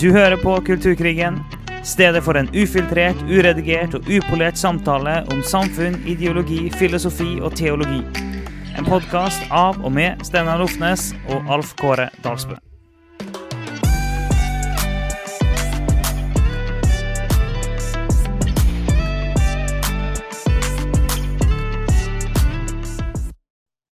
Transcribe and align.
Du 0.00 0.10
hører 0.12 0.36
på 0.36 0.60
Kulturkrigen, 0.60 1.38
stedet 1.84 2.20
for 2.24 2.36
en 2.36 2.50
ufiltrert, 2.52 3.16
uredigert 3.32 3.94
og 3.96 4.04
upolert 4.12 4.58
samtale 4.60 5.22
om 5.32 5.40
samfunn, 5.40 5.96
ideologi, 6.04 6.66
filosofi 6.76 7.38
og 7.40 7.56
teologi. 7.56 8.02
En 8.76 8.84
podkast 8.84 9.48
av 9.48 9.80
og 9.80 9.94
med 9.96 10.20
Steinar 10.28 10.60
Lofnes 10.60 11.14
og 11.32 11.48
Alf 11.48 11.72
Kåre 11.80 12.10
Dalsbø. 12.20 12.60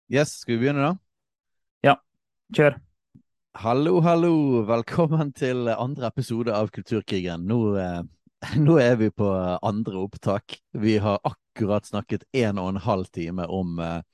Yes, 0.07 0.39
skal 0.44 0.61
vi 0.61 0.62
begynne 0.62 0.93
da? 0.93 0.99
Ja. 1.90 1.99
Kjør. 2.54 2.79
Hallo, 3.58 3.96
hallo. 4.07 4.61
Velkommen 4.68 5.32
til 5.35 5.67
andre 5.67 6.07
episode 6.12 6.53
av 6.54 6.68
Kulturkrigen. 6.71 7.43
Nå, 7.50 7.57
eh, 7.82 8.04
nå 8.54 8.76
er 8.79 8.94
vi 9.00 9.08
på 9.11 9.26
andre 9.67 9.98
opptak. 9.98 10.54
Vi 10.71 10.93
har 11.03 11.18
akkurat 11.26 11.89
snakket 11.89 12.22
en 12.39 12.61
og 12.62 12.68
en 12.71 12.79
halv 12.84 13.08
time 13.11 13.48
om 13.50 13.81
eh, 13.82 14.04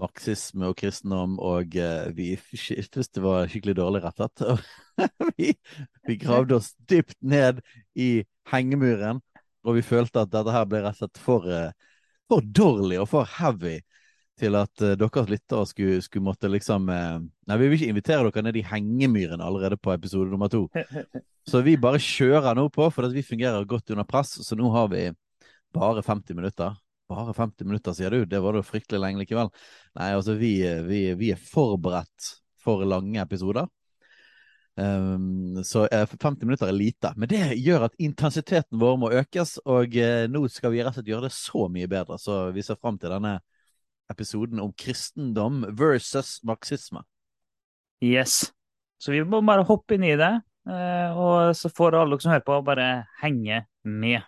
marxisme 0.00 0.70
og 0.70 0.78
kristendom, 0.80 1.36
og 1.36 1.76
eh, 1.76 2.08
vi 2.16 2.30
syntes 2.40 3.12
det 3.12 3.20
var 3.20 3.44
skikkelig 3.52 3.76
dårlig 3.76 4.06
rettet. 4.06 4.40
vi, 5.36 5.52
vi 6.08 6.16
gravde 6.24 6.56
oss 6.56 6.72
dypt 6.88 7.18
ned 7.20 7.60
i 7.92 8.24
hengemuren, 8.54 9.20
og 9.68 9.82
vi 9.82 9.84
følte 9.84 10.24
at 10.24 10.32
dette 10.32 10.56
her 10.56 10.64
ble 10.64 10.80
rett 10.86 10.96
og 10.96 11.04
slett 11.04 11.20
for, 11.28 11.44
eh, 11.44 11.76
for 12.24 12.40
dårlig 12.40 13.04
og 13.04 13.10
for 13.12 13.36
heavy 13.36 13.82
til 14.40 14.56
at 14.58 14.84
uh, 14.84 14.94
deres 14.98 15.30
lyttere 15.30 15.66
skulle, 15.68 16.02
skulle 16.04 16.26
måtte 16.26 16.50
liksom 16.50 16.88
uh, 16.88 17.18
Nei, 17.20 17.58
vi 17.60 17.68
vil 17.68 17.78
ikke 17.78 17.92
invitere 17.92 18.30
dere 18.30 18.46
ned 18.46 18.58
i 18.58 18.64
hengemyren 18.66 19.42
allerede 19.44 19.78
på 19.80 19.92
episode 19.94 20.30
nummer 20.32 20.50
to. 20.52 20.64
Så 21.50 21.62
vi 21.66 21.76
bare 21.80 22.00
kjører 22.02 22.56
nå 22.56 22.68
på, 22.72 22.86
for 22.94 23.08
at 23.08 23.14
vi 23.14 23.24
fungerer 23.26 23.66
godt 23.68 23.90
under 23.92 24.06
press. 24.08 24.36
Så 24.46 24.56
nå 24.58 24.70
har 24.72 24.88
vi 24.92 25.08
bare 25.74 26.04
50 26.06 26.38
minutter. 26.38 26.78
Bare 27.10 27.34
50 27.34 27.66
minutter, 27.66 27.96
sier 27.98 28.14
du? 28.14 28.22
Det 28.30 28.40
var 28.40 28.54
da 28.56 28.62
fryktelig 28.64 29.02
lenge 29.02 29.24
likevel. 29.24 29.50
Nei, 29.98 30.12
altså, 30.14 30.36
vi, 30.38 30.54
vi, 30.86 31.04
vi 31.18 31.32
er 31.34 31.40
forberedt 31.50 32.30
for 32.62 32.86
lange 32.86 33.18
episoder. 33.20 33.66
Um, 34.78 35.58
så 35.66 35.82
uh, 35.90 36.06
50 36.14 36.46
minutter 36.46 36.70
er 36.70 36.78
lite. 36.78 37.10
Men 37.18 37.28
det 37.28 37.42
gjør 37.58 37.88
at 37.90 37.98
intensiteten 38.00 38.80
vår 38.80 39.02
må 39.02 39.10
økes, 39.18 39.58
og 39.66 39.98
nå 40.30 40.46
skal 40.48 40.72
vi 40.72 40.80
rett 40.80 40.94
og 40.94 41.00
slett 41.00 41.10
gjøre 41.10 41.26
det 41.26 41.34
så 41.36 41.66
mye 41.74 41.90
bedre. 41.90 42.22
Så 42.22 42.44
vi 42.54 42.64
ser 42.64 42.78
fram 42.78 43.02
til 43.02 43.12
denne 43.12 43.40
episoden 44.10 44.60
om 44.62 44.72
kristendom 44.72 45.62
versus 45.78 46.40
marxisme. 46.46 47.04
Yes. 48.02 48.52
Så 48.98 49.14
vi 49.14 49.22
må 49.26 49.42
bare 49.46 49.66
hoppe 49.66 49.96
inn 49.96 50.06
i 50.06 50.16
det, 50.18 50.32
eh, 50.70 51.14
og 51.18 51.54
så 51.58 51.70
får 51.70 51.98
alle 51.98 52.16
dere 52.16 52.24
som 52.24 52.34
hører 52.34 52.46
på, 52.46 52.58
bare 52.66 52.90
henge 53.22 53.64
med. 53.86 54.26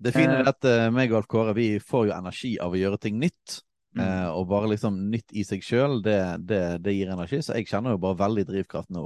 Det 0.00 0.14
fine 0.14 0.38
er 0.40 0.48
at 0.48 0.64
uh, 0.64 0.86
meg 0.94 1.12
og 1.12 1.18
Alf 1.18 1.28
Kåre 1.28 1.52
vi 1.52 1.74
får 1.84 2.06
jo 2.08 2.14
energi 2.16 2.54
av 2.62 2.72
å 2.72 2.78
gjøre 2.80 3.00
ting 3.02 3.18
nytt. 3.20 3.60
Mm. 3.98 4.30
Og 4.38 4.44
bare 4.46 4.68
liksom 4.70 5.00
nytt 5.10 5.34
i 5.34 5.42
seg 5.42 5.64
sjøl, 5.66 5.98
det, 6.04 6.20
det, 6.46 6.78
det, 6.84 6.92
gir 6.94 7.10
energi. 7.10 7.40
Så 7.42 7.56
jeg 7.58 7.66
kjenner 7.68 7.96
jo 7.96 8.00
bare 8.00 8.20
veldig 8.20 8.44
drivkraft 8.48 8.92
nå. 8.94 9.02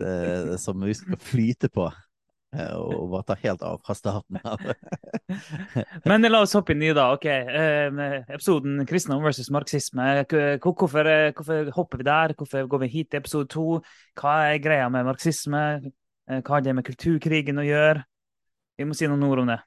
Det 0.00 0.56
som 0.58 0.80
vi 0.82 0.94
skal 0.96 1.20
flyte 1.20 1.68
på. 1.70 1.86
Og 2.52 3.06
bare 3.08 3.24
ta 3.30 3.36
helt 3.40 3.62
av 3.64 3.78
fra 3.84 3.94
starten 3.96 4.36
av. 4.44 4.60
Men 6.08 6.26
la 6.28 6.42
oss 6.44 6.52
hoppe 6.52 6.74
inn 6.74 6.84
i 6.84 6.92
da. 6.92 7.06
ok, 7.16 7.24
Episoden 8.28 8.82
kristendom 8.88 9.24
versus 9.24 9.48
marxisme. 9.54 10.08
Hvorfor, 10.60 11.08
hvorfor, 11.32 11.72
hopper 11.78 12.02
vi 12.02 12.08
der? 12.08 12.34
Hvorfor 12.36 12.68
går 12.68 12.84
vi 12.84 12.92
hit 12.92 13.10
til 13.12 13.22
episode 13.22 13.48
to? 13.52 13.66
Hva 14.20 14.36
er 14.50 14.60
greia 14.64 14.90
med 14.92 15.08
marxisme? 15.08 15.62
Hva 16.28 16.58
har 16.58 16.64
det 16.64 16.74
med 16.76 16.86
kulturkrigen 16.86 17.60
å 17.62 17.64
gjøre? 17.66 18.04
Vi 18.76 18.88
må 18.88 18.96
si 18.96 19.08
noen 19.08 19.24
ord 19.28 19.44
om 19.44 19.52
det. 19.54 19.60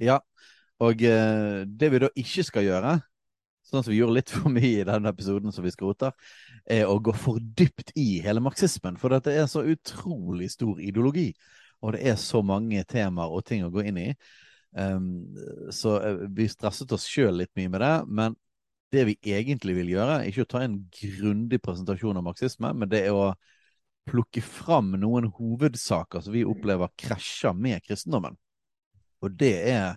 Ja, 0.00 0.18
og 0.80 1.00
det 1.00 1.90
vi 1.92 2.02
da 2.02 2.12
ikke 2.16 2.44
skal 2.44 2.68
gjøre, 2.68 2.98
sånn 3.70 3.84
som 3.84 3.92
vi 3.92 4.00
gjorde 4.00 4.18
litt 4.18 4.32
for 4.32 4.52
mye 4.52 4.82
i 4.82 4.86
denne 4.88 5.12
episoden 5.12 5.52
som 5.54 5.64
vi 5.64 5.72
skroter, 5.72 6.12
er 6.68 6.88
å 6.88 6.98
gå 7.00 7.14
for 7.16 7.40
dypt 7.40 7.92
i 8.00 8.20
hele 8.24 8.42
marxismen. 8.44 9.00
For 9.00 9.12
dette 9.12 9.32
er 9.32 9.48
så 9.50 9.64
utrolig 9.64 10.50
stor 10.52 10.80
ideologi 10.82 11.30
og 11.80 11.96
det 11.96 12.04
er 12.12 12.20
så 12.20 12.42
mange 12.44 12.82
temaer 12.88 13.32
og 13.32 13.44
ting 13.48 13.64
å 13.64 13.72
gå 13.72 13.84
inn 13.88 14.00
i. 14.00 14.08
Um, 14.76 15.34
så 15.74 15.96
vi 16.30 16.46
stresset 16.50 16.92
oss 16.94 17.08
sjøl 17.10 17.40
litt 17.40 17.52
mye 17.58 17.72
med 17.72 17.82
det. 17.82 17.94
Men 18.06 18.36
det 18.92 19.06
vi 19.08 19.16
egentlig 19.32 19.76
vil 19.78 19.94
gjøre, 19.94 20.20
ikke 20.28 20.44
å 20.44 20.50
ta 20.50 20.64
en 20.66 20.76
grundig 20.94 21.60
presentasjon 21.62 22.18
av 22.18 22.26
marxisme, 22.26 22.72
men 22.76 22.90
det 22.90 23.04
er 23.06 23.16
å 23.16 23.32
plukke 24.10 24.42
fram 24.42 24.94
noen 24.98 25.28
hovedsaker 25.36 26.24
som 26.24 26.34
vi 26.34 26.46
opplever 26.48 26.90
krasjer 26.98 27.54
med 27.54 27.84
kristendommen. 27.86 28.36
Og 29.22 29.36
det 29.38 29.54
er 29.70 29.94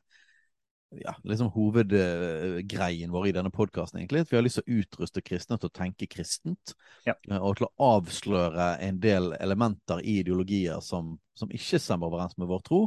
ja, 1.02 1.16
liksom 1.24 1.50
hovedgreien 1.54 3.12
vår 3.12 3.28
i 3.28 3.34
denne 3.36 3.52
podkasten, 3.54 4.00
egentlig. 4.00 4.24
At 4.24 4.32
vi 4.32 4.38
har 4.38 4.46
lyst 4.46 4.60
til 4.60 4.66
å 4.66 4.80
utruste 4.82 5.24
kristne 5.26 5.58
til 5.60 5.70
å 5.70 5.76
tenke 5.76 6.08
kristent. 6.12 6.74
Ja. 7.08 7.16
Og 7.40 7.58
til 7.60 7.68
å 7.68 7.74
avsløre 7.98 8.74
en 8.86 9.00
del 9.04 9.32
elementer 9.40 10.04
i 10.04 10.20
ideologier 10.22 10.84
som, 10.86 11.16
som 11.38 11.52
ikke 11.54 11.82
stemmer 11.82 12.12
overens 12.12 12.38
med 12.38 12.50
vår 12.52 12.64
tro. 12.68 12.82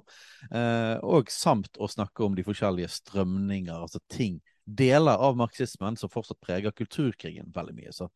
Eh, 0.51 0.97
og 1.07 1.33
samt 1.33 1.81
å 1.81 1.91
snakke 1.91 2.27
om 2.27 2.37
de 2.39 2.47
forskjellige 2.47 2.93
strømninger, 2.99 3.77
altså 3.77 4.03
ting, 4.13 4.41
deler 4.67 5.23
av 5.23 5.39
marxismen 5.39 5.99
som 5.99 6.11
fortsatt 6.11 6.43
preger 6.43 6.75
kulturkrigen 6.75 7.53
veldig 7.55 7.77
mye. 7.77 7.95
Så, 7.95 8.11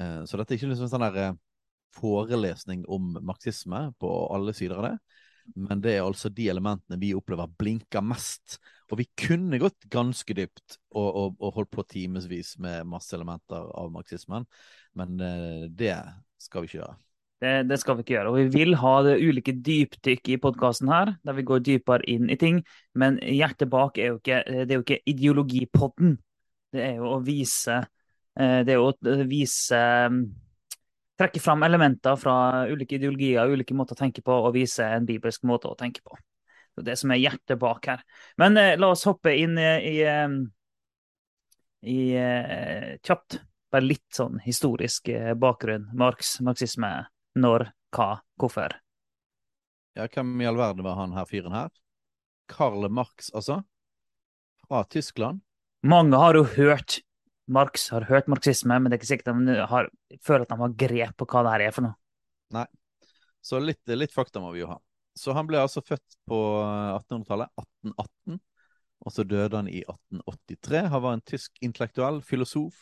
eh, 0.00 0.20
så 0.24 0.40
dette 0.40 0.54
er 0.54 0.60
ikke 0.60 0.72
liksom 0.72 0.90
sånn 0.92 1.06
der 1.08 1.22
eh, 1.24 1.38
forelesning 1.96 2.84
om 2.88 3.16
marxisme 3.26 3.88
på 4.00 4.12
alle 4.34 4.54
sider 4.56 4.78
av 4.80 4.90
det. 4.90 4.96
Men 5.54 5.82
det 5.82 5.96
er 5.96 6.04
altså 6.04 6.30
de 6.32 6.48
elementene 6.52 6.98
vi 7.00 7.14
opplever 7.16 7.50
blinker 7.58 8.04
mest. 8.04 8.58
Og 8.90 9.00
vi 9.00 9.06
kunne 9.18 9.60
gått 9.62 9.86
ganske 9.90 10.34
dypt 10.36 10.78
og, 10.94 11.08
og, 11.08 11.36
og 11.38 11.54
holdt 11.58 11.72
på 11.74 11.86
timevis 11.90 12.56
med 12.62 12.88
masse 12.90 13.14
elementer 13.16 13.68
av 13.78 13.92
marxismen, 13.94 14.46
men 14.98 15.22
eh, 15.22 15.68
det 15.70 15.94
skal 16.42 16.64
vi 16.64 16.70
ikke 16.70 16.80
gjøre. 16.80 16.96
Det, 17.40 17.52
det, 17.70 17.78
skal 17.80 17.96
vi 17.96 18.04
ikke 18.04 18.14
gjøre. 18.18 18.32
Og 18.32 18.36
vi 18.36 18.48
vil 18.52 18.74
ha 18.82 18.94
det 19.06 19.20
ulike 19.22 19.54
dypdykk 19.64 20.28
i 20.34 20.40
podkasten 20.42 20.90
her, 20.92 21.14
der 21.24 21.36
vi 21.38 21.46
går 21.48 21.62
dypere 21.64 22.04
inn 22.10 22.28
i 22.28 22.36
ting. 22.40 22.60
Men 22.92 23.16
hjertet 23.24 23.70
bak 23.72 23.96
er 23.96 24.12
jo 24.12 24.18
ikke, 24.18 24.42
det 24.44 24.66
er 24.68 24.76
jo 24.76 24.84
ikke 24.84 25.00
ideologipodden. 25.08 26.18
Det 26.74 26.84
er 26.84 27.00
jo 27.00 27.14
å 27.16 27.22
vise 27.24 27.80
eh, 27.80 28.60
Det 28.66 28.74
er 28.74 28.76
jo 28.76 28.90
å 28.92 29.16
vise 29.26 29.80
trekke 31.20 31.42
fram 31.42 31.62
elementer 31.66 32.16
fra 32.16 32.66
ulike 32.70 32.96
ideologier, 32.96 33.52
ulike 33.52 33.76
måter 33.76 33.96
å 33.96 34.00
tenke 34.00 34.24
på, 34.24 34.32
og 34.32 34.54
vise 34.56 34.86
en 34.86 35.08
bibelsk 35.08 35.44
måte 35.48 35.68
å 35.68 35.76
tenke 35.78 36.02
på. 36.04 36.16
Det 36.74 36.84
er 36.84 36.88
det 36.92 36.98
som 37.00 37.12
er 37.12 37.20
hjertet 37.20 37.60
bak 37.60 37.86
her. 37.90 38.02
Men 38.40 38.56
eh, 38.56 38.76
la 38.80 38.92
oss 38.94 39.04
hoppe 39.08 39.34
inn 39.36 39.58
i, 39.60 39.70
i, 39.90 39.96
i 41.92 41.98
eh, 42.16 42.94
kjapt, 43.04 43.40
bare 43.70 43.86
litt 43.86 44.06
sånn 44.16 44.40
historisk 44.44 45.10
eh, 45.12 45.34
bakgrunn. 45.38 45.90
Marx, 45.98 46.38
marxisme, 46.46 46.92
når, 47.36 47.68
hva, 47.96 48.14
hvorfor. 48.40 48.78
Ja, 49.98 50.06
hvem 50.06 50.32
i 50.40 50.48
all 50.48 50.58
verden 50.58 50.86
var 50.86 50.96
han 51.02 51.14
her 51.18 51.28
fyren 51.28 51.54
her? 51.54 51.70
Karl 52.50 52.88
Marx, 52.88 53.28
altså? 53.34 53.60
Fra 54.64 54.84
Tyskland? 54.88 55.42
Mange 55.86 56.18
har 56.20 56.38
jo 56.38 56.46
hørt 56.56 57.00
Marx 57.50 57.88
har 57.94 58.06
hørt 58.08 58.28
marxisme, 58.30 58.76
men 58.78 58.90
det 58.90 58.96
er 58.96 59.00
ikke 59.02 59.10
sikkert 59.10 59.32
de 59.32 59.56
har, 59.70 59.88
føler 60.24 60.46
at 60.46 60.52
de 60.52 60.60
har 60.60 60.76
grep 60.84 61.16
på 61.18 61.26
hva 61.30 61.42
det 61.46 61.54
her 61.54 61.66
er 61.66 61.74
for 61.74 61.88
noe. 61.88 61.98
Nei. 62.54 62.66
Så 63.40 63.60
litt, 63.62 63.80
litt 63.96 64.12
fakta 64.14 64.42
må 64.42 64.52
vi 64.54 64.62
jo 64.62 64.70
ha. 64.70 64.78
Så 65.16 65.34
han 65.36 65.48
ble 65.48 65.58
altså 65.60 65.82
født 65.84 66.16
på 66.28 66.38
1800-tallet, 66.60 67.50
1818. 67.58 68.40
Og 69.00 69.14
så 69.14 69.24
døde 69.24 69.56
han 69.56 69.68
i 69.70 69.80
1883. 69.82 70.82
Han 70.92 71.04
var 71.04 71.16
en 71.16 71.26
tysk 71.26 71.60
intellektuell, 71.64 72.20
filosof 72.24 72.78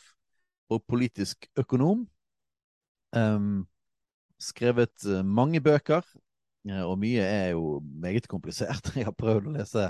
og 0.69 0.83
politisk 0.89 1.47
økonom. 1.57 2.03
Um, 3.15 3.63
skrevet 4.39 5.05
eh, 5.07 5.23
mange 5.25 5.61
bøker, 5.63 6.05
eh, 6.69 6.83
og 6.83 6.99
mye 7.01 7.23
er 7.23 7.55
jo 7.55 7.79
meget 7.81 8.27
komplisert. 8.29 8.91
Jeg 8.99 9.07
har 9.07 9.17
prøvd 9.17 9.49
å 9.49 9.55
lese 9.57 9.89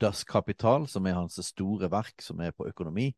Das 0.00 0.22
Kapital, 0.26 0.86
som 0.90 1.06
er 1.06 1.16
hans 1.16 1.38
store 1.46 1.90
verk, 1.90 2.18
som 2.22 2.42
er 2.44 2.52
på 2.54 2.68
økonomi. 2.68 3.10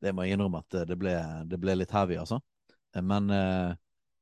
Det 0.00 0.14
må 0.16 0.24
jeg 0.24 0.36
innrømme 0.36 0.62
at 0.62 0.80
det 0.88 0.96
ble, 0.98 1.12
det 1.48 1.58
ble 1.60 1.76
litt 1.76 1.92
heavy, 1.92 2.16
altså. 2.20 2.40
Men 2.98 3.30
uh, 3.30 3.76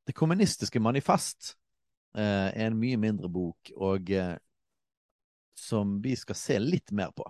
Det 0.06 0.16
kommunistiske 0.16 0.80
manifest 0.80 1.54
uh, 2.16 2.48
er 2.48 2.66
en 2.66 2.78
mye 2.78 2.96
mindre 2.96 3.28
bok, 3.28 3.72
og 3.76 4.10
uh, 4.10 4.36
som 5.58 5.98
vi 6.02 6.14
skal 6.16 6.38
se 6.38 6.58
litt 6.62 6.92
mer 6.96 7.12
på. 7.16 7.26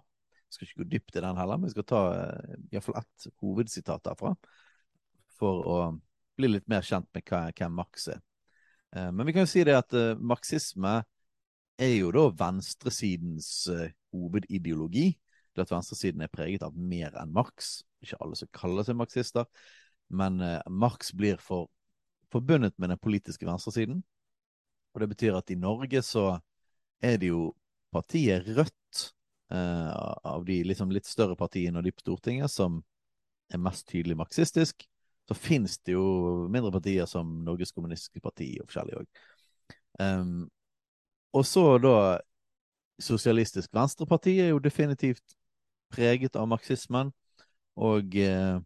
Jeg 0.49 0.55
skal 0.55 0.69
ikke 0.69 0.83
gå 0.83 0.89
dypt 0.93 1.17
i 1.17 1.23
den 1.25 1.41
heller, 1.41 1.59
men 1.59 1.69
vi 1.69 1.75
skal 1.75 1.89
ta 1.89 2.03
uh, 2.15 2.57
iallfall 2.71 3.01
ett 3.01 3.29
hovedsitat 3.43 4.07
derfra. 4.07 4.35
For 5.39 5.67
å 5.67 5.79
bli 6.39 6.53
litt 6.55 6.69
mer 6.71 6.87
kjent 6.87 7.11
med 7.15 7.27
hvem 7.27 7.75
Marx 7.75 8.09
er. 8.15 8.23
men 8.95 9.27
vi 9.27 9.33
kan 9.35 9.43
jo 9.45 9.51
si 9.51 9.63
det 9.67 9.75
at 9.77 9.95
marxisme 10.19 10.93
er 11.79 11.93
jo 11.93 12.13
da 12.15 12.23
venstresidens 12.31 13.49
hovedideologi 14.15 15.11
Det 15.53 15.65
at 15.67 15.73
venstresiden 15.73 16.23
er 16.23 16.31
preget 16.31 16.63
av 16.63 16.75
mer 16.79 17.15
enn 17.19 17.35
Marx. 17.35 17.83
Ikke 18.05 18.19
alle 18.23 18.39
som 18.39 18.51
kaller 18.55 18.87
seg 18.87 18.99
marxister, 18.99 19.49
men 20.09 20.41
eh, 20.45 20.61
Marx 20.71 21.13
blir 21.17 21.41
for, 21.43 21.69
forbundet 22.33 22.77
med 22.79 22.93
den 22.93 23.01
politiske 23.03 23.47
venstresiden. 23.49 24.03
Og 24.95 25.03
det 25.03 25.11
betyr 25.13 25.39
at 25.39 25.51
i 25.51 25.59
Norge 25.59 26.03
så 26.07 26.31
er 27.05 27.19
det 27.21 27.33
jo 27.33 27.53
partiet 27.95 28.47
Rødt, 28.57 29.03
eh, 29.53 29.91
av 30.25 30.45
de 30.47 30.63
liksom 30.67 30.93
litt 30.95 31.09
større 31.09 31.37
partiene 31.39 31.81
og 31.81 31.87
de 31.87 31.95
på 31.95 32.05
Stortinget, 32.05 32.53
som 32.53 32.83
er 33.53 33.63
mest 33.63 33.89
tydelig 33.89 34.17
marxistisk. 34.19 34.87
Så 35.29 35.37
finnes 35.37 35.77
det 35.85 35.93
jo 35.93 36.47
mindre 36.49 36.73
partier 36.73 37.09
som 37.09 37.29
Norges 37.45 37.73
Kommunistiske 37.77 38.21
Parti 38.25 38.55
og 38.63 38.69
forskjellige 38.71 39.03
òg. 39.03 39.27
Um, 39.99 40.47
og 41.37 41.45
så 41.45 41.65
da 41.83 41.97
Sosialistisk 42.99 43.75
Venstreparti 43.77 44.39
er 44.43 44.49
jo 44.53 44.63
definitivt 44.63 45.37
preget 45.93 46.37
av 46.37 46.49
marxismen. 46.51 47.13
Og 47.79 48.17
eh, 48.19 48.59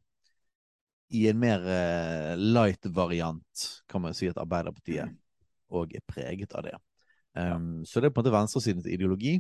i 1.13 1.27
en 1.29 1.41
mer 1.41 1.67
eh, 1.69 2.33
light 2.39 2.87
variant 2.97 3.67
kan 3.91 4.01
man 4.05 4.17
si 4.17 4.31
at 4.31 4.41
Arbeiderpartiet 4.41 5.13
òg 5.73 5.93
er 5.97 6.05
preget 6.09 6.55
av 6.57 6.65
det. 6.67 6.77
Um, 7.33 7.85
så 7.89 8.01
det 8.01 8.09
er 8.09 8.15
på 8.15 8.21
en 8.21 8.27
måte 8.27 8.35
venstresidens 8.35 8.89
ideologi. 8.89 9.39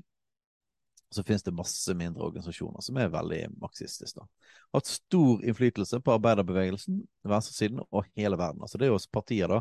Så 1.13 1.25
finnes 1.29 1.45
det 1.45 1.53
masse 1.53 1.93
mindre 1.97 2.25
organisasjoner 2.25 2.85
som 2.85 2.97
er 2.97 3.11
veldig 3.13 3.41
marxistiske. 3.61 4.21
Har 4.23 4.81
Hatt 4.81 4.89
stor 4.89 5.43
innflytelse 5.45 6.01
på 6.01 6.15
arbeiderbevegelsen, 6.15 7.03
venstresiden 7.29 7.83
og 7.91 8.09
hele 8.17 8.39
verden. 8.41 8.63
Altså 8.65 8.81
det 8.81 8.89
er 8.89 8.95
jo 8.95 9.01
partier 9.13 9.53
da, 9.53 9.61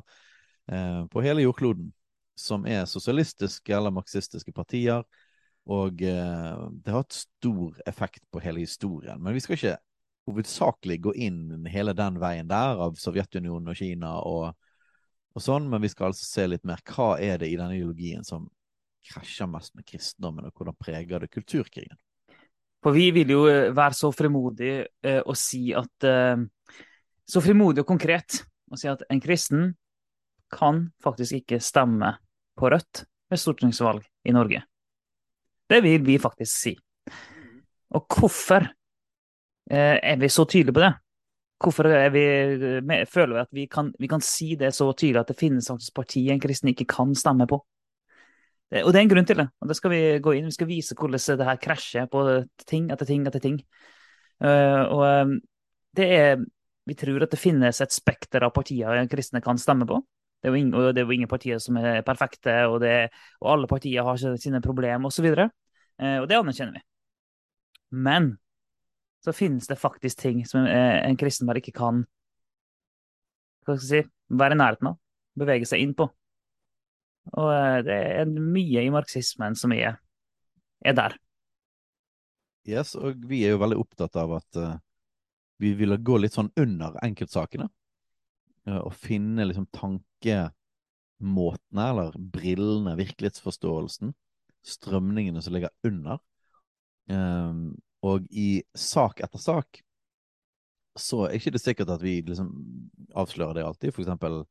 eh, 0.72 1.02
på 1.12 1.24
hele 1.26 1.44
jordkloden 1.44 1.92
som 2.40 2.64
er 2.66 2.88
sosialistiske 2.88 3.76
eller 3.76 3.92
marxistiske 3.92 4.54
partier. 4.56 5.04
Og 5.68 6.02
eh, 6.02 6.64
det 6.72 6.92
har 6.94 7.04
hatt 7.04 7.20
stor 7.20 7.76
effekt 7.86 8.24
på 8.32 8.40
hele 8.40 8.64
historien. 8.64 9.20
Men 9.20 9.36
vi 9.36 9.44
skal 9.44 9.60
ikke 9.60 9.76
hovedsakelig 10.30 11.00
gå 11.02 11.14
inn 11.28 11.66
hele 11.72 11.96
den 11.98 12.20
veien 12.22 12.50
der 12.50 12.82
av 12.86 13.00
Sovjetunionen 13.00 13.72
og 13.74 13.80
Kina 13.80 14.18
og 14.22 14.52
og 15.32 15.44
sånn, 15.44 15.70
men 15.72 15.80
vi 15.84 15.88
skal 15.92 16.12
altså 16.12 16.26
se 16.28 16.48
litt 16.50 16.66
mer 16.68 16.82
hva 16.92 17.14
er 17.24 17.38
det 17.40 17.52
i 17.52 17.58
denne 17.60 17.78
ideologien 17.78 18.26
som 18.28 18.50
krasjer 19.12 19.50
mest 19.50 19.74
med 19.78 19.88
kristendommen, 19.88 20.48
og 20.48 20.56
hvordan 20.56 20.78
preger 20.78 21.24
det 21.24 21.32
kulturkrigen? 21.32 21.98
For 22.82 22.96
vi 22.96 23.12
vil 23.16 23.32
jo 23.32 23.46
eh, 23.50 23.70
være 23.76 23.96
så 23.98 24.10
frimodige 24.14 24.88
eh, 25.06 25.22
og 25.22 25.38
si 25.38 25.70
at 25.78 26.08
eh, 26.08 26.48
Så 27.32 27.40
frimodige 27.40 27.86
og 27.86 27.88
konkret 27.88 28.42
å 28.68 28.76
si 28.76 28.90
at 28.92 29.06
en 29.08 29.22
kristen 29.24 29.70
kan 30.52 30.82
faktisk 31.00 31.38
ikke 31.38 31.62
stemme 31.64 32.10
på 32.60 32.68
Rødt 32.74 33.06
ved 33.32 33.40
stortingsvalg 33.40 34.04
i 34.28 34.34
Norge. 34.36 34.60
Det 35.70 35.80
vil 35.86 36.02
vi 36.04 36.18
faktisk 36.20 36.52
si. 36.52 36.74
Og 37.96 38.04
hvorfor 38.18 38.66
eh, 38.66 38.74
er 39.70 40.18
vi 40.20 40.30
så 40.30 40.46
tydelige 40.46 40.74
på 40.74 40.84
det? 40.84 40.94
Hvorfor 41.62 41.88
vi, 42.10 42.24
føler 43.06 43.34
vi 43.36 43.42
at 43.42 43.52
vi 43.54 43.66
kan, 43.70 43.92
vi 44.00 44.08
kan, 44.10 44.22
si 44.22 44.56
det 44.58 44.74
så 44.74 44.88
tydelig 44.94 45.22
at 45.22 45.30
det 45.30 45.38
finnes 45.40 45.68
faktisk 45.70 45.94
partier 45.94 46.34
en 46.34 46.42
kristen 46.42 46.72
ikke 46.72 46.90
kan 46.90 47.14
stemme 47.16 47.46
på? 47.48 47.60
Og 48.72 48.94
det 48.94 49.02
er 49.02 49.04
en 49.04 49.12
grunn 49.12 49.28
til 49.28 49.38
det. 49.38 49.48
og 49.60 49.68
det 49.68 49.76
skal 49.76 49.92
Vi 49.92 50.20
gå 50.24 50.34
inn, 50.38 50.48
vi 50.48 50.56
skal 50.56 50.68
vise 50.68 50.96
hvordan 50.96 51.38
det 51.38 51.46
her 51.46 51.60
krasjer 51.60 52.08
på 52.08 52.24
ting 52.66 52.90
etter 52.92 53.06
ting 53.06 53.28
etter 53.28 53.44
ting. 53.44 53.60
Uh, 54.42 54.84
og 54.90 55.02
um, 55.06 55.36
det 55.96 56.08
er 56.16 56.46
Vi 56.88 56.96
tror 56.98 57.22
at 57.22 57.32
det 57.32 57.40
finnes 57.40 57.78
et 57.82 57.94
spekter 57.94 58.42
av 58.42 58.52
partier 58.56 59.06
kristne 59.08 59.42
kan 59.42 59.58
stemme 59.58 59.86
på. 59.86 60.00
Det 60.42 60.50
er 60.50 60.56
jo 60.56 60.58
ingen, 60.58 60.72
det 60.96 60.98
er 60.98 61.06
jo 61.06 61.14
ingen 61.14 61.30
partier 61.30 61.60
som 61.62 61.78
er 61.78 62.02
perfekte, 62.02 62.66
og, 62.66 62.80
det, 62.82 63.12
og 63.40 63.52
alle 63.52 63.68
partier 63.68 64.02
har 64.02 64.18
sine 64.18 64.62
problemer 64.62 65.06
osv. 65.06 65.28
Uh, 65.30 66.18
og 66.24 66.28
det 66.28 66.40
anerkjenner 66.40 66.80
vi. 66.80 66.82
Men 67.92 68.32
så 69.22 69.34
finnes 69.36 69.68
det 69.70 69.78
faktisk 69.78 70.20
ting 70.20 70.42
som 70.50 70.66
en 70.66 71.18
kristen 71.20 71.50
bare 71.50 71.62
ikke 71.62 71.76
kan 71.78 72.02
hva 73.66 73.78
skal 73.78 74.00
jeg 74.00 74.06
si, 74.06 74.10
være 74.42 74.56
i 74.56 74.60
nærheten 74.60 74.90
av, 74.92 75.00
bevege 75.38 75.68
seg 75.70 75.84
inn 75.84 75.94
på. 75.98 76.08
Og 77.38 77.50
eh, 77.54 77.82
det 77.86 77.98
er 78.22 78.32
mye 78.32 78.86
i 78.86 78.94
marxismen 78.94 79.58
som 79.60 79.74
er, 79.76 80.00
er 80.82 80.96
der. 80.98 81.18
Yes, 82.68 82.96
og 82.98 83.26
vi 83.30 83.44
er 83.46 83.56
jo 83.56 83.62
veldig 83.62 83.80
opptatt 83.82 84.16
av 84.22 84.30
at 84.38 84.58
uh, 84.62 84.80
vi 85.62 85.74
vil 85.78 85.98
gå 85.98 86.18
litt 86.22 86.36
sånn 86.38 86.52
under 86.62 86.98
enkeltsakene. 87.02 87.68
Uh, 88.70 88.82
og 88.84 88.94
finne 89.02 89.48
liksom 89.48 89.66
tankemåtene, 89.74 91.88
eller 91.88 92.18
brillene, 92.34 92.94
virkelighetsforståelsen, 93.00 94.14
strømningene 94.62 95.42
som 95.42 95.58
ligger 95.58 95.74
under. 95.90 96.22
Um, 97.10 97.74
og 98.02 98.26
i 98.32 98.62
sak 98.78 99.22
etter 99.22 99.42
sak 99.42 99.82
så 101.00 101.26
er 101.26 101.38
ikke 101.38 101.54
det 101.56 101.62
sikkert 101.64 101.92
at 101.94 102.02
vi 102.04 102.18
liksom 102.26 102.50
avslører 103.16 103.60
det 103.60 103.66
alltid. 103.66 103.94
For 103.96 104.04
eksempel 104.04 104.42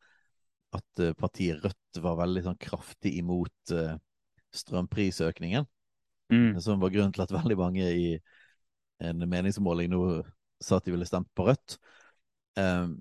at 0.76 1.02
uh, 1.02 1.12
partiet 1.18 1.60
Rødt 1.64 2.00
var 2.02 2.20
veldig 2.22 2.44
sånn 2.46 2.60
kraftig 2.62 3.16
imot 3.20 3.74
uh, 3.74 3.96
strømprisøkningen. 4.56 5.66
Mm. 6.30 6.60
Som 6.62 6.80
var 6.80 6.94
grunnen 6.94 7.12
til 7.14 7.24
at 7.26 7.34
veldig 7.34 7.58
mange 7.58 7.90
i 7.90 8.06
en 9.02 9.26
meningsmåling 9.28 9.90
nå 9.90 10.04
sa 10.62 10.78
at 10.78 10.86
de 10.86 10.94
ville 10.94 11.08
stemt 11.08 11.28
på 11.36 11.48
Rødt. 11.48 11.76
Um, 12.56 12.98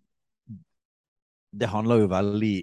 det 1.55 1.69
handler 1.69 2.03
jo 2.03 2.11
veldig 2.11 2.55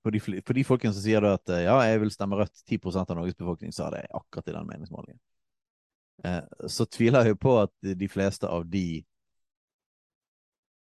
for 0.00 0.14
de, 0.14 0.20
for 0.20 0.56
de 0.56 0.64
folkene 0.64 0.94
som 0.96 1.04
sier 1.04 1.24
at 1.28 1.50
ja, 1.60 1.74
jeg 1.84 2.00
vil 2.00 2.12
stemme 2.12 2.38
Rødt, 2.40 2.62
10% 2.64 3.10
av 3.12 3.18
Norges 3.18 3.36
befolkning 3.36 3.72
sa 3.76 3.90
det 3.92 4.06
akkurat 4.16 4.48
i 4.48 4.54
den 4.56 4.68
meningsmålingen. 4.68 5.20
Eh, 6.24 6.66
så 6.68 6.86
tviler 6.86 7.30
jeg 7.30 7.40
på 7.40 7.56
at 7.62 7.72
de 7.80 8.08
fleste 8.10 8.48
av 8.48 8.66
de 8.68 9.02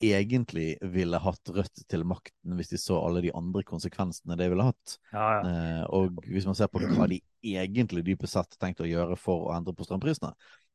egentlig 0.03 0.79
ville 0.81 1.19
hatt 1.23 1.51
Rødt 1.55 1.85
til 1.91 2.05
makten 2.09 2.57
hvis 2.59 2.73
de 2.73 2.79
så 2.81 2.99
alle 3.03 3.23
de 3.25 3.31
andre 3.37 3.63
konsekvensene 3.67 4.37
det 4.39 4.49
ville 4.51 4.67
hatt. 4.67 4.97
Ja, 5.13 5.29
ja. 5.37 5.43
Eh, 5.47 5.85
og 5.95 6.23
hvis 6.27 6.47
man 6.49 6.59
ser 6.59 6.71
på 6.73 6.83
hva 6.83 7.09
de 7.11 7.21
egentlig 7.43 8.05
dypest 8.07 8.37
sett 8.37 8.59
tenkte 8.61 8.87
å 8.87 8.91
gjøre 8.91 9.19
for 9.21 9.49
å 9.49 9.53
endre 9.57 9.75
på 9.77 9.87
strømprisene. 9.87 10.33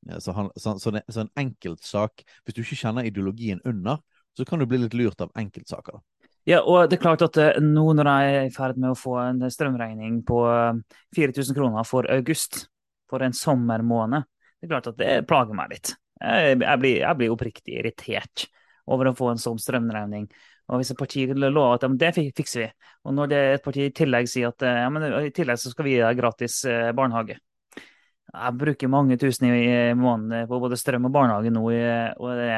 Eh, 0.10 0.20
så, 0.24 0.36
han, 0.38 0.52
så, 0.56 0.78
så, 0.80 0.96
så, 1.08 1.26
en 1.26 1.34
enkeltsak 1.40 2.24
Hvis 2.46 2.56
du 2.56 2.62
ikke 2.64 2.82
kjenner 2.84 3.08
ideologien 3.08 3.62
under, 3.68 4.00
så 4.38 4.46
kan 4.48 4.62
du 4.62 4.68
bli 4.70 4.82
litt 4.84 4.96
lurt 4.98 5.22
av 5.24 5.34
enkeltsaker. 5.38 6.00
Ja, 6.48 6.62
og 6.62 6.88
det 6.88 6.96
er 6.96 7.04
klart 7.04 7.26
at 7.26 7.36
nå 7.60 7.90
når 7.98 8.08
jeg 8.08 8.36
er 8.38 8.46
i 8.48 8.52
ferd 8.56 8.78
med 8.80 8.94
å 8.94 8.96
få 8.96 9.18
en 9.20 9.42
strømregning 9.52 10.22
på 10.24 10.40
4000 11.18 11.58
kroner 11.58 11.84
for 11.84 12.08
august, 12.14 12.70
for 13.12 13.26
en 13.26 13.36
sommermåned, 13.36 14.24
det 14.58 14.68
er 14.68 14.74
klart 14.74 14.92
at 14.92 15.00
det 15.00 15.16
plager 15.30 15.58
meg 15.58 15.74
litt. 15.76 15.94
Jeg, 16.18 16.58
jeg, 16.64 16.82
blir, 16.82 16.96
jeg 17.04 17.18
blir, 17.20 17.34
oppriktig 17.34 17.76
irritert 17.78 18.48
over 18.90 19.10
å 19.10 19.18
få 19.18 19.32
en 19.32 19.42
sånn 19.42 19.60
strømregning. 19.62 20.26
Og 20.68 20.82
hvis 20.82 20.92
et 20.92 21.00
parti 21.00 21.24
lover 21.30 21.78
at 21.78 21.86
ja, 21.86 21.92
det 22.02 22.32
fikser 22.36 22.64
vi, 22.64 22.70
og 23.08 23.16
når 23.16 23.30
det 23.32 23.42
et 23.54 23.64
parti 23.64 23.86
i 23.86 23.94
tillegg 23.96 24.28
sier 24.28 24.50
at 24.50 24.66
ja, 24.68 24.90
men 24.92 25.06
i 25.22 25.32
tillegg 25.36 25.62
så 25.62 25.72
skal 25.72 25.88
vi 25.88 25.94
gi 25.94 26.02
deg 26.02 26.18
gratis 26.20 26.58
eh, 26.68 26.90
barnehage 26.98 27.38
Jeg 27.78 28.58
bruker 28.60 28.92
mange 28.92 29.16
tusen 29.22 29.48
i 29.48 29.94
måneden 29.96 30.50
på 30.50 30.60
både 30.60 30.80
strøm 30.80 31.08
og 31.08 31.16
barnehage 31.16 31.54
nå, 31.54 31.64
og 31.64 32.34
det, 32.42 32.52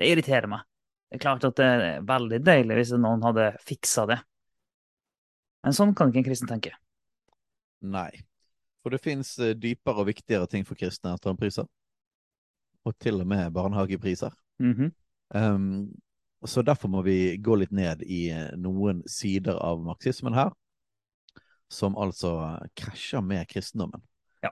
det 0.00 0.08
irriterer 0.08 0.48
meg. 0.54 0.64
Det 1.10 1.18
er 1.18 1.24
klart 1.26 1.44
at 1.50 1.58
det 1.58 1.68
er 1.68 2.08
veldig 2.08 2.40
deilig 2.46 2.78
hvis 2.78 2.96
noen 2.96 3.26
hadde 3.26 3.50
fiksa 3.66 4.06
det. 4.08 4.20
Men 5.66 5.76
sånn 5.76 5.92
kan 5.92 6.08
ikke 6.08 6.22
en 6.22 6.28
kristen 6.30 6.48
tenke. 6.48 6.72
Nei. 7.84 8.29
For 8.82 8.94
det 8.94 9.02
fins 9.04 9.34
eh, 9.38 9.56
dypere 9.56 10.02
og 10.02 10.08
viktigere 10.08 10.48
ting 10.50 10.64
for 10.68 10.78
kristne 10.78 11.12
enn 11.12 11.20
strømpriser. 11.20 11.68
Og 12.88 12.96
til 12.98 13.20
og 13.20 13.28
med 13.28 13.52
barnehagepriser. 13.52 14.32
Mm 14.58 14.72
-hmm. 14.72 14.90
um, 15.34 15.92
så 16.44 16.62
derfor 16.62 16.88
må 16.88 17.02
vi 17.02 17.36
gå 17.36 17.54
litt 17.54 17.72
ned 17.72 18.02
i 18.02 18.30
eh, 18.30 18.56
noen 18.56 19.02
sider 19.08 19.58
av 19.60 19.82
marxismen 19.84 20.34
her, 20.34 20.52
som 21.68 21.96
altså 21.96 22.58
krasjer 22.74 23.20
med 23.20 23.48
kristendommen. 23.48 24.00
Ja. 24.42 24.50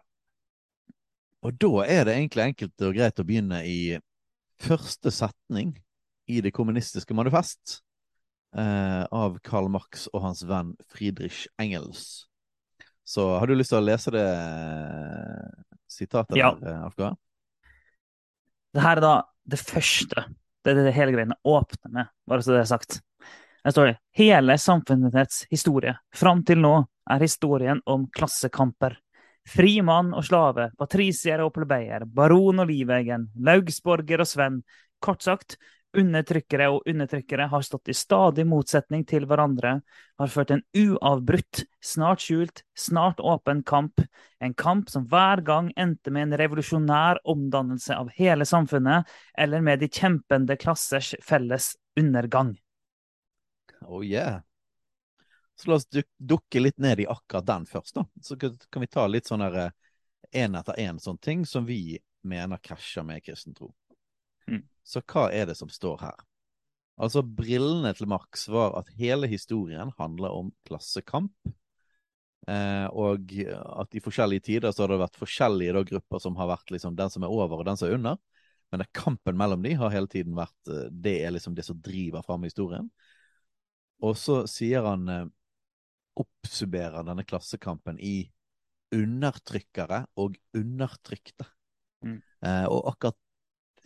Og 1.42 1.56
da 1.56 1.84
er 1.86 2.04
det 2.04 2.14
egentlig 2.14 2.42
enkelt 2.42 2.82
og 2.82 2.94
greit 2.94 3.20
å 3.20 3.24
begynne 3.24 3.64
i 3.64 3.98
første 4.60 5.10
setning 5.10 5.78
i 6.28 6.42
Det 6.44 6.52
kommunistiske 6.52 7.14
manifest 7.14 7.80
eh, 8.52 9.04
av 9.08 9.38
Karl 9.40 9.70
Marx 9.72 10.10
og 10.12 10.26
hans 10.26 10.44
venn 10.44 10.74
Friedrich 10.92 11.46
Engels. 11.58 12.27
Så 13.08 13.38
har 13.38 13.46
du 13.48 13.54
lyst 13.56 13.72
til 13.72 13.78
å 13.78 13.86
lese 13.86 14.12
det 14.12 14.26
eh, 14.28 15.44
sitatet 15.88 16.36
ja. 16.36 16.50
der, 16.60 16.74
eh, 16.74 16.84
Afghan? 16.84 17.16
Det 18.76 18.82
her 18.84 19.00
er 19.00 19.04
da 19.06 19.12
det 19.48 19.60
første. 19.62 20.24
Det 20.60 20.74
er 20.74 20.82
det 20.84 20.92
hele 20.92 21.14
greiene 21.14 21.38
åpner 21.48 21.94
med, 21.94 22.10
bare 22.28 22.44
så 22.44 22.52
det 22.52 22.66
er 22.66 22.68
sagt. 22.68 22.98
Her 23.64 23.72
står 23.72 23.88
det 23.88 23.94
hele 24.20 24.58
samfunnets 24.60 25.46
historie 25.48 25.94
fram 26.12 26.44
til 26.44 26.60
nå 26.60 26.74
er 27.08 27.24
historien 27.24 27.80
om 27.88 28.04
klassekamper. 28.12 28.98
Fri 29.48 29.78
mann 29.80 30.12
og 30.12 30.26
slave, 30.28 30.68
patrisier 30.76 31.40
og 31.40 31.54
plebeier, 31.56 32.04
baron 32.04 32.60
og 32.60 32.68
livegen, 32.68 33.30
laugsborger 33.40 34.20
og 34.20 34.28
svenn. 34.28 34.60
Kort 35.00 35.24
sagt, 35.24 35.56
Undertrykkere 35.96 36.66
og 36.68 36.84
undertrykkere 36.90 37.46
har 37.48 37.62
stått 37.64 37.88
i 37.88 37.94
stadig 37.96 38.44
motsetning 38.46 39.06
til 39.08 39.24
hverandre, 39.24 39.78
har 40.20 40.28
ført 40.28 40.50
en 40.52 40.60
uavbrutt, 40.76 41.62
snart 41.80 42.20
skjult, 42.20 42.60
snart 42.76 43.22
åpen 43.24 43.62
kamp. 43.64 44.02
En 44.44 44.52
kamp 44.54 44.90
som 44.92 45.06
hver 45.08 45.40
gang 45.46 45.70
endte 45.80 46.12
med 46.12 46.26
en 46.26 46.38
revolusjonær 46.42 47.22
omdannelse 47.24 47.96
av 47.96 48.12
hele 48.18 48.44
samfunnet, 48.44 49.08
eller 49.32 49.64
med 49.64 49.80
de 49.80 49.88
kjempende 49.88 50.58
klassers 50.60 51.14
felles 51.24 51.72
undergang. 51.96 52.52
Oh 53.80 54.04
yeah. 54.04 54.42
Så 55.56 55.70
la 55.70 55.80
oss 55.80 55.88
duk 55.88 56.06
dukke 56.18 56.60
litt 56.60 56.78
ned 56.78 57.00
i 57.00 57.08
akkurat 57.08 57.46
den 57.46 57.64
først, 57.66 57.96
da. 57.96 58.04
Så 58.22 58.36
kan 58.36 58.84
vi 58.84 58.86
ta 58.86 59.06
litt 59.08 59.26
sånn 59.26 59.42
her 59.42 59.72
én 60.30 60.54
etter 60.54 60.78
én 60.78 61.00
sånne 61.00 61.24
ting 61.24 61.46
som 61.48 61.64
vi 61.66 61.98
mener 62.28 62.60
krasjer 62.62 63.06
med 63.08 63.24
kristen 63.24 63.56
tro. 63.56 63.72
Mm. 64.48 64.64
Så 64.88 65.02
hva 65.04 65.28
er 65.34 65.48
det 65.50 65.58
som 65.58 65.70
står 65.72 66.00
her? 66.02 66.26
Altså, 66.98 67.22
brillene 67.22 67.92
til 67.94 68.08
Marx 68.10 68.48
var 68.50 68.74
at 68.80 68.90
hele 68.98 69.28
historien 69.30 69.92
handler 70.00 70.34
om 70.34 70.50
klassekamp. 70.66 71.52
Eh, 72.48 72.86
og 72.96 73.34
at 73.44 73.94
i 73.94 74.02
forskjellige 74.02 74.46
tider 74.48 74.72
så 74.72 74.86
har 74.86 74.94
det 74.94 75.02
vært 75.02 75.20
forskjellige 75.20 75.76
da, 75.76 75.84
grupper 75.92 76.22
som 76.24 76.38
har 76.40 76.48
vært 76.54 76.72
liksom 76.74 76.96
den 76.98 77.12
som 77.12 77.26
er 77.26 77.34
over 77.34 77.60
og 77.60 77.68
den 77.68 77.78
som 77.78 77.90
er 77.90 77.98
under. 77.98 78.18
Men 78.72 78.82
det, 78.82 78.88
kampen 78.96 79.38
mellom 79.38 79.62
de 79.64 79.74
har 79.80 79.92
hele 79.94 80.10
tiden 80.10 80.36
vært 80.36 80.72
eh, 80.72 80.88
Det 80.92 81.14
er 81.24 81.36
liksom 81.36 81.54
det 81.56 81.66
som 81.68 81.78
driver 81.84 82.24
fram 82.26 82.48
historien. 82.48 82.88
Og 84.04 84.16
så 84.18 84.42
sier 84.50 84.86
han 84.86 85.08
eh, 85.12 85.26
Oppsummerer 86.18 87.04
denne 87.06 87.22
klassekampen 87.22 88.00
i 88.02 88.24
undertrykkere 88.90 90.00
og 90.18 90.34
undertrykte. 90.56 91.46
Mm. 92.02 92.16
Eh, 92.18 92.64
og 92.66 92.88
akkurat 92.90 93.18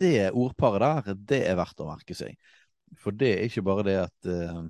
det 0.03 0.31
ordparet 0.31 0.83
der, 0.83 1.17
det 1.31 1.41
er 1.47 1.57
verdt 1.59 1.81
å 1.83 1.89
merke 1.89 2.15
seg. 2.17 2.35
For 3.01 3.15
det 3.15 3.31
er 3.33 3.45
ikke 3.47 3.65
bare 3.65 3.85
det 3.87 3.95
at 4.03 4.29
uh, 4.29 4.63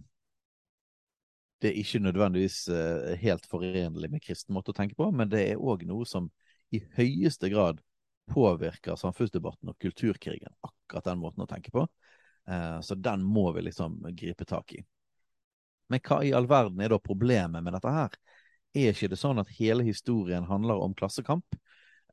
det 1.63 1.71
er 1.71 1.79
ikke 1.79 2.03
nødvendigvis 2.03 2.59
uh, 2.71 3.13
helt 3.19 3.47
forenlig 3.49 4.11
med 4.11 4.23
kristen 4.23 4.55
måte 4.55 4.73
å 4.73 4.77
tenke 4.77 4.97
på, 4.99 5.09
men 5.15 5.31
det 5.31 5.43
er 5.49 5.61
òg 5.61 5.85
noe 5.89 6.07
som 6.07 6.29
i 6.73 6.81
høyeste 6.97 7.51
grad 7.53 7.81
påvirker 8.31 8.97
samfunnsdebatten 8.99 9.73
og 9.73 9.77
kulturkrigen. 9.83 10.53
Akkurat 10.63 11.09
den 11.09 11.21
måten 11.21 11.43
å 11.43 11.49
tenke 11.49 11.73
på. 11.75 11.85
Uh, 12.49 12.79
så 12.83 12.95
den 12.95 13.23
må 13.23 13.49
vi 13.55 13.67
liksom 13.67 13.99
gripe 14.15 14.47
tak 14.47 14.75
i. 14.77 14.83
Men 15.91 16.01
hva 16.03 16.21
i 16.23 16.31
all 16.35 16.47
verden 16.49 16.79
er 16.81 16.93
da 16.93 16.99
problemet 17.03 17.63
med 17.63 17.75
dette 17.75 17.91
her? 17.91 18.15
Er 18.73 18.95
ikke 18.95 19.11
det 19.11 19.19
sånn 19.19 19.41
at 19.41 19.51
hele 19.59 19.83
historien 19.85 20.47
handler 20.49 20.81
om 20.81 20.95
klassekamp? 20.97 21.57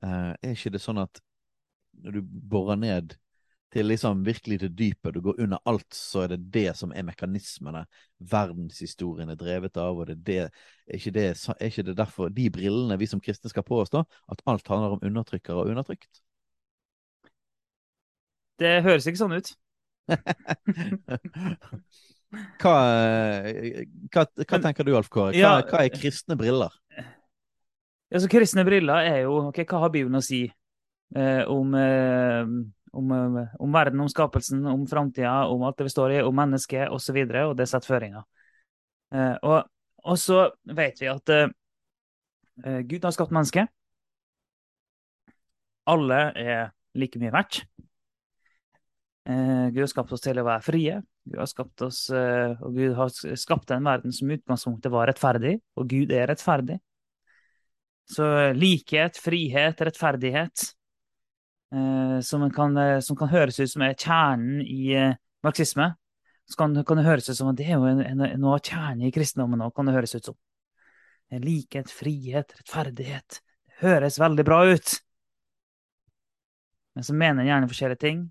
Er 0.04 0.34
ikke 0.50 0.72
det 0.74 0.80
sånn 0.82 0.98
at 1.00 1.20
når 2.04 2.18
du 2.18 2.22
borer 2.52 2.78
ned 2.80 3.16
til 3.70 3.86
liksom 3.86 4.24
virkelig 4.26 4.58
til 4.60 4.72
dypet, 4.74 5.14
du 5.14 5.20
går 5.22 5.40
under 5.44 5.60
alt, 5.70 5.94
så 5.94 6.24
er 6.24 6.32
det 6.32 6.40
det 6.54 6.72
som 6.76 6.90
er 6.90 7.06
mekanismene 7.06 7.84
verdenshistorien 8.32 9.30
er 9.30 9.38
drevet 9.38 9.78
av, 9.78 10.00
og 10.00 10.10
det 10.10 10.16
er, 10.16 10.24
det, 10.26 10.38
er, 10.42 10.96
ikke 10.98 11.14
det, 11.14 11.26
er 11.54 11.70
ikke 11.70 11.86
det 11.86 11.96
derfor 12.00 12.32
de 12.34 12.48
brillene 12.50 12.98
vi 12.98 13.06
som 13.06 13.22
kristne 13.22 13.50
skal 13.52 13.66
på 13.66 13.78
oss, 13.82 13.92
da, 13.94 14.02
at 14.32 14.42
alt 14.50 14.66
handler 14.68 14.96
om 14.96 15.06
undertrykkere 15.06 15.62
og 15.62 15.70
undertrykt? 15.70 16.22
Det 18.60 18.82
høres 18.84 19.06
ikke 19.08 19.22
sånn 19.22 19.38
ut. 19.38 19.54
hva, 22.60 22.74
hva, 24.10 24.24
hva, 24.26 24.58
tenker 24.58 24.84
du, 24.86 24.96
Alf 24.98 25.08
Kåre? 25.12 25.30
Hva, 25.32 25.38
ja, 25.38 25.52
hva, 25.62 25.84
er 25.84 25.94
kristne 25.94 26.36
briller? 26.38 26.74
Altså, 28.10 28.26
kristne 28.30 28.64
briller 28.66 29.06
er 29.06 29.18
jo 29.28 29.46
okay, 29.46 29.64
Hva 29.70 29.84
har 29.84 29.92
Bibelen 29.94 30.18
å 30.18 30.24
si 30.24 30.42
eh, 30.50 30.54
om, 31.10 31.74
eh, 31.74 32.46
om, 32.92 33.12
eh, 33.12 33.54
om, 33.58 33.72
verden, 33.72 34.00
om 34.00 34.08
skapelsen, 34.08 34.66
om 34.66 34.86
framtida, 34.86 35.46
om 35.46 35.62
alt 35.62 35.78
det 35.78 35.88
vi 35.88 35.94
står 35.94 36.12
i, 36.12 36.22
om 36.22 36.36
mennesket 36.36 36.88
osv., 36.88 36.94
og, 36.94 37.02
så 37.02 37.16
videre, 37.16 37.44
og 37.50 37.56
det 37.58 37.68
setter 37.70 37.94
føringer. 37.94 38.26
Eh, 39.14 39.36
og, 39.42 39.66
og, 40.04 40.16
så 40.18 40.44
vet 40.70 41.00
vi 41.02 41.10
at 41.10 41.34
eh, 41.34 41.46
eh, 42.64 42.80
Gud 42.86 43.06
har 43.06 43.14
skapt 43.16 43.34
mennesket. 43.34 43.70
Alle 45.90 46.20
er 46.38 46.74
like 46.98 47.18
mye 47.18 47.32
verdt. 47.34 47.64
Gud 49.30 49.78
har 49.78 49.90
skapt 49.90 50.10
oss 50.16 50.22
til 50.24 50.38
å 50.40 50.44
være 50.46 50.64
frie. 50.64 50.94
Gud 51.28 51.38
har 51.38 51.46
skapt 51.46 51.82
oss, 51.86 51.98
og 52.10 52.74
Gud 52.74 52.96
har 52.96 53.12
skapt 53.38 53.70
en 53.70 53.84
verden 53.86 54.14
som 54.14 54.30
i 54.30 54.38
utgangspunktet 54.38 54.90
var 54.90 55.06
rettferdig, 55.10 55.52
og 55.78 55.86
Gud 55.90 56.10
er 56.16 56.26
rettferdig. 56.32 56.78
Så 58.10 58.26
likhet, 58.56 59.20
frihet, 59.22 59.82
rettferdighet, 59.86 60.64
eh, 60.64 60.79
som, 61.70 62.44
kan, 62.50 62.74
som, 63.02 63.16
kan, 63.16 63.30
høres 63.30 63.60
ut 63.60 63.70
som 63.70 63.84
er 63.86 63.94
kjernen 63.94 64.62
i 64.64 64.90
eh, 64.98 65.18
marxisme, 65.46 65.92
så 66.50 66.58
kan, 66.58 66.74
kan, 66.86 66.98
det 66.98 67.06
høres 67.06 67.30
ut 67.30 67.38
som 67.38 67.52
at 67.52 67.60
det 67.60 67.68
er 67.68 67.78
jo 67.78 67.86
en, 67.86 68.02
en, 68.02 68.24
noe 68.42 68.56
av 68.58 68.64
kjernen 68.66 69.06
i 69.06 69.12
kristendommen 69.14 69.62
òg, 69.62 69.74
kan 69.76 69.86
det 69.86 69.94
høres 69.94 70.16
ut 70.16 70.32
som. 70.32 70.38
Likhet, 71.30 71.92
frihet, 71.94 72.50
rettferdighet. 72.58 73.38
Det 73.38 73.78
høres 73.84 74.18
veldig 74.18 74.44
bra 74.48 74.64
ut. 74.66 74.96
Men 76.98 77.06
så 77.06 77.14
mener 77.14 77.44
en 77.44 77.52
gjerne 77.52 77.70
forskjellige 77.70 78.02
ting, 78.02 78.26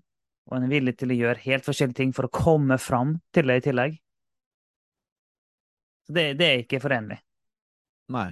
og 0.50 0.58
en 0.58 0.66
er 0.66 0.74
villig 0.74 0.96
til 1.00 1.14
å 1.14 1.18
gjøre 1.22 1.44
helt 1.46 1.64
forskjellige 1.64 2.00
ting 2.02 2.12
for 2.12 2.28
å 2.28 2.34
komme 2.34 2.76
fram 2.76 3.16
til 3.32 3.48
det 3.48 3.56
i 3.62 3.64
tillegg. 3.70 3.96
Så 6.04 6.16
det, 6.16 6.26
det 6.36 6.50
er 6.50 6.64
ikke 6.66 6.82
forenlig. 6.84 7.22
Nei. 8.12 8.28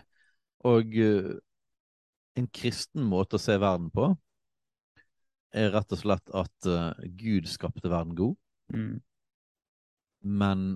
Og 0.68 0.96
uh, 1.00 1.32
en 2.36 2.48
kristen 2.52 3.08
måte 3.08 3.38
å 3.38 3.42
se 3.42 3.56
verden 3.56 3.88
på 3.94 4.10
er 5.56 5.72
rett 5.72 5.92
og 5.94 6.00
slett 6.00 6.34
at 6.36 6.68
uh, 6.68 6.92
Gud 7.18 7.48
skapte 7.48 7.90
verden 7.90 8.16
god. 8.18 8.36
Mm. 8.74 8.98
Men 10.20 10.68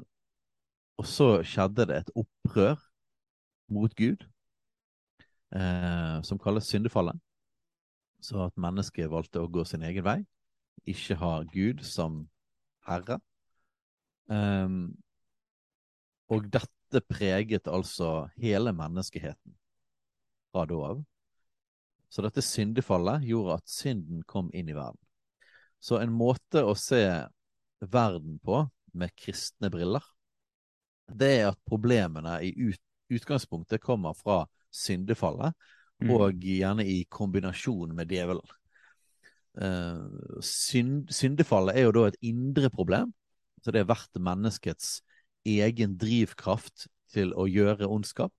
Og 1.00 1.06
så 1.08 1.42
skjedde 1.42 1.86
det 1.88 1.96
et 1.96 2.10
opprør 2.14 2.76
mot 3.72 3.94
Gud, 3.96 4.20
uh, 5.56 6.20
som 6.22 6.38
kalles 6.38 6.68
syndefallet. 6.68 7.16
Så 8.22 8.38
at 8.44 8.60
mennesket 8.60 9.10
valgte 9.10 9.40
å 9.42 9.50
gå 9.50 9.64
sin 9.66 9.82
egen 9.82 10.04
vei, 10.06 10.20
ikke 10.86 11.16
ha 11.18 11.32
Gud 11.50 11.82
som 11.86 12.28
herre. 12.86 13.18
Um, 14.30 14.94
og 16.30 16.46
dette 16.52 17.02
preget 17.08 17.66
altså 17.66 18.28
hele 18.40 18.72
menneskeheten 18.76 19.56
fra 20.52 20.64
da 20.68 20.78
av. 20.92 21.02
Så 22.12 22.24
dette 22.24 22.44
syndefallet 22.44 23.24
gjorde 23.24 23.56
at 23.56 23.72
synden 23.72 24.20
kom 24.28 24.50
inn 24.52 24.68
i 24.68 24.76
verden. 24.76 25.00
Så 25.82 25.96
en 25.98 26.12
måte 26.14 26.60
å 26.62 26.74
se 26.78 27.00
verden 27.80 28.36
på 28.44 28.66
med 28.92 29.14
kristne 29.16 29.70
briller, 29.72 30.04
det 31.12 31.30
er 31.40 31.46
at 31.50 31.60
problemene 31.68 32.36
i 32.44 32.52
ut, 32.68 32.80
utgangspunktet 33.12 33.82
kommer 33.82 34.14
fra 34.16 34.42
syndefallet, 34.72 35.56
mm. 36.04 36.12
og 36.12 36.44
gjerne 36.44 36.84
i 36.88 37.02
kombinasjon 37.10 37.94
med 37.96 38.12
djevelen. 38.12 38.54
Uh, 39.52 40.38
synd, 40.44 41.10
syndefallet 41.12 41.76
er 41.76 41.88
jo 41.88 41.96
da 41.96 42.06
et 42.08 42.20
indre 42.24 42.70
problem, 42.72 43.12
så 43.64 43.72
det 43.72 43.82
er 43.82 43.90
hvert 43.90 44.20
menneskets 44.20 45.00
egen 45.48 45.98
drivkraft 46.00 46.86
til 47.12 47.34
å 47.36 47.48
gjøre 47.50 47.90
ondskap, 47.90 48.32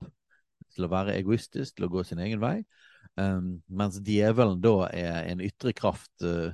til 0.74 0.88
å 0.88 0.92
være 0.94 1.18
egoistisk, 1.20 1.76
til 1.76 1.88
å 1.88 1.92
gå 1.94 2.06
sin 2.08 2.22
egen 2.24 2.42
vei. 2.42 2.64
Um, 3.16 3.62
mens 3.70 4.00
djevelen 4.02 4.62
da 4.64 4.88
er 4.90 5.28
en 5.30 5.42
ytre 5.46 5.70
kraft 5.78 6.24
uh, 6.26 6.50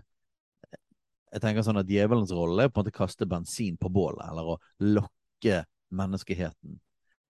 Jeg 1.31 1.39
tenker 1.39 1.63
sånn 1.63 1.79
at 1.79 1.87
Djevelens 1.87 2.33
rolle 2.35 2.65
er 2.65 2.71
på 2.71 2.81
en 2.81 2.83
måte 2.83 2.91
å 2.91 2.97
kaste 2.97 3.27
bensin 3.29 3.77
på 3.79 3.91
bålet, 3.93 4.25
eller 4.27 4.55
å 4.55 4.57
lokke 4.81 5.61
menneskeheten 5.95 6.79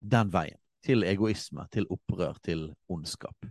den 0.04 0.32
veien. 0.34 0.58
Til 0.84 1.06
egoisme, 1.08 1.64
til 1.72 1.86
opprør, 1.88 2.36
til 2.44 2.66
ondskap. 2.92 3.46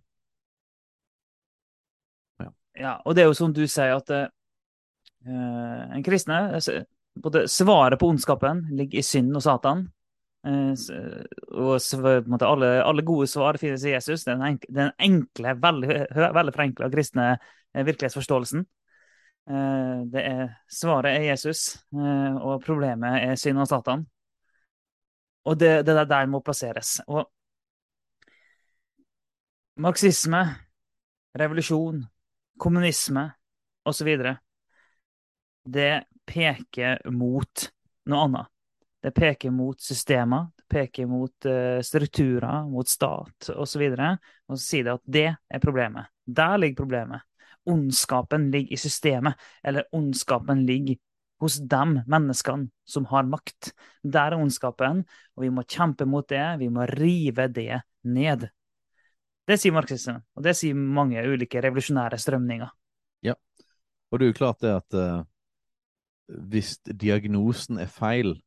Ja, 2.44 2.52
ja 2.78 2.94
og 3.02 3.16
det 3.16 3.24
er 3.24 3.32
jo 3.32 3.40
som 3.40 3.56
du 3.56 3.64
sier, 3.66 3.96
at 3.96 4.12
uh, 4.14 5.82
en 5.96 6.06
kristne 6.06 6.44
altså, 6.60 6.84
både 7.16 7.48
Svaret 7.48 8.00
på 8.00 8.12
ondskapen 8.12 8.68
ligger 8.76 9.00
i 9.00 9.06
synden 9.08 9.40
og 9.40 9.48
Satan. 9.48 9.88
Eh, 10.46 12.26
måte, 12.26 12.48
alle, 12.48 12.84
alle, 12.84 13.02
gode 13.02 13.28
svar 13.28 13.58
finnes 13.58 13.86
i 13.86 13.94
Jesus. 13.94 14.24
Den, 14.24 14.42
enkle, 14.42 14.74
den 14.76 14.92
enkle, 15.00 15.54
veldig, 15.56 16.00
veldig 16.36 16.54
forenkla 16.56 16.90
kristne 16.92 17.28
eh, 17.38 17.86
virkelighetsforståelsen. 17.86 18.66
Eh, 19.50 20.02
det 20.12 20.26
er, 20.28 20.44
svaret 20.68 21.16
er 21.16 21.30
Jesus, 21.30 21.64
og 21.94 22.64
problemet 22.66 23.22
er 23.22 23.40
synd 23.40 23.64
og 23.64 23.70
Satan. 23.72 24.06
Og 25.48 25.60
det, 25.60 25.72
det 25.88 25.96
er 25.96 26.08
der 26.08 26.28
må 26.32 26.40
plasseres. 26.44 26.98
Og 27.08 27.26
marxisme, 29.84 30.44
revolusjon, 31.40 32.04
kommunisme 32.60 33.30
osv. 33.88 34.12
Det 35.64 35.92
peker 36.28 37.04
mot 37.12 37.70
noe 38.12 38.26
annet. 38.28 38.53
Det 39.04 39.12
peker 39.12 39.52
mot 39.52 39.80
systemer, 39.84 40.48
det 40.56 40.68
peker 40.72 41.08
mot 41.12 41.48
uh, 41.50 41.82
strukturer, 41.84 42.70
mot 42.72 42.88
stat 42.88 43.50
osv. 43.52 43.84
Og, 43.92 44.30
og 44.48 44.58
så 44.58 44.64
sier 44.64 44.88
det 44.88 44.94
at 44.94 45.08
det 45.18 45.26
er 45.34 45.64
problemet. 45.64 46.12
Der 46.24 46.56
ligger 46.58 46.84
problemet. 46.86 47.26
Ondskapen 47.68 48.50
ligger 48.52 48.76
i 48.76 48.80
systemet, 48.80 49.40
eller 49.64 49.88
ondskapen 49.96 50.64
ligger 50.68 51.00
hos 51.44 51.60
dem 51.60 51.98
menneskene 52.08 52.72
som 52.88 53.08
har 53.12 53.28
makt. 53.28 53.74
Der 54.04 54.32
er 54.32 54.40
ondskapen, 54.40 55.04
og 55.36 55.44
vi 55.44 55.52
må 55.52 55.66
kjempe 55.68 56.08
mot 56.08 56.28
det. 56.30 56.46
Vi 56.60 56.70
må 56.72 56.88
rive 56.88 57.50
det 57.52 57.84
ned. 58.08 58.48
Det 59.44 59.60
sier 59.60 59.76
marxismen, 59.76 60.22
og 60.38 60.46
det 60.46 60.56
sier 60.56 60.76
mange 60.76 61.20
ulike 61.28 61.60
revolusjonære 61.64 62.20
strømninger. 62.20 62.72
Ja, 63.28 63.36
og 64.12 64.20
det 64.20 64.26
er 64.26 64.32
jo 64.32 64.40
klart 64.40 64.64
det 64.64 64.72
at 64.78 64.96
uh, 64.96 65.26
hvis 66.48 66.78
diagnosen 66.88 67.82
er 67.84 67.92
feil, 67.92 68.38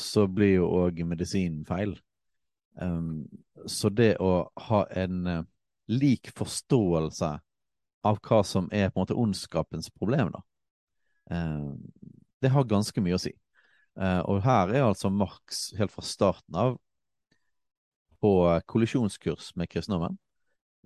så 0.00 0.26
blir 0.30 0.58
jo 0.60 0.68
òg 0.84 1.02
medisinen 1.08 1.64
feil. 1.68 1.96
Um, 2.80 3.24
så 3.66 3.88
det 3.88 4.16
å 4.20 4.48
ha 4.68 4.82
en 4.92 5.22
uh, 5.26 5.44
lik 5.88 6.30
forståelse 6.36 7.30
av 8.06 8.20
hva 8.22 8.42
som 8.46 8.68
er 8.70 8.90
på 8.90 8.98
en 8.98 9.06
måte 9.06 9.16
ondskapens 9.16 9.88
problem, 9.96 10.30
da, 10.34 10.42
uh, 11.32 11.72
det 12.44 12.52
har 12.52 12.68
ganske 12.68 13.02
mye 13.02 13.16
å 13.16 13.22
si. 13.22 13.32
Uh, 13.96 14.20
og 14.28 14.42
her 14.44 14.74
er 14.74 14.84
altså 14.84 15.08
Marx 15.08 15.70
helt 15.78 15.94
fra 15.94 16.04
starten 16.04 16.58
av 16.60 16.76
på 18.20 18.32
kollisjonskurs 18.68 19.54
med 19.56 19.68
kristendommen. 19.72 20.16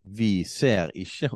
Vi 0.02 0.42
ser 0.48 0.90
ikke 0.98 1.30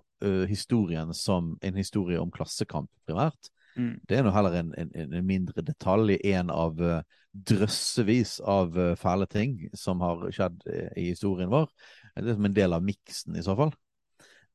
historien 0.50 1.12
som 1.14 1.52
en 1.62 1.76
historie 1.78 2.18
om 2.18 2.32
klassekamp, 2.34 2.88
primært. 3.06 3.50
Mm. 3.74 3.94
Det 4.06 4.18
er 4.18 4.26
nå 4.26 4.32
heller 4.34 4.58
en, 4.60 4.72
en, 4.78 4.90
en, 4.94 5.14
mindre 5.26 5.64
detalj 5.66 6.14
i 6.14 6.34
en 6.36 6.50
av 6.54 6.78
uh, 6.78 7.00
drøssevis 7.34 8.36
av 8.46 8.76
uh, 8.78 8.92
fæle 8.98 9.26
ting 9.30 9.56
som 9.76 10.02
har 10.04 10.22
skjedd 10.34 10.60
uh, 10.68 10.90
i 11.00 11.08
historien 11.10 11.50
vår. 11.52 11.66
Det 12.14 12.28
er 12.28 12.38
som 12.38 12.48
en 12.48 12.56
del 12.56 12.76
av 12.76 12.84
miksen, 12.86 13.34
i 13.38 13.44
så 13.44 13.56
fall. 13.58 13.74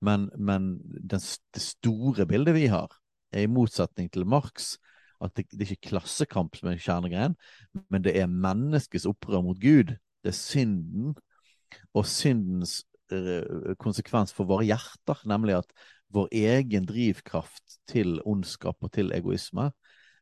Men, 0.06 0.30
men 0.40 0.78
det 0.80 1.20
store 1.20 2.24
bildet 2.30 2.56
vi 2.56 2.70
har, 2.72 2.94
er 3.36 3.44
i 3.46 3.52
motsetning 3.52 4.08
til 4.14 4.24
Marx 4.30 4.78
at 5.20 5.34
det, 5.36 5.50
det 5.52 5.66
er 5.66 5.74
ikke 5.76 5.90
klassekamp 5.90 6.56
som 6.56 6.70
er 6.72 6.80
kjernegreien, 6.80 7.34
men 7.92 8.04
det 8.06 8.14
er 8.16 8.32
menneskets 8.32 9.08
opprør 9.10 9.44
mot 9.44 9.60
Gud. 9.60 9.92
Det 10.24 10.32
er 10.32 10.38
synden 10.38 11.18
og 11.92 12.08
syndens 12.08 12.86
konsekvens 13.82 14.32
for 14.38 14.48
våre 14.48 14.68
hjerter, 14.70 15.20
nemlig 15.28 15.58
at 15.58 15.72
vår 16.14 16.28
egen 16.32 16.88
drivkraft 16.90 17.80
til 17.90 18.20
ondskap 18.26 18.82
og 18.84 18.92
til 18.96 19.14
egoisme, 19.16 19.70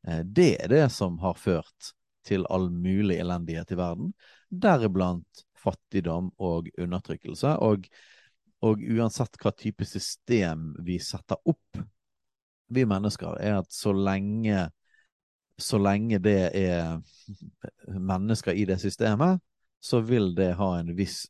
eh, 0.07 0.23
det 0.23 0.53
er 0.63 0.71
det 0.73 0.85
som 0.93 1.19
har 1.23 1.37
ført 1.39 1.93
til 2.27 2.43
all 2.51 2.69
mulig 2.71 3.19
elendighet 3.21 3.71
i 3.71 3.79
verden, 3.79 4.11
deriblant 4.49 5.45
fattigdom 5.57 6.31
og 6.43 6.67
undertrykkelse. 6.77 7.53
Og, 7.63 7.87
og 8.67 8.83
uansett 8.83 9.39
hva 9.41 9.53
type 9.55 9.87
system 9.87 10.73
vi 10.83 10.99
setter 11.03 11.39
opp, 11.47 11.79
vi 12.67 12.83
mennesker, 12.83 13.39
er 13.39 13.61
at 13.61 13.71
så 13.71 13.93
lenge 13.95 14.67
så 15.57 15.79
lenge 15.81 16.19
det 16.21 16.51
er 16.53 16.99
mennesker 17.87 18.53
i 18.53 18.65
det 18.69 18.77
systemet, 18.81 19.39
så 19.81 20.03
vil 20.05 20.35
det 20.37 20.51
ha 20.59 20.67
en 20.77 20.91
viss 20.97 21.23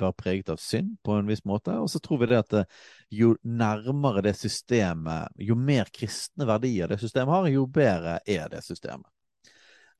være 0.00 0.16
preget 0.18 0.50
av 0.52 0.58
synd 0.62 0.96
på 1.04 1.16
en 1.18 1.28
viss 1.30 1.44
måte. 1.48 1.74
Og 1.80 1.88
så 1.90 2.00
tror 2.02 2.22
vi 2.22 2.30
det 2.32 2.40
at 2.40 2.56
eh, 2.60 2.82
jo 3.14 3.34
nærmere 3.42 4.24
det 4.26 4.34
systemet, 4.38 5.34
jo 5.38 5.56
mer 5.58 5.90
kristne 5.94 6.48
verdier 6.48 6.90
det 6.90 7.00
systemet 7.02 7.34
har, 7.34 7.48
jo 7.52 7.66
bedre 7.70 8.18
er 8.26 8.50
det 8.52 8.64
systemet. 8.66 9.08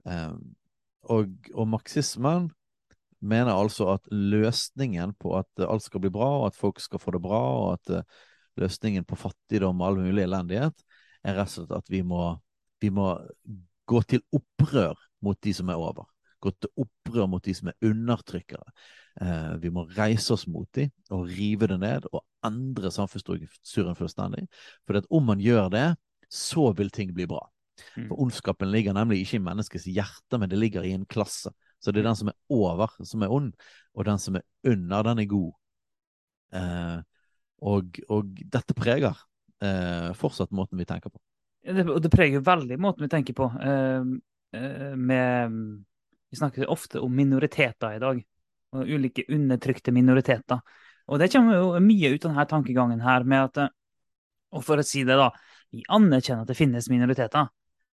Um, 0.05 0.55
og, 1.09 1.33
og 1.55 1.69
marxismen 1.69 2.51
mener 3.25 3.55
altså 3.55 3.95
at 3.95 4.09
løsningen 4.13 5.15
på 5.21 5.33
at 5.39 5.65
alt 5.65 5.85
skal 5.87 6.03
bli 6.05 6.13
bra, 6.13 6.29
og 6.43 6.49
at 6.51 6.59
folk 6.59 6.81
skal 6.83 7.01
få 7.01 7.15
det 7.15 7.23
bra, 7.25 7.41
og 7.61 7.69
at 7.79 7.95
uh, 8.01 8.25
løsningen 8.61 9.07
på 9.09 9.19
fattigdom 9.19 9.81
og 9.81 9.89
all 9.89 10.03
mulig 10.03 10.27
elendighet, 10.27 10.85
er 11.25 11.39
rett 11.39 11.55
og 11.55 11.55
slett 11.55 11.79
at 11.79 11.89
vi 11.93 12.03
må, 12.05 12.27
vi 12.85 12.91
må 12.93 13.15
gå 13.89 14.03
til 14.09 14.21
opprør 14.35 14.99
mot 15.25 15.39
de 15.41 15.55
som 15.57 15.71
er 15.73 15.81
over. 15.81 16.09
Gå 16.45 16.53
til 16.61 16.85
opprør 16.85 17.31
mot 17.33 17.45
de 17.45 17.55
som 17.57 17.71
er 17.73 17.89
undertrykkere. 17.89 18.75
Eh, 19.23 19.57
vi 19.63 19.71
må 19.71 19.85
reise 19.95 20.35
oss 20.35 20.47
mot 20.51 20.67
dem 20.75 20.91
og 21.15 21.29
rive 21.31 21.69
det 21.71 21.79
ned 21.79 22.07
og 22.11 22.25
endre 22.45 22.91
samfunnsstrukturen 22.91 23.99
fullstendig. 23.99 24.49
For 24.87 24.99
om 25.15 25.29
man 25.31 25.43
gjør 25.43 25.71
det, 25.75 25.89
så 26.31 26.73
vil 26.75 26.91
ting 26.95 27.13
bli 27.15 27.29
bra. 27.31 27.45
Mm. 27.95 28.09
For 28.09 28.23
ondskapen 28.25 28.71
ligger 28.73 28.97
nemlig 28.97 29.23
ikke 29.23 29.39
i 29.39 29.45
menneskets 29.45 29.87
hjerte, 29.87 30.39
men 30.39 30.51
det 30.51 30.59
ligger 30.59 30.87
i 30.87 30.95
en 30.97 31.07
klasse. 31.07 31.53
Så 31.79 31.93
det 31.93 32.03
er 32.03 32.09
den 32.09 32.19
som 32.19 32.31
er 32.33 32.39
over, 32.55 32.95
som 33.07 33.23
er 33.23 33.33
ond, 33.35 33.53
og 33.95 34.09
den 34.09 34.19
som 34.19 34.39
er 34.39 34.45
under, 34.67 35.07
den 35.07 35.23
er 35.23 35.31
god. 35.31 35.51
Eh, 36.55 36.99
og, 37.65 38.03
og, 38.09 38.45
dette 38.53 38.77
preger 38.77 39.19
eh, 39.63 40.11
fortsatt 40.19 40.55
måten 40.55 40.81
vi 40.81 40.87
tenker 40.89 41.13
på. 41.13 41.21
Det, 41.65 41.87
og 41.87 42.01
det 42.05 42.13
preger 42.13 42.45
veldig 42.45 42.79
måten 42.83 43.07
vi 43.07 43.13
tenker 43.13 43.37
på. 43.37 43.49
Eh, 43.63 44.15
eh 44.59 44.95
med, 44.97 45.59
vi 46.31 46.39
snakker 46.39 46.71
ofte 46.71 47.01
om 47.05 47.15
minoriteter 47.15 47.97
i 47.97 48.03
dag 48.03 48.23
og 48.75 48.91
ulike 48.91 49.25
undertrykte 49.33 49.93
minoriteter. 49.95 50.61
Og 51.09 51.21
det 51.21 51.31
kommer 51.33 51.59
jo 51.59 51.83
mye 51.85 52.15
ut 52.15 52.25
av 52.25 52.31
denne 52.31 52.47
tankegangen 52.51 53.03
her 53.05 53.27
med 53.29 53.51
at 53.51 53.75
Og 54.55 54.63
for 54.63 54.79
å 54.79 54.87
si 54.87 55.03
det, 55.03 55.17
da. 55.19 55.33
Vi 55.75 55.83
anerkjenner 55.91 56.45
at 56.45 56.51
det 56.53 56.55
finnes 56.55 56.87
minoriteter. 56.87 57.49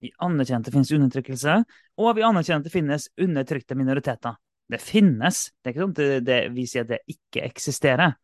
Vi 0.04 0.10
anerkjenner 0.20 0.60
at 0.60 0.68
det 0.68 0.74
finnes 0.74 0.92
undertrykkelse, 0.92 1.54
og 2.04 2.18
vi 2.18 2.26
anerkjenner 2.28 2.60
at 2.60 2.68
det 2.68 2.74
finnes 2.74 3.06
undertrykte 3.16 3.78
minoriteter. 3.80 4.36
Det 4.68 4.82
finnes. 4.84 5.40
Det 5.56 5.70
er 5.70 5.74
ikke 5.74 5.86
sånn 5.86 5.96
at 5.96 6.28
det, 6.28 6.40
vi 6.52 6.66
sier 6.68 6.84
at 6.84 6.92
det 6.92 7.00
ikke 7.16 7.46
eksisterer. 7.48 8.18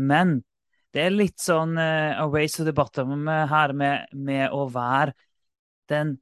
Men 0.00 0.38
det 0.96 1.04
er 1.04 1.12
litt 1.12 1.36
sånn 1.40 1.76
uh, 1.76 2.16
a 2.16 2.24
race 2.32 2.56
to 2.56 2.64
the 2.64 2.72
bottom 2.72 3.28
her 3.28 3.76
med, 3.76 4.08
med 4.16 4.48
å 4.56 4.64
være 4.72 5.12
den 5.92 6.16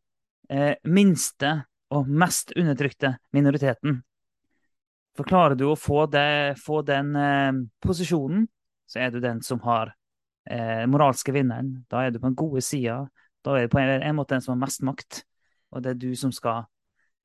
uh, 0.50 0.74
minste 0.90 1.54
og 1.94 2.10
mest 2.10 2.50
undertrykte 2.58 3.14
minoriteten 3.34 4.02
for 5.16 5.26
klarer 5.26 5.56
du 5.58 5.66
å 5.70 5.78
få, 5.78 6.04
det, 6.10 6.56
få 6.62 6.82
den 6.86 7.14
eh, 7.18 7.52
posisjonen, 7.82 8.46
så 8.90 9.02
er 9.04 9.14
du 9.14 9.20
den 9.22 9.42
som 9.46 9.60
har 9.64 9.92
eh, 10.50 10.86
moralske 10.90 11.34
vinneren. 11.34 11.80
Da 11.90 12.04
er 12.04 12.14
du 12.14 12.20
på 12.20 12.28
den 12.28 12.38
gode 12.38 12.62
sida. 12.64 13.02
Da 13.44 13.56
er 13.56 13.66
du 13.66 13.72
på 13.72 13.80
en, 13.82 13.96
en, 13.98 14.16
måte 14.18 14.36
den 14.36 14.44
som 14.44 14.54
har 14.54 14.62
mest 14.64 14.84
makt. 14.86 15.22
Og 15.74 15.84
det 15.84 15.94
er 15.94 16.00
du 16.02 16.10
som 16.18 16.32
skal 16.34 16.64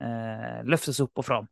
eh, 0.01 0.61
løftes 0.67 1.01
opp 1.03 1.23
og 1.23 1.27
fram. 1.27 1.49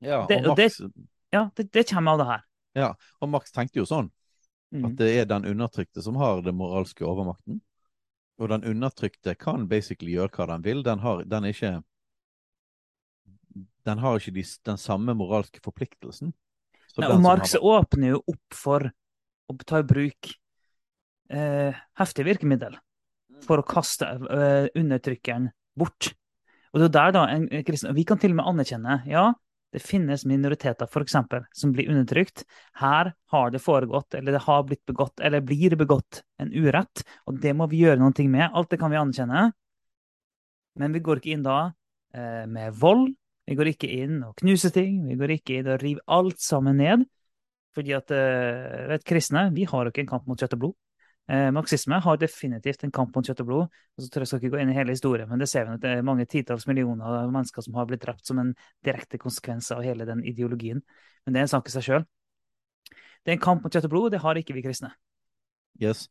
Ja, 0.00 0.22
og 0.22 0.30
det, 0.30 0.40
Max, 0.46 0.78
det, 0.78 1.08
ja, 1.34 1.44
det, 1.56 1.68
det, 1.74 1.84
kommer 1.90 2.16
av 2.16 2.22
det 2.22 2.28
her. 2.30 2.46
Ja, 2.78 2.90
og 3.20 3.32
Max 3.32 3.52
tenkte 3.52 3.82
jo 3.82 3.88
sånn. 3.88 4.08
Mm. 4.70 4.86
At 4.86 4.96
det 5.00 5.10
er 5.18 5.26
den 5.28 5.48
undertrykte 5.50 6.02
som 6.02 6.16
har 6.20 6.44
den 6.46 6.56
moralske 6.56 7.04
overmakten. 7.04 7.58
Og 8.40 8.48
den 8.48 8.64
undertrykte 8.64 9.34
kan 9.36 9.66
basically 9.68 10.14
gjøre 10.14 10.32
hva 10.32 10.46
den 10.54 10.64
vil. 10.64 10.84
Den, 10.86 11.02
har, 11.02 11.24
den 11.28 11.44
er 11.44 11.52
ikke 11.52 11.74
den 13.88 14.02
har 14.02 14.18
ikke 14.18 14.34
de, 14.36 14.44
den 14.66 14.80
samme 14.80 15.14
moralske 15.16 15.62
forpliktelsen. 15.64 16.34
Nei, 16.98 17.08
og 17.08 17.20
Marx 17.22 17.54
har... 17.56 17.64
åpner 17.64 18.16
jo 18.16 18.22
opp 18.32 18.56
for 18.56 18.88
å 19.50 19.56
ta 19.66 19.80
i 19.82 19.86
bruk 19.86 20.32
eh, 21.30 21.76
heftige 21.98 22.28
virkemiddel 22.30 22.76
for 23.46 23.62
å 23.62 23.66
kaste 23.66 24.08
eh, 24.08 24.66
undertrykkeren 24.78 25.48
bort. 25.78 26.10
Og 26.74 26.82
det 26.82 26.90
er 26.90 26.96
der 26.96 27.14
da, 27.16 27.22
en, 27.32 27.46
en, 27.50 27.94
Vi 27.96 28.04
kan 28.06 28.20
til 28.20 28.34
og 28.34 28.40
med 28.40 28.50
anerkjenne 28.52 29.00
ja, 29.10 29.30
det 29.74 29.82
finnes 29.82 30.24
minoriteter 30.26 30.88
for 30.90 31.06
eksempel, 31.06 31.44
som 31.54 31.72
blir 31.74 31.90
undertrykt. 31.90 32.44
Her 32.78 33.12
har 33.30 33.52
det 33.54 33.62
foregått, 33.62 34.16
eller 34.18 34.34
det 34.34 34.42
har 34.46 34.64
blitt 34.66 34.82
begått, 34.86 35.22
eller 35.22 35.44
blir 35.46 35.76
begått 35.78 36.24
en 36.42 36.50
urett. 36.50 37.04
Og 37.30 37.38
det 37.42 37.54
må 37.54 37.68
vi 37.70 37.84
gjøre 37.84 38.02
noe 38.02 38.26
med. 38.26 38.48
Alt 38.50 38.74
det 38.74 38.80
kan 38.82 38.90
vi 38.90 38.98
anerkjenne. 38.98 39.50
Men 40.80 40.94
vi 40.94 41.02
går 41.06 41.20
ikke 41.20 41.34
inn 41.36 41.46
da 41.46 41.60
eh, 42.14 42.46
med 42.50 42.74
vold 42.78 43.12
vi 43.50 43.56
går 43.58 43.72
ikke 43.72 43.88
inn 43.90 44.20
og 44.22 44.36
knuser 44.38 44.70
ting. 44.70 45.00
Vi 45.08 45.16
går 45.18 45.34
ikke 45.34 45.56
inn 45.58 45.70
og 45.72 45.80
river 45.82 46.04
alt 46.14 46.38
sammen 46.42 46.78
ned. 46.78 47.02
Fordi 47.74 47.94
at 47.96 48.12
uh, 48.14 48.86
vet, 48.92 49.02
kristne 49.06 49.48
vi 49.54 49.66
har 49.66 49.90
ikke 49.90 50.04
en 50.04 50.10
kamp 50.10 50.28
mot 50.30 50.38
kjøtt 50.38 50.54
og 50.54 50.62
blod. 50.62 50.76
Uh, 51.30 51.50
marxisme 51.54 51.98
har 52.02 52.18
definitivt 52.18 52.84
en 52.86 52.94
kamp 52.94 53.14
mot 53.14 53.26
kjøtt 53.26 53.42
og 53.42 53.48
blod. 53.48 53.80
og 53.98 54.04
så 54.04 54.08
tror 54.10 54.24
jeg 54.24 54.30
skal 54.30 54.42
ikke 54.42 54.52
gå 54.54 54.62
inn 54.62 54.70
i 54.70 54.76
hele 54.78 54.94
historien, 54.94 55.28
Men 55.28 55.42
det 55.42 55.48
ser 55.50 55.66
vi 55.66 55.74
at 55.74 55.82
det 55.82 55.96
er 55.96 56.06
mange 56.06 56.26
titalls 56.30 56.66
millioner 56.70 57.04
av 57.24 57.34
mennesker 57.34 57.66
som 57.66 57.74
har 57.74 57.90
blitt 57.90 58.02
drept 58.06 58.26
som 58.26 58.38
en 58.38 58.54
direkte 58.86 59.18
konsekvens 59.18 59.70
av 59.74 59.82
hele 59.82 60.06
den 60.06 60.24
ideologien. 60.24 60.82
Men 61.26 61.34
det 61.34 61.40
er 61.40 61.48
en 61.48 61.54
sak 61.54 61.66
i 61.66 61.74
seg 61.74 61.86
sjøl. 61.86 62.06
Det 63.24 63.34
er 63.34 63.38
en 63.38 63.46
kamp 63.46 63.62
mot 63.66 63.74
kjøtt 63.74 63.90
og 63.90 63.94
blod, 63.94 64.08
og 64.08 64.14
det 64.14 64.22
har 64.22 64.38
ikke 64.38 64.54
vi 64.54 64.62
kristne. 64.62 64.94
Yes. 65.82 66.08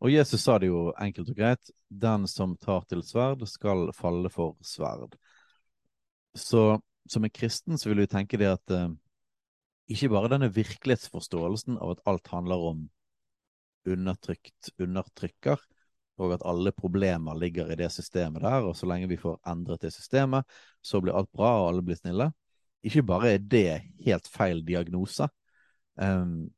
Og 0.00 0.12
Jesus 0.12 0.40
sa 0.40 0.56
det 0.58 0.70
jo 0.72 0.94
enkelt 0.96 1.28
og 1.28 1.36
greit. 1.36 1.72
Den 1.88 2.24
som 2.28 2.56
tar 2.56 2.88
til 2.88 3.04
sverd, 3.04 3.44
skal 3.48 3.90
falle 3.92 4.32
for 4.32 4.56
sverd. 4.64 5.16
Så 6.34 6.80
som 7.10 7.24
en 7.24 7.32
kristen 7.34 7.78
så 7.78 7.90
vil 7.90 8.04
vi 8.04 8.10
tenke 8.10 8.38
det 8.38 8.50
at 8.52 8.74
eh, 8.74 8.90
ikke 9.90 10.10
bare 10.12 10.30
denne 10.30 10.50
virkelighetsforståelsen 10.54 11.80
av 11.80 11.96
at 11.96 12.02
alt 12.10 12.30
handler 12.30 12.66
om 12.70 12.86
undertrykt 13.88 14.70
undertrykker, 14.78 15.60
og 16.20 16.34
at 16.36 16.44
alle 16.46 16.72
problemer 16.76 17.38
ligger 17.38 17.72
i 17.72 17.78
det 17.80 17.88
systemet 17.92 18.44
der, 18.44 18.66
og 18.68 18.76
så 18.76 18.86
lenge 18.86 19.08
vi 19.08 19.18
får 19.20 19.38
endret 19.48 19.82
det 19.86 19.92
systemet, 19.94 20.44
så 20.84 21.00
blir 21.00 21.16
alt 21.16 21.30
bra, 21.32 21.54
og 21.62 21.68
alle 21.70 21.84
blir 21.86 21.98
snille. 21.98 22.28
Ikke 22.86 23.04
bare 23.08 23.34
er 23.34 23.44
det 23.44 23.80
helt 24.04 24.28
feil 24.28 24.60
diagnose, 24.66 25.28
um, 25.96 26.50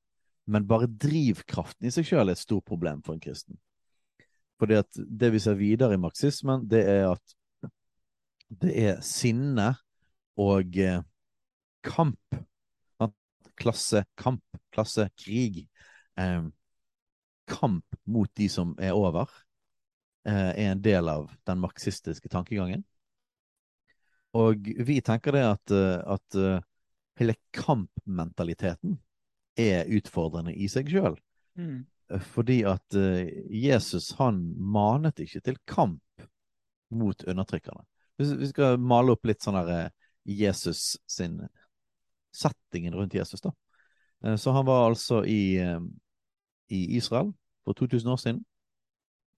men 0.51 0.67
bare 0.67 0.91
drivkraften 0.91 1.87
i 1.87 1.93
seg 1.95 2.09
sjøl 2.09 2.27
er 2.27 2.37
et 2.37 2.43
stort 2.43 2.67
problem 2.67 3.05
for 3.07 3.15
en 3.15 3.23
kristen. 3.23 3.59
Fordi 4.59 4.77
at 4.79 4.99
det 4.99 5.33
vi 5.35 5.41
ser 5.43 5.59
videre 5.59 5.95
i 5.95 6.03
marxismen, 6.03 6.67
det 6.71 6.83
er 6.91 7.07
at 7.15 7.37
det 8.61 8.73
er 8.77 9.01
sinne 9.07 9.73
og 10.41 10.77
eh, 10.81 11.03
kamp. 11.83 12.41
Klassekamp, 13.63 14.45
klassekrig. 14.73 15.67
Eh, 16.19 16.43
kamp 17.53 17.99
mot 18.05 18.31
de 18.39 18.49
som 18.51 18.73
er 18.81 18.97
over, 18.97 19.31
eh, 20.27 20.51
er 20.51 20.73
en 20.73 20.83
del 20.83 21.09
av 21.09 21.31
den 21.47 21.61
marxistiske 21.63 22.29
tankegangen. 22.33 22.85
Og 24.33 24.69
vi 24.81 25.01
tenker 25.05 25.37
det 25.37 25.45
at, 25.45 25.75
eh, 25.77 26.01
at 26.01 26.63
hele 27.21 27.37
kampmentaliteten 27.53 28.97
er 29.61 29.91
utfordrende 29.93 30.55
i 30.57 30.69
seg 30.73 30.89
sjøl. 30.89 31.19
Mm. 31.61 31.85
Fordi 32.33 32.63
at 32.69 32.97
Jesus 33.49 34.11
han 34.19 34.41
manet 34.57 35.21
ikke 35.21 35.41
til 35.45 35.59
kamp 35.69 36.25
mot 36.93 37.25
undertrykkerne. 37.29 37.85
Vi 38.17 38.47
skal 38.49 38.79
male 38.79 39.15
opp 39.17 39.27
litt 39.27 39.43
sånn 39.43 39.57
der 39.61 39.73
eh, 39.75 40.09
Jesus 40.39 40.97
sin 41.11 41.41
settingen 42.33 42.95
rundt 42.95 43.15
Jesus, 43.15 43.41
da. 43.41 43.53
Eh, 44.25 44.37
Så 44.37 44.53
han 44.53 44.67
var 44.67 44.87
altså 44.91 45.25
i, 45.25 45.57
eh, 45.59 45.81
i 46.69 46.97
Israel 46.97 47.33
for 47.65 47.75
2000 47.75 48.11
år 48.13 48.17
siden. 48.23 48.45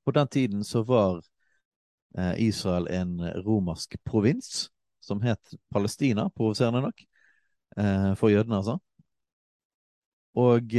På 0.04 0.12
den 0.12 0.28
tiden 0.28 0.64
så 0.64 0.82
var 0.82 1.22
Israel 2.38 2.86
en 2.94 3.18
romersk 3.42 3.96
provins 4.06 4.68
som 5.00 5.20
het 5.24 5.54
Palestina, 5.72 6.28
provoserende 6.30 6.80
nok, 6.84 7.00
for 8.20 8.28
jødene, 8.30 8.56
altså. 8.56 8.76
Og 10.34 10.76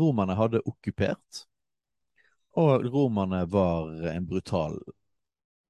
romerne 0.00 0.36
hadde 0.36 0.60
okkupert, 0.68 1.46
og 2.52 2.84
romerne 2.92 3.40
var 3.52 3.88
en 4.12 4.26
brutal 4.28 4.76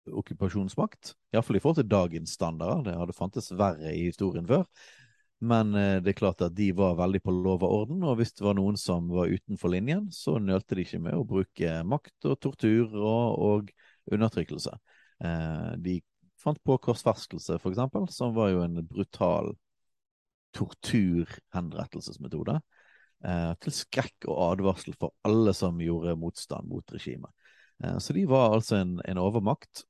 okkupasjonsmakt. 0.07 1.15
Iallfall 1.35 1.59
i 1.59 1.61
forhold 1.61 1.83
til 1.83 1.91
dagens 1.91 2.33
standarder. 2.39 2.87
Det 2.87 2.97
hadde 2.97 3.17
fantes 3.17 3.51
verre 3.53 3.93
i 3.93 4.07
historien 4.09 4.49
før. 4.49 4.65
Men 5.39 5.75
eh, 5.75 6.03
det 6.03 6.13
er 6.13 6.19
klart 6.19 6.43
at 6.43 6.55
de 6.57 6.73
var 6.75 6.97
veldig 6.99 7.21
på 7.23 7.31
lov 7.35 7.63
og 7.63 7.75
orden, 7.83 8.03
og 8.03 8.17
hvis 8.19 8.33
det 8.35 8.45
var 8.47 8.55
noen 8.59 8.77
som 8.81 9.09
var 9.13 9.31
utenfor 9.31 9.71
linjen, 9.71 10.09
så 10.15 10.39
nølte 10.43 10.75
de 10.75 10.83
ikke 10.87 11.03
med 11.05 11.15
å 11.15 11.27
bruke 11.29 11.83
makt 11.87 12.27
og 12.31 12.41
tortur 12.43 12.97
og, 12.97 13.39
og 13.39 13.71
undertrykkelse. 14.15 14.75
Eh, 15.23 15.71
de 15.85 16.01
fant 16.39 16.59
på 16.67 16.79
korsferskelse, 16.83 17.59
for 17.63 17.71
eksempel, 17.71 18.09
som 18.15 18.35
var 18.35 18.49
jo 18.55 18.65
en 18.65 18.83
brutal 18.87 19.53
torturhenrettelsesmetode. 20.59 22.59
Eh, 23.29 23.53
til 23.63 23.73
skrekk 23.75 24.27
og 24.31 24.57
advarsel 24.57 24.95
for 24.99 25.11
alle 25.27 25.53
som 25.55 25.79
gjorde 25.83 26.19
motstand 26.19 26.67
mot 26.71 26.87
regimet. 26.95 27.31
Så 28.03 28.11
de 28.11 28.25
var 28.27 28.57
altså 28.57 28.75
en, 28.81 28.97
en 29.07 29.21
overmakt 29.23 29.85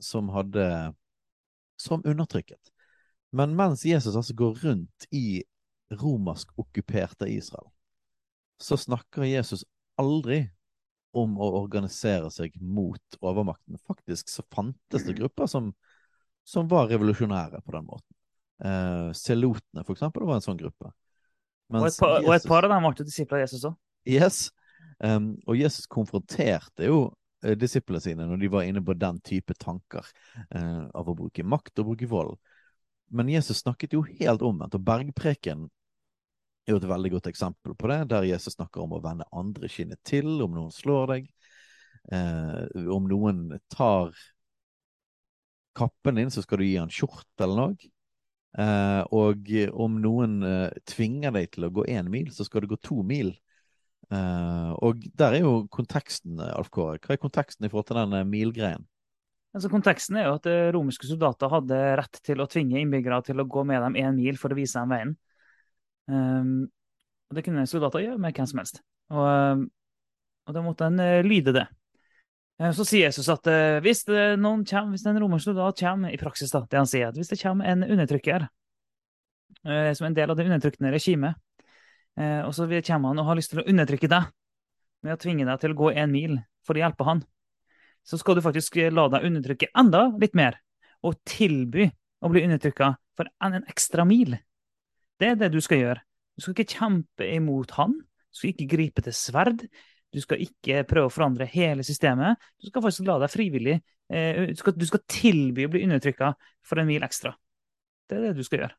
som 0.00 0.28
hadde 0.34 0.94
Som 1.80 2.02
undertrykket. 2.04 2.60
Men 3.32 3.54
mens 3.56 3.84
Jesus 3.86 4.16
altså 4.16 4.34
går 4.34 4.54
rundt 4.64 5.06
i 5.10 5.42
romersk 5.90 6.50
okkuperte 6.60 7.28
Israel, 7.30 7.70
så 8.60 8.76
snakker 8.76 9.24
Jesus 9.24 9.64
aldri 9.96 10.42
om 11.16 11.38
å 11.40 11.48
organisere 11.62 12.30
seg 12.30 12.54
mot 12.60 13.18
overmakten. 13.20 13.78
Faktisk 13.86 14.28
så 14.28 14.44
fantes 14.52 15.06
det 15.06 15.16
grupper 15.18 15.48
som, 15.50 15.72
som 16.44 16.68
var 16.70 16.90
revolusjonære 16.92 17.62
på 17.64 17.74
den 17.74 17.86
måten. 17.86 18.16
Eh, 18.60 19.10
Selotene, 19.16 19.84
for 19.86 19.96
eksempel, 19.96 20.26
var 20.28 20.38
en 20.38 20.44
sånn 20.44 20.60
gruppe. 20.60 20.92
Og 21.70 21.86
et, 21.86 21.98
par, 22.02 22.18
og 22.20 22.34
et 22.34 22.48
par 22.50 22.66
av 22.66 22.74
dem 22.74 22.86
ble 22.86 23.06
disipler 23.06 23.40
av 23.40 23.46
Jesus 23.46 23.66
òg. 23.70 23.78
Yes. 24.10 24.48
Um, 25.00 25.32
og 25.48 25.56
Jesus 25.56 25.86
konfronterte 25.88 26.88
jo 26.88 27.04
disiplene 27.40 28.02
sine 28.04 28.26
når 28.28 28.40
de 28.40 28.50
var 28.52 28.66
inne 28.68 28.82
på 28.84 28.96
den 28.98 29.20
type 29.24 29.54
tanker 29.60 30.06
eh, 30.50 30.86
av 30.94 31.08
å 31.08 31.16
bruke 31.16 31.44
makt 31.46 31.82
og 31.82 31.92
bruke 31.92 32.08
vold. 32.10 32.34
Men 33.10 33.30
Jesus 33.32 33.62
snakket 33.64 33.96
jo 33.96 34.04
helt 34.06 34.42
omvendt, 34.46 34.76
og 34.78 34.86
bergpreken 34.86 35.68
er 36.66 36.74
jo 36.74 36.80
et 36.80 36.90
veldig 36.90 37.14
godt 37.16 37.30
eksempel 37.30 37.74
på 37.74 37.90
det, 37.90 38.02
der 38.12 38.28
Jesus 38.28 38.54
snakker 38.54 38.84
om 38.84 38.94
å 38.94 39.02
vende 39.02 39.28
andre 39.34 39.70
kinnet 39.72 40.02
til 40.06 40.28
om 40.44 40.52
noen 40.54 40.74
slår 40.74 41.14
deg, 41.14 41.30
eh, 42.12 42.84
om 42.92 43.08
noen 43.10 43.46
tar 43.72 44.14
kappen 45.76 46.20
din, 46.20 46.30
så 46.30 46.42
skal 46.44 46.60
du 46.60 46.66
gi 46.66 46.76
han 46.78 46.92
skjorte 46.92 47.46
eller 47.46 47.64
noe. 47.64 47.90
Uh, 48.58 49.04
og 49.14 49.46
om 49.78 50.00
noen 50.02 50.40
uh, 50.42 50.78
tvinger 50.90 51.30
deg 51.36 51.52
til 51.54 51.68
å 51.68 51.70
gå 51.70 51.84
én 51.86 52.08
mil, 52.10 52.32
så 52.34 52.42
skal 52.42 52.64
du 52.64 52.72
gå 52.72 52.80
to 52.82 53.04
mil. 53.06 53.30
Uh, 54.10 54.74
og 54.82 55.04
der 55.14 55.36
er 55.36 55.44
jo 55.44 55.68
konteksten, 55.70 56.40
Alf 56.42 56.66
Kåre. 56.74 56.98
Hva 56.98 57.14
er 57.14 57.20
konteksten 57.22 57.66
i 57.66 57.70
forhold 57.70 57.86
til 57.86 57.98
den 58.00 58.26
milgreien? 58.26 58.82
Altså, 59.54 59.70
konteksten 59.70 60.18
er 60.18 60.26
jo 60.26 60.36
at 60.38 60.46
romerske 60.74 61.06
soldater 61.06 61.50
hadde 61.50 61.78
rett 61.98 62.18
til 62.26 62.42
å 62.42 62.46
tvinge 62.50 62.78
innbyggere 62.80 63.20
til 63.26 63.42
å 63.42 63.46
gå 63.50 63.62
med 63.66 63.82
dem 63.82 63.98
én 63.98 64.16
mil 64.18 64.38
for 64.38 64.50
å 64.50 64.58
vise 64.58 64.78
dem 64.78 64.94
veien. 64.94 65.12
Um, 66.10 66.56
og 67.30 67.38
det 67.38 67.44
kunne 67.46 67.66
soldater 67.70 68.02
gjøre 68.02 68.18
med 68.22 68.34
hvem 68.34 68.48
som 68.50 68.62
helst. 68.62 68.80
Og, 69.14 69.22
um, 69.26 69.64
og 70.46 70.56
da 70.56 70.62
måtte 70.66 70.90
en 70.90 71.02
lyde 71.26 71.54
det. 71.54 71.68
Så 72.74 72.84
sier 72.84 73.06
Jesus 73.06 73.30
at 73.32 73.46
hvis, 73.80 74.02
noen 74.36 74.66
kommer, 74.68 74.92
hvis 74.92 75.06
en 75.08 75.18
romersk 75.22 75.48
soldat 75.48 75.78
kommer 75.80 76.12
i 76.12 76.18
praksis 76.20 76.50
da, 76.52 76.60
det 76.68 76.76
han 76.76 76.88
sier, 76.90 77.08
at 77.08 77.16
hvis 77.16 77.30
det 77.30 77.38
kommer 77.40 77.70
en 77.70 77.86
undertrykker 77.86 78.44
som 79.96 80.08
en 80.08 80.16
del 80.18 80.28
av 80.28 80.36
det 80.36 80.44
undertrykkende 80.44 80.92
regimet, 80.92 81.38
og 82.20 82.52
så 82.52 82.66
kommer 82.86 83.12
han 83.12 83.20
og 83.22 83.28
har 83.28 83.38
lyst 83.38 83.54
til 83.54 83.62
å 83.62 83.66
undertrykke 83.70 84.10
deg 84.10 84.28
med 85.06 85.14
å 85.14 85.20
tvinge 85.20 85.46
deg 85.48 85.60
til 85.62 85.72
å 85.72 85.78
gå 85.78 85.92
en 85.94 86.12
mil 86.12 86.34
for 86.66 86.76
å 86.76 86.82
hjelpe 86.82 87.06
han, 87.06 87.22
så 88.04 88.18
skal 88.20 88.36
du 88.36 88.42
faktisk 88.44 88.76
la 88.92 89.06
deg 89.12 89.24
undertrykke 89.28 89.70
enda 89.80 90.06
litt 90.20 90.36
mer, 90.36 90.58
og 91.04 91.16
tilby 91.28 91.88
å 92.20 92.28
bli 92.32 92.44
undertrykka 92.44 92.92
for 93.16 93.30
en 93.40 93.62
ekstra 93.62 94.04
mil. 94.08 94.36
Det 95.20 95.32
er 95.32 95.38
det 95.40 95.50
du 95.54 95.60
skal 95.64 95.80
gjøre. 95.80 96.04
Du 96.36 96.44
skal 96.44 96.56
ikke 96.56 96.76
kjempe 96.76 97.28
imot 97.28 97.72
han, 97.76 97.96
du 98.30 98.38
skal 98.38 98.52
ikke 98.52 98.68
gripe 98.70 99.04
til 99.04 99.16
sverd. 99.16 99.64
Du 100.10 100.18
skal 100.22 100.42
ikke 100.42 100.82
prøve 100.90 101.06
å 101.10 101.12
forandre 101.12 101.46
hele 101.50 101.84
systemet. 101.86 102.38
Du 102.58 102.70
skal 102.70 102.82
faktisk 102.82 103.06
la 103.06 103.18
deg 103.22 103.30
frivillig 103.30 103.76
eh, 103.76 104.46
du, 104.50 104.56
skal, 104.58 104.74
du, 104.74 104.86
skal, 104.88 105.02
tilby 105.10 105.66
å 105.66 105.70
bli 105.70 105.84
undertrykka 105.86 106.32
for 106.66 106.82
en 106.82 106.88
mil 106.88 107.04
ekstra. 107.06 107.34
Det 108.10 108.18
er 108.18 108.24
det 108.28 108.38
du 108.38 108.46
skal 108.46 108.64
gjøre. 108.64 108.76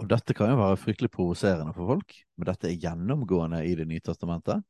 Og 0.00 0.08
Dette 0.08 0.34
kan 0.36 0.48
jo 0.48 0.58
være 0.60 0.78
fryktelig 0.80 1.10
provoserende 1.12 1.74
for 1.76 1.92
folk, 1.92 2.14
men 2.38 2.48
dette 2.48 2.70
er 2.70 2.78
gjennomgående 2.80 3.60
i 3.68 3.74
Det 3.76 3.86
nye 3.88 4.00
testamentet. 4.00 4.62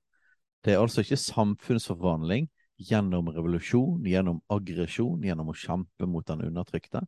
Det 0.64 0.74
er 0.74 0.82
altså 0.82 1.04
ikke 1.04 1.16
samfunnsforvandling 1.16 2.48
gjennom 2.80 3.28
revolusjon, 3.30 4.02
gjennom 4.08 4.40
aggresjon, 4.50 5.22
gjennom 5.24 5.52
å 5.52 5.56
kjempe 5.56 6.08
mot 6.08 6.26
den 6.26 6.42
undertrykte, 6.48 7.04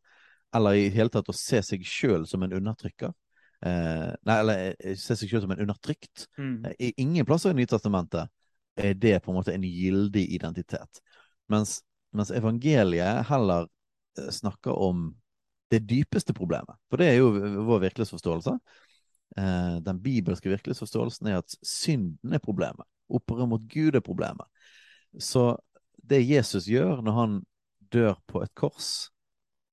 eller 0.54 0.78
i 0.78 0.88
hele 0.92 1.10
tatt 1.12 1.28
å 1.32 1.36
se 1.36 1.62
seg 1.64 1.84
sjøl 1.84 2.26
som 2.28 2.44
en 2.44 2.54
undertrykker. 2.60 3.12
Eh, 3.66 4.08
nei, 4.28 4.36
eller 4.36 4.96
se 4.98 5.16
seg 5.16 5.30
selv 5.30 5.46
som 5.46 5.54
en 5.54 5.62
undertrykt. 5.64 6.26
Mm. 6.38 6.72
I 6.78 6.92
ingen 7.02 7.26
plasser 7.26 7.52
i 7.52 7.58
Nytestamentet 7.58 8.30
er 8.76 8.94
det 8.94 9.18
på 9.24 9.32
en 9.32 9.38
måte 9.40 9.54
en 9.54 9.66
gyldig 9.66 10.26
identitet. 10.36 11.02
Mens, 11.52 11.80
mens 12.14 12.32
evangeliet 12.34 13.26
heller 13.28 13.68
snakker 14.30 14.76
om 14.76 15.10
det 15.72 15.82
dypeste 15.88 16.34
problemet. 16.36 16.76
For 16.90 17.00
det 17.00 17.08
er 17.10 17.20
jo 17.20 17.30
vår 17.66 17.86
virkelighetsforståelse. 17.86 18.56
Eh, 19.38 19.76
den 19.86 20.02
bibelske 20.04 20.52
virkelighetsforståelsen 20.52 21.30
er 21.32 21.40
at 21.40 21.56
synden 21.66 22.36
er 22.36 22.42
problemet. 22.42 22.86
Opprøret 23.12 23.48
mot 23.48 23.64
Gud 23.72 23.96
er 23.96 24.04
problemet. 24.04 24.46
Så 25.18 25.56
det 25.96 26.22
Jesus 26.28 26.68
gjør 26.68 27.02
når 27.04 27.18
han 27.18 27.40
dør 27.92 28.14
på 28.28 28.42
et 28.44 28.54
kors 28.56 29.10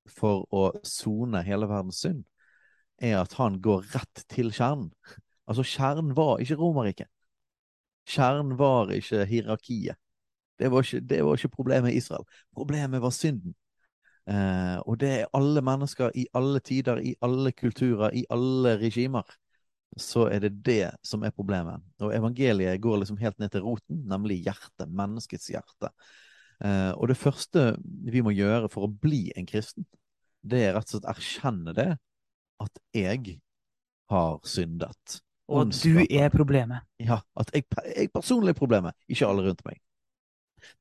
for 0.09 0.47
å 0.55 0.69
sone 0.87 1.43
hele 1.45 1.69
verdens 1.69 2.01
synd, 2.03 2.23
er 2.99 3.19
at 3.21 3.35
han 3.39 3.59
går 3.63 3.85
rett 3.93 4.25
til 4.31 4.51
kjernen. 4.51 4.91
Altså, 5.49 5.63
kjernen 5.63 6.15
var 6.17 6.41
ikke 6.43 6.57
Romerriket. 6.59 7.07
Kjernen 8.09 8.57
var 8.59 8.91
ikke 8.93 9.25
hierarkiet. 9.29 9.99
Det 10.59 10.67
var 10.71 10.83
ikke, 10.83 10.99
det 11.07 11.19
var 11.23 11.37
ikke 11.37 11.55
problemet 11.55 11.93
i 11.93 12.01
Israel. 12.01 12.25
Problemet 12.53 13.01
var 13.01 13.13
synden. 13.15 13.55
Eh, 14.29 14.77
og 14.85 14.97
det 15.01 15.09
er 15.09 15.31
alle 15.37 15.61
mennesker 15.65 16.13
i 16.17 16.27
alle 16.37 16.61
tider, 16.61 17.01
i 17.01 17.15
alle 17.25 17.51
kulturer, 17.57 18.13
i 18.13 18.25
alle 18.29 18.75
regimer. 18.81 19.25
Så 19.97 20.27
er 20.29 20.43
det 20.43 20.51
det 20.65 20.91
som 21.05 21.23
er 21.25 21.33
problemet. 21.33 21.81
Og 22.03 22.13
evangeliet 22.13 22.81
går 22.81 23.01
liksom 23.01 23.17
helt 23.21 23.39
ned 23.41 23.53
til 23.55 23.65
roten, 23.65 24.03
nemlig 24.09 24.43
hjertet. 24.45 24.89
Menneskets 24.89 25.49
hjerte. 25.49 25.89
Eh, 26.61 26.91
og 26.93 27.09
det 27.09 27.17
første 27.17 27.71
vi 27.81 28.21
må 28.21 28.35
gjøre 28.35 28.69
for 28.69 28.85
å 28.85 28.91
bli 28.91 29.29
en 29.39 29.49
kristen, 29.49 29.87
det 30.45 30.61
er 30.67 30.77
rett 30.77 30.87
og 30.91 30.99
slett 30.99 31.09
erkjenne 31.09 31.73
det 31.75 31.89
at 32.63 32.79
jeg 32.95 33.39
har 34.11 34.39
syndet. 34.47 35.19
Og 35.49 35.71
du 35.73 36.03
er 36.05 36.29
problemet. 36.29 36.85
Ja, 37.01 37.21
at 37.39 37.49
jeg, 37.55 37.65
jeg 37.95 38.11
personlig 38.13 38.53
er 38.53 38.59
problemet, 38.59 38.97
ikke 39.09 39.27
alle 39.27 39.47
rundt 39.47 39.63
meg. 39.65 39.79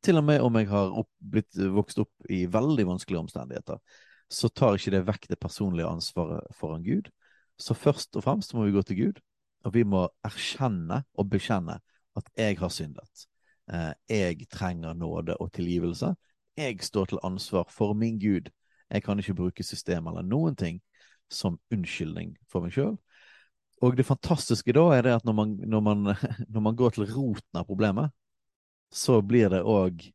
Til 0.05 0.21
og 0.21 0.27
med 0.27 0.43
om 0.45 0.59
jeg 0.61 0.69
har 0.71 0.95
opp, 1.03 1.11
blitt 1.19 1.59
vokst 1.75 2.01
opp 2.03 2.31
i 2.33 2.45
veldig 2.51 2.87
vanskelige 2.89 3.23
omstendigheter, 3.23 3.81
så 4.29 4.51
tar 4.53 4.77
ikke 4.77 4.93
det 4.93 5.07
vekk 5.09 5.31
det 5.31 5.41
personlige 5.41 5.89
ansvaret 5.89 6.53
foran 6.57 6.85
Gud. 6.85 7.09
Så 7.59 7.75
først 7.75 8.17
og 8.17 8.25
fremst 8.27 8.55
må 8.55 8.67
vi 8.67 8.75
gå 8.77 8.83
til 8.87 9.01
Gud, 9.01 9.23
og 9.67 9.75
vi 9.75 9.85
må 9.89 10.05
erkjenne 10.27 11.03
og 11.19 11.31
bekjenne 11.33 11.79
at 12.19 12.31
jeg 12.37 12.59
har 12.61 12.73
syndet. 12.73 13.27
Eh, 13.73 13.93
jeg 14.11 14.49
trenger 14.53 14.95
nåde 14.95 15.37
og 15.41 15.53
tilgivelse. 15.53 16.15
Jeg 16.57 16.83
står 16.83 17.05
til 17.05 17.23
ansvar 17.25 17.67
for 17.71 17.95
min 17.95 18.19
Gud. 18.19 18.51
Jeg 18.91 19.03
kan 19.03 19.19
ikke 19.19 19.35
bruke 19.35 19.65
systemet 19.65 20.13
eller 20.13 20.27
noen 20.27 20.57
ting 20.57 20.81
som 21.31 21.59
unnskyldning 21.73 22.37
for 22.49 22.65
meg 22.65 22.73
sjøl. 22.73 22.97
Og 23.85 23.97
det 23.97 24.07
fantastiske 24.09 24.75
da 24.75 24.89
er 24.97 25.05
det 25.07 25.19
at 25.21 25.27
når 25.29 25.37
man, 25.39 25.53
når 25.67 25.81
man, 25.85 26.15
når 26.55 26.65
man 26.65 26.77
går 26.77 26.97
til 26.97 27.11
roten 27.13 27.61
av 27.61 27.69
problemet, 27.69 28.11
så 28.91 29.21
blir 29.23 29.51
det 29.53 29.65
òg 29.67 30.07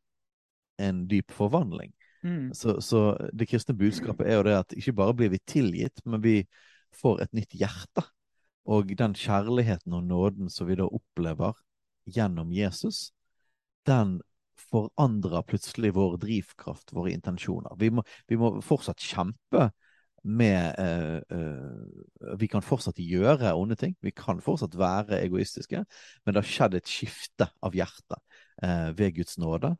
en 0.82 1.04
dyp 1.10 1.32
forvandling. 1.34 1.92
Mm. 2.24 2.54
Så, 2.56 2.80
så, 2.80 3.28
det 3.32 3.46
kristne 3.50 3.76
budskapet 3.76 4.26
er 4.26 4.38
jo 4.38 4.46
det 4.48 4.56
at 4.58 4.76
ikke 4.78 4.96
bare 4.96 5.14
blir 5.14 5.32
vi 5.34 5.40
tilgitt, 5.46 6.00
men 6.08 6.22
vi 6.24 6.36
får 6.96 7.24
et 7.24 7.34
nytt 7.36 7.56
hjerte. 7.60 8.06
Og 8.64 8.94
den 8.96 9.14
kjærligheten 9.18 9.92
og 9.92 10.06
nåden 10.08 10.50
som 10.50 10.68
vi 10.70 10.78
da 10.78 10.88
opplever 10.88 11.52
gjennom 12.08 12.52
Jesus, 12.52 13.10
den 13.84 14.20
forandrer 14.70 15.44
plutselig 15.44 15.92
vår 15.94 16.16
drivkraft, 16.22 16.94
våre 16.96 17.12
intensjoner. 17.12 17.76
Vi 17.78 17.90
må, 17.92 18.04
vi 18.30 18.38
må 18.40 18.54
fortsatt 18.64 19.02
kjempe 19.04 19.68
med 20.24 20.78
eh, 20.80 21.20
eh, 21.36 22.36
Vi 22.40 22.48
kan 22.48 22.64
fortsatt 22.64 22.96
gjøre 22.96 23.52
onde 23.52 23.76
ting. 23.76 23.92
Vi 24.00 24.14
kan 24.16 24.40
fortsatt 24.40 24.78
være 24.80 25.20
egoistiske. 25.20 25.84
Men 26.24 26.34
det 26.34 26.40
har 26.40 26.48
skjedd 26.48 26.78
et 26.78 26.88
skifte 26.88 27.50
av 27.60 27.76
hjertet 27.76 28.33
eh, 28.62 28.90
ved 28.98 29.14
Guds 29.16 29.38
nåde 29.38 29.74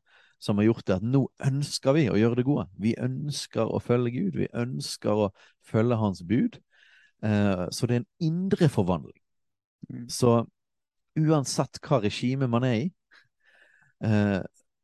som 0.44 0.58
har 0.58 0.64
gjort 0.64 0.86
det 0.86 0.98
at 0.98 1.06
nå 1.06 1.22
ønsker 1.46 1.96
vi 1.96 2.08
å 2.12 2.18
gjøre 2.18 2.40
det 2.40 2.46
gode. 2.46 2.66
Vi 2.80 2.92
ønsker 3.00 3.70
å 3.70 3.80
følge 3.80 4.12
Gud. 4.12 4.38
Vi 4.42 4.48
ønsker 4.52 5.24
å 5.26 5.28
følge 5.64 5.96
Hans 6.00 6.20
bud. 6.26 6.58
Eh, 7.24 7.64
så 7.72 7.88
det 7.88 7.96
er 7.96 8.02
en 8.02 8.28
indre 8.28 8.68
forvandling. 8.68 9.16
Mm. 9.88 10.04
Så 10.12 10.42
uansett 11.16 11.80
hva 11.84 12.02
regime 12.04 12.48
man 12.50 12.66
er 12.68 12.76
i, 12.82 12.86
eh, 14.04 14.42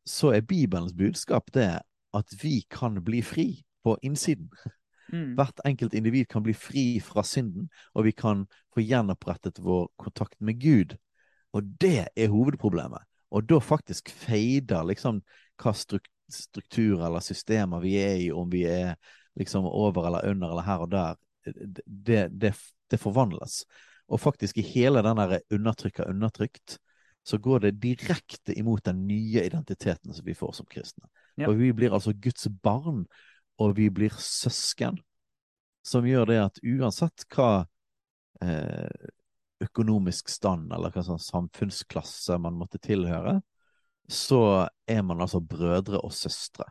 så 0.08 0.32
er 0.32 0.46
Bibelens 0.48 0.96
budskap 0.96 1.52
det 1.52 1.70
at 2.16 2.36
vi 2.40 2.62
kan 2.70 2.96
bli 3.04 3.20
fri 3.22 3.48
på 3.84 3.98
innsiden. 4.02 4.48
Mm. 5.12 5.34
Hvert 5.36 5.60
enkelt 5.66 5.94
individ 5.94 6.30
kan 6.30 6.42
bli 6.46 6.54
fri 6.54 6.86
fra 7.04 7.22
synden, 7.26 7.68
og 7.94 8.06
vi 8.08 8.14
kan 8.16 8.46
få 8.72 8.80
gjenopprettet 8.80 9.60
vår 9.60 9.90
kontakt 9.98 10.40
med 10.40 10.60
Gud. 10.62 10.96
Og 11.52 11.66
det 11.82 12.08
er 12.16 12.32
hovedproblemet. 12.32 13.09
Og 13.30 13.46
da 13.46 13.60
faktisk 13.62 14.10
feider 14.10 14.84
liksom 14.88 15.20
hva 15.60 15.72
strukturer 15.74 17.06
eller 17.06 17.22
systemer 17.24 17.82
vi 17.82 17.94
er 18.00 18.16
i, 18.24 18.30
om 18.32 18.50
vi 18.50 18.64
er 18.66 18.96
liksom 19.38 19.66
over 19.66 20.06
eller 20.08 20.30
under 20.30 20.50
eller 20.50 20.66
her 20.66 20.84
og 20.84 20.90
der, 20.90 21.18
det, 21.86 22.28
det, 22.30 22.54
det 22.90 23.00
forvandles. 23.00 23.62
Og 24.10 24.20
faktisk 24.20 24.58
i 24.58 24.66
hele 24.66 25.02
den 25.06 25.20
der 25.20 25.38
undertrykka 25.54 26.08
undertrykt, 26.10 26.78
så 27.22 27.38
går 27.38 27.60
det 27.66 27.78
direkte 27.82 28.56
imot 28.58 28.84
den 28.84 29.06
nye 29.06 29.44
identiteten 29.44 30.14
som 30.14 30.26
vi 30.26 30.34
får 30.34 30.52
som 30.56 30.66
kristne. 30.66 31.06
Ja. 31.36 31.48
Og 31.48 31.58
vi 31.60 31.70
blir 31.76 31.94
altså 31.94 32.12
Guds 32.12 32.48
barn, 32.62 33.04
og 33.60 33.76
vi 33.76 33.90
blir 33.92 34.14
søsken, 34.18 34.98
som 35.86 36.06
gjør 36.08 36.26
det 36.32 36.38
at 36.42 36.60
uansett 36.64 37.26
hva 37.30 37.66
eh, 38.42 39.10
økonomisk 39.60 40.30
stand 40.32 40.72
eller 40.72 40.92
hva 40.92 41.04
sånn 41.04 41.20
samfunnsklasse 41.20 42.38
man 42.40 42.56
måtte 42.58 42.80
tilhøre, 42.82 43.38
så 44.10 44.66
er 44.90 45.02
man 45.06 45.22
altså 45.22 45.40
brødre 45.40 46.00
og 46.02 46.14
søstre. 46.16 46.66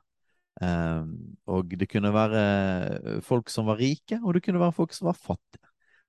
Um, 0.59 1.37
og 1.47 1.71
det 1.79 1.87
kunne 1.87 2.11
være 2.11 3.21
folk 3.23 3.51
som 3.51 3.69
var 3.69 3.79
rike, 3.79 4.19
og 4.19 4.35
det 4.35 4.43
kunne 4.43 4.59
være 4.59 4.75
folk 4.75 4.95
som 4.95 5.07
var 5.07 5.19
fattige. 5.19 5.63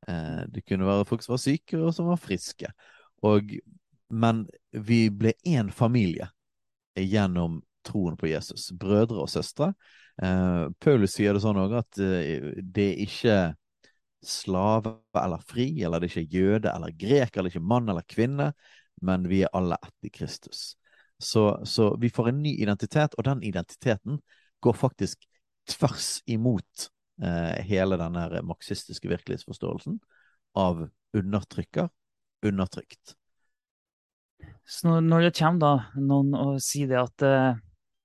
Uh, 0.08 0.42
det 0.50 0.64
kunne 0.66 0.88
være 0.88 1.06
folk 1.06 1.22
som 1.22 1.36
var 1.36 1.42
syke, 1.44 1.78
og 1.78 1.94
som 1.94 2.10
var 2.10 2.18
friske. 2.18 2.72
Og, 3.22 3.54
men 4.10 4.46
vi 4.72 5.04
ble 5.14 5.36
én 5.46 5.70
familie 5.70 6.30
gjennom 6.98 7.60
troen 7.86 8.16
på 8.18 8.26
Jesus. 8.32 8.70
Brødre 8.76 9.22
og 9.22 9.30
søstre. 9.30 9.72
Uh, 10.20 10.72
Paulus 10.82 11.14
sier 11.14 11.36
det 11.36 11.44
sånn 11.44 11.60
òg 11.60 11.78
at 11.78 12.00
eh, 12.02 12.50
det 12.60 12.88
er 12.90 13.04
ikke 13.06 13.36
slave 14.22 14.98
eller 15.16 15.42
fri, 15.48 15.68
eller 15.84 16.00
det 16.00 16.10
er 16.10 16.20
ikke 16.20 16.38
jøde 16.38 16.72
eller 16.72 16.94
grek, 16.98 17.36
eller 17.36 17.50
ikke 17.50 17.64
mann 17.64 17.88
eller 17.88 18.06
kvinne, 18.08 18.50
men 19.00 19.26
vi 19.30 19.42
er 19.44 19.52
alle 19.56 19.78
ett 19.80 20.08
i 20.08 20.12
Kristus. 20.12 20.74
Så, 21.20 21.60
så, 21.64 21.94
vi 22.00 22.10
får 22.10 22.30
en 22.30 22.42
ny 22.42 22.54
identitet, 22.62 23.14
og 23.18 23.24
den 23.24 23.42
identiteten 23.44 24.20
går 24.64 24.76
faktisk 24.76 25.26
tvers 25.68 26.20
imot 26.28 26.88
eh, 27.22 27.60
hele 27.68 27.98
denne 28.00 28.42
marxistiske 28.48 29.08
virkelighetsforståelsen 29.08 29.98
av 30.56 30.86
undertrykker, 31.16 31.90
undertrykt. 32.46 33.16
Så 34.64 35.00
når 35.04 35.28
det 35.28 35.36
kommer 35.36 35.60
da 35.60 36.00
noen 36.00 36.32
og 36.38 36.60
sier 36.64 36.88
det 36.88 37.00
at 37.00 37.24
uh, 37.26 37.60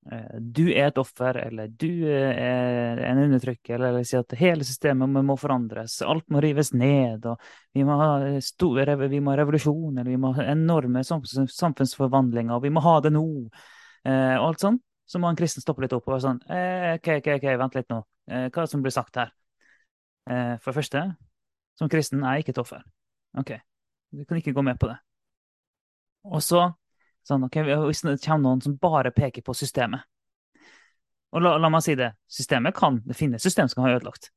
du 0.05 0.67
er 0.69 0.91
et 0.91 0.99
offer, 1.01 1.39
eller 1.47 1.71
du 1.73 2.05
er 2.05 2.99
en 3.07 3.23
undertrykker, 3.23 3.73
eller, 3.73 3.89
eller 3.89 4.03
si 4.05 4.19
at 4.19 4.35
hele 4.37 4.67
systemet 4.67 5.09
må, 5.09 5.33
forandres, 5.41 5.95
alt 6.05 6.27
må 6.29 6.43
rives 6.45 6.69
ned, 6.77 7.25
og 7.25 7.41
vi 7.73 7.81
må 7.87 7.97
ha, 7.97 8.09
store, 8.45 8.85
vi 9.09 9.17
må 9.17 9.33
ha 9.33 9.39
revolusjon, 9.39 9.95
eller 9.95 10.11
vi 10.11 10.19
må 10.21 10.35
ha 10.37 10.45
enorme 10.53 11.01
samfunnsforvandlinger, 11.01 12.53
og 12.53 12.67
vi 12.67 12.73
må 12.75 12.85
ha 12.85 12.99
det 13.01 13.15
nå, 13.17 13.25
og 14.05 14.45
alt 14.45 14.67
sånn, 14.67 14.77
så 15.05 15.21
må 15.21 15.29
en 15.29 15.37
kristen 15.37 15.63
stoppe 15.63 15.85
litt 15.85 15.93
opp 15.93 16.07
og 16.07 16.15
være 16.15 16.25
sånn 16.25 16.39
eh, 16.49 16.95
OK, 16.97 17.09
OK, 17.19 17.29
ok, 17.37 17.49
vent 17.61 17.77
litt 17.77 17.91
nå. 17.93 17.99
Eh, 18.25 18.47
hva 18.49 18.63
er 18.63 18.65
det 18.65 18.71
som 18.71 18.85
blir 18.85 18.93
sagt 18.93 19.19
her? 19.21 19.31
Eh, 20.25 20.55
for 20.57 20.71
det 20.71 20.79
første, 20.79 21.03
som 21.77 21.91
kristen 21.91 22.23
er 22.23 22.37
jeg 22.37 22.45
ikke 22.45 22.55
et 22.55 22.61
offer. 22.63 22.81
OK, 23.37 23.53
du 24.15 24.23
kan 24.25 24.39
ikke 24.41 24.55
gå 24.55 24.65
med 24.65 24.79
på 24.81 24.89
det. 24.89 24.97
Og 26.25 26.41
så 26.41 26.65
sånn, 27.27 27.47
ok, 27.47 27.59
hvis 27.87 28.03
det 28.05 28.19
kommer 28.23 28.49
noen 28.49 28.63
som 28.63 28.77
bare 28.81 29.11
peker 29.15 29.45
på 29.45 29.55
systemet 29.57 30.05
Og 31.33 31.41
la, 31.43 31.55
la 31.59 31.71
meg 31.73 31.83
si 31.83 31.95
det, 31.99 32.13
systemet 32.31 32.75
kan, 32.77 33.01
det 33.05 33.17
finnes 33.17 33.43
system 33.43 33.67
som 33.67 33.81
kan 33.81 33.89
ha 33.89 33.97
ødelagt. 33.97 34.29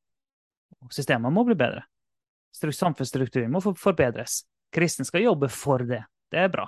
Systemet 0.91 1.31
må 1.31 1.45
bli 1.47 1.55
bedre. 1.55 1.85
Samfunnsstrukturen 2.55 3.51
må 3.53 3.61
forbedres. 3.61 4.41
Kristen 4.73 5.07
skal 5.07 5.23
jobbe 5.23 5.47
for 5.53 5.85
det. 5.87 6.01
Det 6.31 6.41
er 6.43 6.51
bra. 6.51 6.65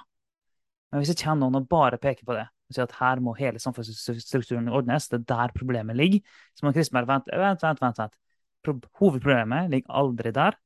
Men 0.92 1.02
hvis 1.02 1.14
det 1.14 1.22
kommer 1.24 1.46
noen 1.46 1.62
og 1.62 1.68
bare 1.72 2.00
peker 2.02 2.28
på 2.28 2.36
det, 2.36 2.46
og 2.48 2.76
sier 2.76 2.88
at 2.88 2.98
her 3.00 3.22
må 3.24 3.34
hele 3.38 3.60
samfunnsstrukturen 3.60 4.70
ordnes, 4.72 5.10
det 5.12 5.22
er 5.22 5.28
der 5.34 5.54
problemet 5.56 6.00
ligger, 6.00 6.24
så 6.56 6.66
må 6.66 6.74
kristne 6.76 7.00
bare 7.00 7.10
vente, 7.10 7.40
vent, 7.40 7.64
vent, 7.64 7.84
vent. 7.84 8.00
vent. 8.00 8.88
Hovedproblemet 9.00 9.72
ligger 9.72 10.00
aldri 10.02 10.32
der. 10.36 10.58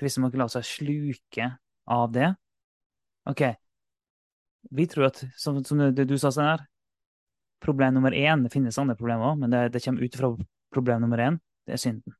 Kristne 0.00 0.24
må 0.24 0.30
ikke 0.30 0.42
la 0.42 0.48
seg 0.52 0.66
sluke 0.66 1.48
av 1.88 2.12
det. 2.14 2.28
OK. 3.28 3.44
Vi 4.70 4.86
tror 4.86 5.08
at, 5.08 5.22
som, 5.36 5.60
som 5.64 5.80
du, 5.94 6.18
sa 6.18 6.30
her, 6.36 6.64
problem 7.64 7.94
nummer 7.94 8.14
én 8.14 8.44
Det 8.44 8.52
finnes 8.52 8.78
andre 8.78 8.96
problemer 8.96 9.32
òg, 9.32 9.38
men 9.40 9.50
det, 9.50 9.68
det, 9.74 9.82
kommer 9.84 10.04
ut 10.04 10.16
fra 10.16 10.32
problem 10.74 11.02
nummer 11.02 11.18
én. 11.18 11.38
Det 11.66 11.76
er 11.76 11.82
synden. 11.82 12.16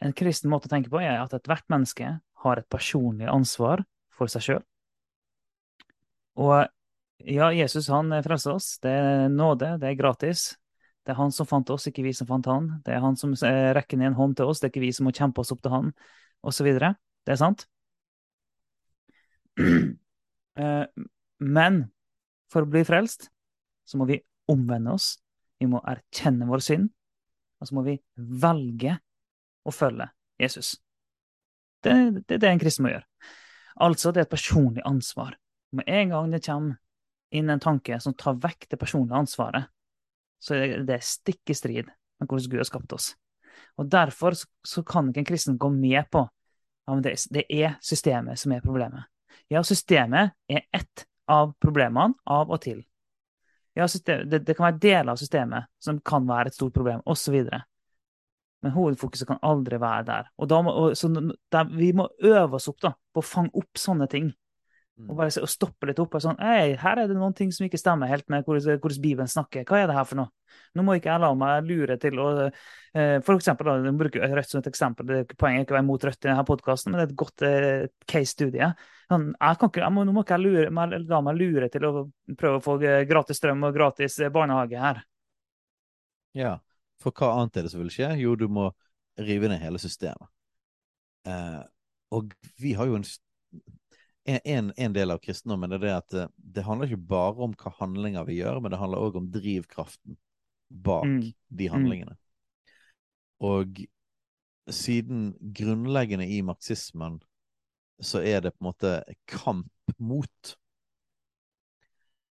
En 0.00 0.14
kristen 0.16 0.50
måte 0.50 0.70
å 0.70 0.72
tenke 0.72 0.90
på 0.92 1.00
er 1.02 1.18
at 1.20 1.34
ethvert 1.36 1.66
menneske 1.68 2.14
har 2.44 2.60
et 2.60 2.68
personlig 2.72 3.28
ansvar 3.28 3.82
for 4.16 4.32
seg 4.32 4.46
sjøl. 4.46 4.62
Og 6.40 6.64
ja, 7.28 7.50
Jesus 7.52 7.90
han 7.92 8.14
frelser 8.24 8.54
oss. 8.56 8.78
Det 8.80 8.90
er 8.90 9.28
nåde, 9.28 9.74
det 9.82 9.90
er 9.90 9.98
gratis. 9.98 10.54
Det 11.04 11.12
er 11.12 11.18
han 11.18 11.32
som 11.32 11.48
fant 11.48 11.70
oss, 11.72 11.88
ikke 11.88 12.04
vi 12.04 12.14
som 12.16 12.28
fant 12.28 12.48
han. 12.48 12.70
Det 12.86 12.94
er 12.94 13.04
han 13.04 13.16
som 13.20 13.32
eh, 13.34 13.70
rekker 13.76 14.00
ned 14.00 14.12
en 14.12 14.18
hånd 14.18 14.38
til 14.38 14.48
oss, 14.50 14.60
det 14.60 14.68
er 14.68 14.72
ikke 14.74 14.84
vi 14.86 14.92
som 14.96 15.08
må 15.08 15.12
kjempe 15.16 15.42
oss 15.42 15.52
opp 15.52 15.62
til 15.64 15.72
han, 15.74 15.92
osv. 16.46 16.68
Det 16.70 17.34
er 17.34 17.40
sant. 17.40 17.66
Eh, 20.58 20.86
men 21.40 21.82
for 22.50 22.66
å 22.66 22.70
bli 22.70 22.82
frelst, 22.86 23.28
så 23.86 24.00
må 24.00 24.06
vi 24.10 24.20
omvende 24.50 24.94
oss. 24.96 25.14
Vi 25.60 25.68
må 25.70 25.82
erkjenne 25.86 26.48
vår 26.48 26.64
synd, 26.64 26.90
og 27.60 27.68
så 27.68 27.76
må 27.76 27.84
vi 27.86 27.98
velge 28.16 28.96
å 29.66 29.74
følge 29.74 30.08
Jesus. 30.40 30.74
Det, 31.84 31.92
det 32.26 32.36
er 32.36 32.42
det 32.42 32.50
en 32.50 32.62
kristen 32.62 32.86
må 32.86 32.94
gjøre. 32.94 33.06
Altså, 33.80 34.12
det 34.12 34.22
er 34.22 34.28
et 34.28 34.34
personlig 34.34 34.84
ansvar. 34.88 35.36
Med 35.76 35.88
en 35.88 36.14
gang 36.14 36.32
det 36.32 36.42
kommer 36.44 36.78
inn 37.30 37.50
en 37.52 37.62
tanke 37.62 38.00
som 38.02 38.16
tar 38.18 38.40
vekk 38.42 38.66
det 38.72 38.78
personlige 38.80 39.20
ansvaret, 39.20 39.70
så 40.40 40.56
er 40.56 40.82
det 40.88 41.02
stikk 41.04 41.52
i 41.52 41.56
strid 41.56 41.90
med 41.90 42.28
hvordan 42.28 42.50
Gud 42.50 42.62
har 42.62 42.68
skapt 42.68 42.96
oss. 42.96 43.12
Og 43.78 43.88
Derfor 43.90 44.34
så 44.34 44.82
kan 44.84 45.08
ikke 45.08 45.22
en 45.22 45.28
kristen 45.28 45.58
gå 45.60 45.70
med 45.72 46.08
på 46.12 46.24
at 46.90 47.02
det, 47.04 47.14
det 47.30 47.44
er 47.52 47.76
systemet 47.84 48.40
som 48.40 48.52
er 48.52 48.64
problemet. 48.64 49.09
Ja, 49.52 49.62
systemet 49.66 50.36
er 50.48 50.66
ett 50.72 51.06
av 51.30 51.54
problemene 51.62 52.14
av 52.26 52.50
og 52.50 52.62
til. 52.64 52.82
Ja, 53.78 53.86
system, 53.88 54.26
det, 54.30 54.42
det, 54.46 54.56
kan 54.58 54.66
være 54.66 54.80
deler 54.82 55.12
av 55.12 55.20
systemet 55.20 55.70
som 55.82 56.00
kan 56.04 56.26
være 56.28 56.50
et 56.50 56.56
stort 56.56 56.74
problem, 56.74 57.02
osv. 57.06 57.36
Men 58.60 58.74
hovedfokuset 58.74 59.28
kan 59.28 59.40
aldri 59.46 59.78
være 59.80 60.06
der. 60.08 60.30
Og, 60.36 60.52
må, 60.64 60.74
og 60.74 61.20
der, 61.52 61.70
Vi 61.76 61.92
må 61.96 62.08
øve 62.18 62.58
oss 62.58 62.68
opp 62.68 62.80
da, 62.82 62.92
på 63.14 63.22
å 63.22 63.26
fange 63.26 63.54
opp 63.54 63.78
sånne 63.78 64.08
ting. 64.10 64.32
Og 65.08 65.16
bare 65.16 65.42
og 65.42 65.50
stoppe 65.50 65.88
litt 65.88 66.00
opp 66.02 66.14
og 66.18 66.22
sånn 66.22 66.38
Hei, 66.42 66.74
her 66.78 67.00
er 67.00 67.08
det 67.08 67.16
noen 67.16 67.34
ting 67.36 67.52
som 67.54 67.64
ikke 67.66 67.80
stemmer 67.80 68.10
helt 68.10 68.26
med 68.32 68.44
hvordan, 68.44 68.78
hvordan 68.82 69.02
Bibelen 69.02 69.30
snakker. 69.30 69.64
Hva 69.68 69.80
er 69.80 69.88
det 69.90 69.96
her 69.96 70.06
for 70.08 70.20
noe? 70.20 70.32
Nå 70.76 70.84
må 70.86 70.96
ikke 70.98 71.10
jeg 71.12 71.22
la 71.22 71.30
meg 71.38 71.66
lure 71.66 71.96
til 72.02 72.18
å 72.22 72.28
eh, 72.46 73.16
For 73.24 73.34
eksempel, 73.36 73.70
da, 73.70 73.92
bruker 74.02 74.24
Rødt 74.34 74.50
som 74.50 74.60
et 74.60 74.70
eksempel. 74.70 75.06
det 75.08 75.18
er 75.22 75.38
Poenget 75.38 75.64
ikke 75.64 75.74
å 75.74 75.78
være 75.78 75.88
mot 75.88 76.06
Rødt 76.06 76.24
i 76.24 76.30
denne 76.30 76.46
podkasten, 76.46 76.92
men 76.92 77.00
det 77.00 77.06
er 77.06 77.12
et 77.12 77.20
godt 77.22 77.46
eh, 77.46 77.86
case-studie. 78.10 78.70
Sånn, 79.10 79.30
nå 79.34 80.14
må 80.14 80.22
ikke 80.22 80.36
jeg 80.36 80.44
lure, 80.44 80.98
la 81.10 81.22
meg 81.26 81.38
lure 81.38 81.70
til 81.72 81.86
å 81.88 81.92
prøve 82.38 82.60
å 82.60 82.64
få 82.64 82.76
gratis 83.08 83.40
strøm 83.40 83.66
og 83.66 83.74
gratis 83.74 84.18
eh, 84.20 84.32
barnehage 84.34 84.82
her. 84.82 85.02
Ja, 86.38 86.58
for 87.02 87.14
hva 87.16 87.32
annet 87.40 87.58
er 87.58 87.66
det 87.66 87.72
som 87.72 87.82
vil 87.82 87.90
skje? 87.94 88.12
Jo, 88.20 88.36
du 88.38 88.46
må 88.52 88.70
rive 89.18 89.50
ned 89.50 89.62
hele 89.62 89.80
systemet. 89.82 90.30
Eh, 91.28 91.62
og 92.14 92.30
vi 92.60 92.74
har 92.78 92.88
jo 92.90 92.98
en 92.98 93.06
en, 94.24 94.72
en, 94.76 94.92
del 94.92 95.10
av 95.14 95.20
kristendommen 95.24 95.72
er 95.72 95.82
det 95.82 95.92
at 95.94 96.12
det, 96.12 96.26
det, 96.36 96.64
handler 96.66 96.90
ikke 96.90 97.08
bare 97.12 97.46
om 97.46 97.54
hva 97.56 97.72
handlinger 97.78 98.26
vi 98.28 98.40
gjør, 98.40 98.60
men 98.60 98.72
det 98.72 98.80
handler 98.80 99.06
òg 99.06 99.16
om 99.20 99.30
drivkraften 99.32 100.18
bak 100.70 101.08
mm. 101.08 101.22
de 101.48 101.68
mm. 101.68 101.72
handlingene. 101.74 102.16
Og 103.40 103.80
siden 104.70 105.30
grunnleggende 105.56 106.28
i 106.28 106.42
marxismen 106.46 107.18
så 108.00 108.22
er 108.24 108.44
det 108.44 108.54
på 108.54 108.62
en 108.62 108.68
måte 108.70 108.92
kamp 109.28 109.96
mot 109.98 110.54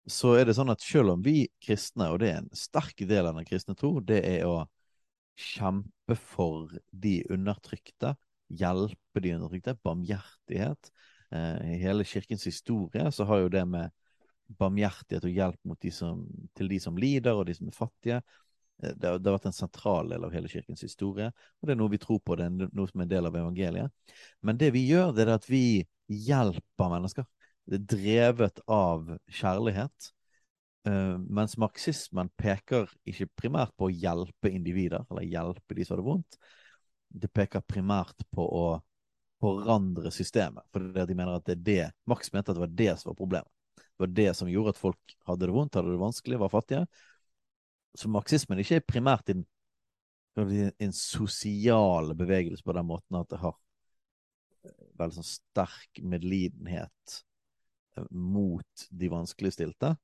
så 0.08 0.32
er 0.38 0.48
det 0.48 0.54
sånn 0.56 0.72
at 0.72 0.80
selv 0.80 1.12
om 1.12 1.22
vi 1.24 1.42
kristne, 1.62 2.08
og 2.08 2.22
det 2.22 2.30
er 2.32 2.38
en 2.40 2.50
sterk 2.56 3.02
del 3.08 3.28
av 3.28 3.36
den 3.36 3.46
kristne 3.48 3.76
tro, 3.76 3.98
det 4.00 4.22
er 4.24 4.46
å 4.48 4.62
kjempe 5.38 6.16
for 6.16 6.72
de 6.90 7.20
undertrykte, 7.30 8.14
hjelpe 8.48 9.22
de 9.22 9.34
undertrykte, 9.36 9.76
barmhjertighet. 9.84 10.90
Eh, 11.30 11.74
I 11.74 11.78
hele 11.82 12.04
kirkens 12.04 12.46
historie 12.48 13.12
så 13.12 13.24
har 13.28 13.44
jo 13.44 13.52
det 13.52 13.64
med 13.68 13.92
barmhjertighet 14.58 15.26
og 15.28 15.34
hjelp 15.34 15.80
de 15.82 15.90
som, 15.92 16.22
til 16.56 16.70
de 16.70 16.78
som 16.80 16.96
lider, 16.96 17.36
og 17.36 17.46
de 17.48 17.56
som 17.56 17.68
er 17.68 17.76
fattige, 17.76 18.20
eh, 18.82 18.94
det 18.94 19.00
det 19.00 19.10
har, 19.12 19.34
vært 19.36 19.50
en 19.50 19.56
sentral 19.56 20.12
del 20.14 20.24
av 20.24 20.32
hele 20.32 20.48
kirkens 20.48 20.84
historie, 20.86 21.28
og 21.28 21.68
det 21.68 21.74
er 21.74 21.80
noe 21.80 21.92
vi 21.92 22.00
tror 22.02 22.20
på, 22.24 22.38
det 22.38 22.48
er 22.48 22.54
noe 22.68 22.88
som 22.88 23.02
er 23.02 23.08
en 23.08 23.14
del 23.14 23.28
av 23.28 23.36
evangeliet. 23.36 24.14
Men 24.40 24.60
det 24.60 24.72
vi 24.76 24.86
gjør, 24.88 25.12
det 25.16 25.26
er 25.26 25.34
at 25.36 25.48
vi 25.50 25.64
hjelper 26.08 26.94
mennesker 26.94 27.26
Det 27.68 27.76
er 27.76 27.88
drevet 27.92 28.60
av 28.72 29.10
kjærlighet. 29.28 30.12
Uh, 30.88 31.18
mens 31.20 31.58
marxismen 31.60 32.30
peker 32.40 32.88
ikke 33.04 33.26
primært 33.36 33.74
på 33.76 33.90
å 33.90 33.92
hjelpe 33.92 34.48
individer, 34.48 35.02
eller 35.10 35.26
hjelpe 35.26 35.76
de 35.76 35.84
som 35.84 35.92
har 35.92 36.00
det 36.00 36.06
vondt. 36.06 36.38
Det 37.12 37.28
peker 37.28 37.60
primært 37.68 38.24
på 38.32 38.46
å 38.46 38.62
forandre 39.40 40.10
systemet. 40.10 40.64
fordi 40.72 41.06
de 41.06 41.14
mener 41.14 41.36
at 41.36 41.46
det 41.46 41.54
er 41.58 41.62
det 41.64 41.92
Max 42.06 42.32
mente 42.32 42.50
at 42.50 42.56
det 42.56 42.64
var 42.64 42.74
det 42.80 42.98
som 42.98 43.10
var 43.10 43.18
problemet. 43.18 43.50
Det 43.76 44.02
var 44.04 44.12
det 44.14 44.32
som 44.36 44.48
gjorde 44.50 44.74
at 44.74 44.80
folk 44.80 45.14
hadde 45.26 45.46
det 45.46 45.54
vondt, 45.54 45.74
hadde 45.74 45.92
det 45.92 46.00
vanskelig, 46.00 46.38
var 46.38 46.52
fattige. 46.52 46.86
Så 47.98 48.10
marxismen 48.10 48.58
ikke 48.62 48.78
er 48.78 48.86
primært 48.86 49.30
en, 49.30 49.44
en 50.38 50.92
sosial 50.94 52.14
bevegelse 52.18 52.62
på 52.62 52.74
den 52.76 52.86
måten 52.86 53.18
at 53.18 53.30
det 53.30 53.40
har 53.42 53.56
veldig 54.98 55.18
sånn 55.18 55.30
sterk 55.30 56.02
medlidenhet 56.02 57.18
mot 58.10 58.86
de 58.90 59.10
vanskeligstilte. 59.10 59.94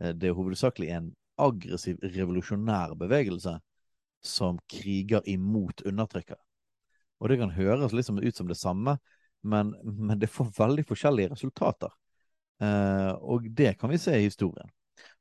Eh, 0.00 0.14
det 0.14 0.30
er 0.30 0.38
hovedsakelig 0.38 0.90
en 0.94 1.12
aggressiv, 1.40 1.98
revolusjonær 2.02 2.94
bevegelse 2.98 3.58
som 4.24 4.58
kriger 4.70 5.24
imot 5.28 5.84
undertrykker. 5.86 6.38
Og 7.20 7.30
det 7.30 7.38
kan 7.40 7.52
høres 7.54 7.94
liksom 7.94 8.20
ut 8.22 8.36
som 8.36 8.48
det 8.50 8.58
samme, 8.58 8.96
men, 9.44 9.74
men 9.84 10.18
det 10.20 10.32
får 10.32 10.54
veldig 10.56 10.86
forskjellige 10.88 11.34
resultater. 11.34 11.92
Eh, 12.62 13.12
og 13.20 13.48
det 13.50 13.76
kan 13.80 13.92
vi 13.92 14.00
se 14.00 14.16
i 14.18 14.26
historien. 14.26 14.70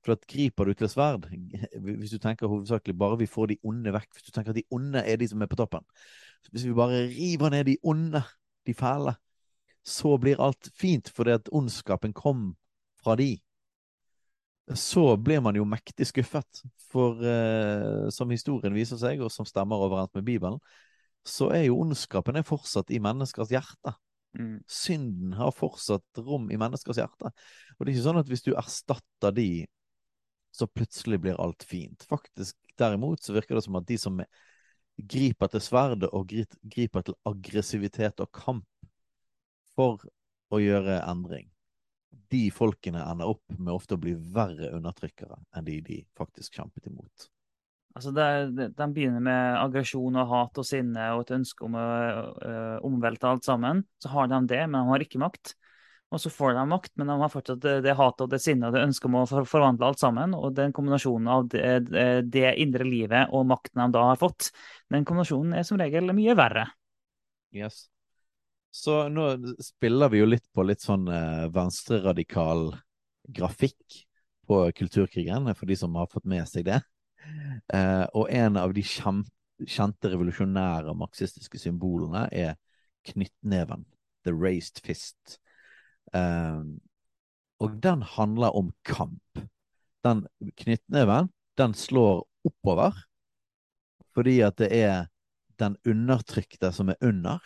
For 0.03 0.13
at 0.15 0.25
griper 0.29 0.69
du 0.69 0.75
til 0.77 0.89
sverd, 0.91 1.25
hvis 1.81 2.13
du 2.13 2.19
tenker 2.21 2.51
hovedsakelig 2.51 2.95
bare 2.97 3.17
vi 3.19 3.29
får 3.29 3.53
de 3.53 3.59
onde 3.67 3.93
vekk, 3.95 4.09
hvis 4.13 4.27
du 4.27 4.31
tenker 4.35 4.53
at 4.53 4.59
de 4.59 4.67
onde 4.71 5.01
er 5.01 5.17
de 5.19 5.27
som 5.31 5.41
er 5.41 5.49
på 5.49 5.57
toppen 5.57 5.85
Hvis 6.51 6.67
vi 6.67 6.75
bare 6.77 7.07
river 7.09 7.49
ned 7.49 7.65
de 7.71 7.77
onde, 7.83 8.21
de 8.67 8.73
fæle, 8.73 9.15
så 9.83 10.17
blir 10.17 10.41
alt 10.43 10.69
fint 10.79 11.09
fordi 11.09 11.33
at 11.35 11.49
ondskapen 11.51 12.13
kom 12.13 12.53
fra 13.03 13.15
de. 13.19 13.37
Så 14.75 15.17
blir 15.19 15.41
man 15.43 15.55
jo 15.55 15.65
mektig 15.67 16.07
skuffet, 16.07 16.61
for 16.91 17.19
eh, 17.19 18.09
som 18.15 18.31
historien 18.31 18.75
viser 18.75 18.99
seg, 19.01 19.19
og 19.19 19.31
som 19.31 19.47
stemmer 19.47 19.81
overens 19.81 20.13
med 20.15 20.23
Bibelen, 20.23 20.59
så 21.27 21.49
er 21.55 21.67
jo 21.67 21.79
ondskapen 21.83 22.37
er 22.39 22.47
fortsatt 22.47 22.91
i 22.91 22.99
menneskers 23.03 23.51
hjerte. 23.53 23.93
Mm. 24.39 24.57
Synden 24.67 25.35
har 25.37 25.53
fortsatt 25.55 26.23
rom 26.25 26.49
i 26.51 26.57
menneskers 26.59 26.99
hjerte. 26.99 27.31
Og 27.77 27.83
det 27.83 27.91
er 27.91 27.95
ikke 27.95 28.07
sånn 28.07 28.21
at 28.23 28.31
hvis 28.31 28.45
du 28.45 28.53
erstatter 28.55 29.35
de, 29.35 29.49
så 30.53 30.67
plutselig 30.69 31.21
blir 31.21 31.39
alt 31.41 31.65
fint. 31.65 32.05
Faktisk, 32.09 32.57
derimot, 32.77 33.23
så 33.23 33.33
virker 33.33 33.57
det 33.57 33.65
som 33.65 33.79
at 33.79 33.87
de 33.89 33.97
som 34.01 34.19
griper 34.97 35.49
til 35.49 35.63
sverdet 35.63 36.09
og 36.13 36.29
griper 36.29 37.05
til 37.05 37.17
aggressivitet 37.29 38.21
og 38.21 38.29
kamp, 38.35 38.67
for 39.73 40.03
å 40.53 40.59
gjøre 40.61 40.99
endring. 41.09 41.47
De 42.29 42.45
folkene 42.53 43.01
ender 43.09 43.31
opp 43.33 43.55
med 43.57 43.73
ofte 43.73 43.97
å 43.97 44.01
bli 44.01 44.13
verre 44.35 44.69
undertrykkere 44.77 45.39
enn 45.57 45.65
de 45.65 45.79
de 45.85 46.03
faktisk 46.17 46.59
kjempet 46.59 46.91
imot. 46.91 47.29
Altså 47.93 48.09
det, 48.09 48.27
de 48.73 48.85
begynner 48.89 49.21
med 49.21 49.57
aggresjon 49.59 50.15
og 50.17 50.31
hat 50.31 50.57
og 50.57 50.65
sinne 50.65 51.11
og 51.13 51.27
et 51.27 51.35
ønske 51.35 51.65
om 51.67 51.75
å 51.77 51.83
uh, 52.41 52.77
omvelte 52.85 53.29
alt 53.29 53.45
sammen. 53.45 53.83
Så 54.01 54.09
har 54.09 54.31
de 54.31 54.39
det, 54.49 54.63
men 54.65 54.79
de 54.79 54.89
har 54.89 55.05
ikke 55.05 55.21
makt. 55.21 55.53
Og 56.13 56.21
så 56.21 56.29
får 56.29 56.55
de 56.57 56.63
makt, 56.69 56.91
men 56.97 57.09
de 57.09 57.17
har 57.21 57.29
fortsatt 57.33 57.61
det, 57.61 57.75
det 57.85 57.95
hatet 57.97 58.25
og 58.25 58.31
det 58.33 58.39
sinnet 58.41 58.67
og 58.69 58.75
det 58.75 58.83
ønsket 58.85 59.09
om 59.09 59.17
å 59.17 59.25
for, 59.29 59.47
forvandle 59.49 59.89
alt 59.89 60.01
sammen. 60.01 60.33
Og 60.37 60.55
den 60.57 60.73
kombinasjonen 60.73 61.29
av 61.35 61.47
det, 61.53 61.69
det, 62.33 62.45
indre 62.61 62.85
livet 62.85 63.33
og 63.33 63.47
makten 63.49 63.81
de 63.81 63.87
da 63.95 64.07
har 64.11 64.21
fått, 64.21 64.49
den 64.93 65.05
kombinasjonen 65.09 65.57
er 65.57 65.65
som 65.65 65.81
regel 65.81 66.13
mye 66.17 66.37
verre. 66.37 66.67
Yes. 67.53 67.87
Så 68.73 69.03
nå 69.13 69.27
spiller 69.61 70.09
vi 70.09 70.21
jo 70.21 70.29
litt 70.29 70.45
på 70.53 70.65
litt 70.65 70.81
sånn 70.81 71.05
venstreradikal 71.53 72.71
grafikk 73.29 74.01
på 74.49 74.63
kulturkrigen, 74.77 75.53
for 75.53 75.69
de 75.69 75.77
som 75.77 75.93
har 75.97 76.09
fått 76.09 76.25
med 76.29 76.49
seg 76.49 76.65
det. 76.67 76.81
Eh, 77.73 78.05
og 78.13 78.29
en 78.33 78.57
av 78.59 78.73
de 78.75 78.83
kjente 78.83 80.11
revolusjonære 80.11 80.95
marxistiske 80.97 81.61
symbolene 81.61 82.25
er 82.31 82.57
knyttneven. 83.07 83.85
The 84.23 84.33
raised 84.33 84.81
fist. 84.85 85.39
Eh, 86.15 86.61
og 87.63 87.79
den 87.83 88.03
handler 88.15 88.55
om 88.55 88.71
kamp. 88.83 89.43
Den 90.03 90.25
knyttneven, 90.59 91.31
den 91.57 91.73
slår 91.73 92.25
oppover 92.43 92.97
fordi 94.13 94.43
at 94.45 94.59
det 94.61 94.67
er 94.77 95.07
den 95.57 95.73
undertrykte 95.89 96.69
som 96.75 96.91
er 96.91 96.99
under 97.01 97.41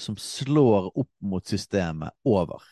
som 0.00 0.16
slår 0.16 0.92
opp 0.98 1.10
mot 1.20 1.46
systemet 1.46 2.14
over. 2.24 2.62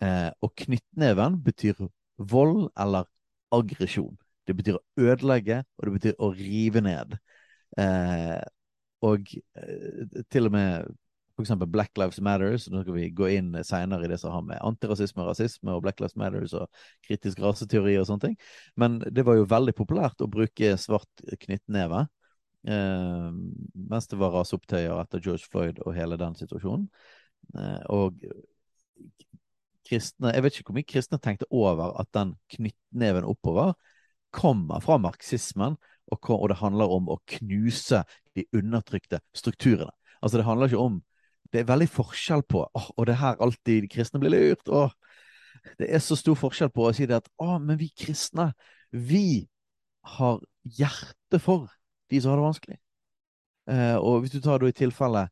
Eh, 0.00 0.30
og 0.40 0.54
knyttneven 0.56 1.36
betyr 1.44 1.82
vold 2.16 2.70
eller 2.80 3.06
aggresjon. 3.52 4.16
Det 4.48 4.56
betyr 4.56 4.78
å 4.78 5.10
ødelegge, 5.10 5.60
og 5.78 5.86
det 5.86 5.94
betyr 5.98 6.16
å 6.18 6.32
rive 6.36 6.82
ned. 6.84 7.16
Eh, 7.78 8.40
og 9.06 9.30
eh, 9.56 10.20
til 10.32 10.50
og 10.50 10.54
med 10.56 10.90
f.eks. 11.40 11.54
Black 11.72 11.96
Lives 12.00 12.20
Matters. 12.24 12.68
Nå 12.72 12.82
skal 12.84 12.96
vi 12.96 13.10
gå 13.16 13.30
inn 13.36 13.52
seinere 13.64 14.04
i 14.06 14.12
det 14.12 14.20
som 14.20 14.34
har 14.34 14.44
med 14.46 14.60
antirasisme, 14.66 15.24
rasisme 15.24 15.76
og 15.76 15.84
Black 15.86 16.02
Lives 16.02 16.18
Matter 16.20 16.44
og 16.60 16.84
kritisk 17.06 17.40
raseteori 17.44 17.96
og 18.00 18.08
sånne 18.08 18.28
ting. 18.28 18.40
Men 18.80 18.98
det 19.06 19.24
var 19.28 19.38
jo 19.38 19.48
veldig 19.50 19.76
populært 19.78 20.24
å 20.24 20.30
bruke 20.30 20.74
svart 20.80 21.28
knyttneve 21.46 22.06
Eh, 22.68 23.30
mens 23.90 24.08
det 24.10 24.18
var 24.20 24.34
raseopptøyer 24.36 24.98
etter 25.00 25.22
George 25.24 25.48
Floyd 25.48 25.80
og 25.86 25.94
hele 25.96 26.18
den 26.20 26.36
situasjonen. 26.36 26.88
Eh, 27.56 27.82
og 27.88 28.20
kristne 29.88 30.34
Jeg 30.34 30.44
vet 30.44 30.58
ikke 30.58 30.70
hvor 30.70 30.76
mye 30.76 30.86
kristne 30.92 31.18
tenkte 31.18 31.48
over 31.50 31.96
at 31.98 32.10
den 32.14 32.34
knyttneven 32.52 33.24
oppover 33.26 33.72
kommer 34.34 34.82
fra 34.84 34.98
marxismen, 35.02 35.76
og, 36.10 36.30
og, 36.30 36.48
det 36.50 36.58
handler 36.58 36.90
om 36.90 37.08
å 37.12 37.20
knuse 37.36 38.02
de 38.34 38.44
undertrykte 38.56 39.20
strukturene. 39.36 39.92
Altså 40.20 40.40
Det 40.40 40.46
handler 40.46 40.68
ikke 40.68 40.82
om 40.82 40.98
Det 41.50 41.60
er 41.60 41.66
veldig 41.66 41.88
forskjell 41.88 42.42
på 42.46 42.60
åh, 42.62 42.90
Og 42.96 43.06
det 43.06 43.14
er 43.14 43.22
her 43.22 43.40
alltid 43.42 43.82
de 43.82 43.88
kristne 43.90 44.20
blir 44.22 44.30
lurt. 44.30 44.68
Åh, 44.68 44.92
det 45.78 45.88
er 45.90 45.98
så 45.98 46.16
stor 46.16 46.36
forskjell 46.38 46.70
på 46.70 46.84
å 46.86 46.92
si 46.94 47.08
det 47.10 47.16
at 47.18 47.28
å, 47.42 47.58
men 47.58 47.78
vi 47.80 47.90
kristne, 47.90 48.52
vi 48.90 49.48
har 50.16 50.38
hjerte 50.62 51.40
for 51.42 51.66
de 52.10 52.20
som 52.20 52.32
har 52.32 52.40
det 52.40 52.46
vanskelig. 52.46 52.78
Eh, 53.70 53.96
og 53.98 54.22
hvis 54.22 54.34
du 54.34 54.40
tar 54.42 54.62
da 54.62 54.70
i 54.70 54.76
tilfelle 54.76 55.26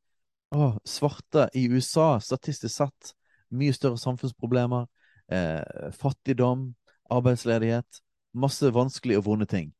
å, 0.54 0.72
svarte 0.86 1.48
i 1.58 1.66
USA, 1.70 2.16
statistisk 2.22 2.74
sett, 2.74 3.14
mye 3.54 3.74
større 3.74 3.98
samfunnsproblemer, 4.00 4.86
eh, 5.32 5.88
fattigdom, 5.96 6.72
arbeidsledighet, 7.10 8.02
masse 8.36 8.68
vanskelige 8.74 9.18
og 9.20 9.26
vonde 9.28 9.46
ting. 9.48 9.72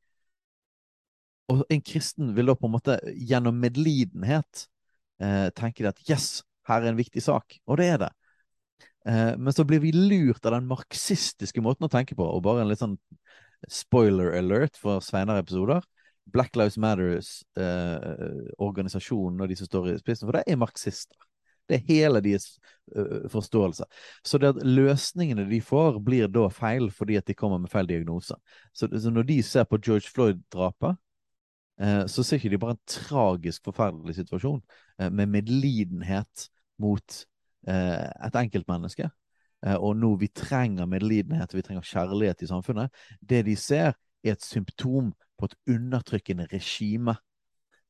Og 1.52 1.64
en 1.72 1.82
kristen 1.84 2.34
vil 2.36 2.46
da 2.50 2.54
på 2.58 2.66
en 2.68 2.74
måte 2.74 2.98
gjennom 3.16 3.56
medlidenhet 3.60 4.66
eh, 5.22 5.48
tenke 5.56 5.88
at 5.88 6.00
yes, 6.10 6.42
her 6.68 6.80
er 6.82 6.88
en 6.92 7.00
viktig 7.00 7.22
sak. 7.24 7.46
Og 7.66 7.74
det 7.80 7.86
er 7.94 7.98
det. 8.04 8.12
Eh, 9.08 9.32
men 9.40 9.52
så 9.56 9.64
blir 9.64 9.80
vi 9.80 9.92
lurt 9.94 10.46
av 10.46 10.52
den 10.58 10.68
marxistiske 10.68 11.60
måten 11.64 11.84
å 11.86 11.92
tenke 11.92 12.14
på, 12.18 12.24
og 12.24 12.42
bare 12.44 12.60
en 12.64 12.70
litt 12.70 12.82
sånn 12.82 12.98
spoiler 13.72 14.36
alert 14.38 14.76
for 14.78 15.00
seinere 15.04 15.38
episoder. 15.42 15.80
Black 16.28 16.56
Lives 16.60 16.76
Matters-organisasjonen 16.76 19.40
eh, 19.40 19.44
og 19.44 19.48
de 19.48 19.56
som 19.56 19.66
står 19.70 19.84
i 19.94 20.00
spissen 20.02 20.26
for 20.28 20.34
det, 20.36 20.44
er 20.44 20.60
marxister. 20.60 21.16
Det 21.68 21.78
er 21.78 21.88
hele 21.88 22.22
deres 22.24 22.46
uh, 22.96 23.28
forståelse. 23.30 23.84
Så 24.24 24.38
det 24.40 24.54
at 24.54 24.62
løsningene 24.64 25.46
de 25.50 25.60
får, 25.64 26.00
blir 26.04 26.30
da 26.32 26.46
feil 26.52 26.90
fordi 26.94 27.18
at 27.20 27.28
de 27.28 27.36
kommer 27.36 27.60
med 27.60 27.70
feil 27.72 27.88
diagnose. 27.88 28.36
Så, 28.72 28.88
så 28.88 29.12
når 29.12 29.28
de 29.28 29.42
ser 29.42 29.68
på 29.68 29.80
George 29.84 30.08
Floyd-drapet, 30.14 30.98
uh, 31.82 32.04
så 32.08 32.24
ser 32.24 32.40
ikke 32.40 32.54
de 32.54 32.62
bare 32.64 32.76
en 32.76 32.84
tragisk, 32.88 33.64
forferdelig 33.68 34.18
situasjon 34.20 34.62
uh, 34.62 35.10
med 35.10 35.26
medlidenhet 35.38 36.48
mot 36.78 37.24
et 37.68 38.36
enkeltmenneske. 38.38 39.08
og 39.66 39.96
nå 39.98 40.12
vi 40.16 40.28
trenger 40.30 40.86
medlidenhet, 40.86 41.50
vi 41.52 41.62
trenger 41.66 41.82
kjærlighet 41.84 42.42
i 42.42 42.46
samfunnet. 42.46 42.94
Det 43.20 43.42
de 43.44 43.56
ser, 43.58 43.92
er 44.24 44.32
et 44.32 44.44
symptom 44.44 45.10
på 45.38 45.48
et 45.48 45.56
undertrykkende 45.74 46.46
regime. 46.52 47.16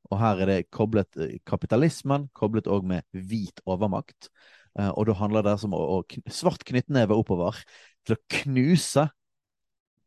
Og 0.09 0.19
her 0.21 0.41
er 0.43 0.49
det 0.49 0.59
koblet 0.73 1.19
eh, 1.21 1.37
kapitalismen, 1.47 2.29
koblet 2.37 2.69
òg 2.71 2.87
med 2.89 3.05
hvit 3.13 3.61
overmakt. 3.69 4.31
Eh, 4.79 4.89
og 4.89 5.07
da 5.09 5.15
handler 5.19 5.45
det 5.45 5.55
om 5.67 5.77
å, 5.77 5.83
å 5.99 6.33
svart 6.33 6.65
knyttneve 6.67 7.17
oppover 7.17 7.61
til 8.07 8.17
å 8.17 8.21
knuse 8.41 9.09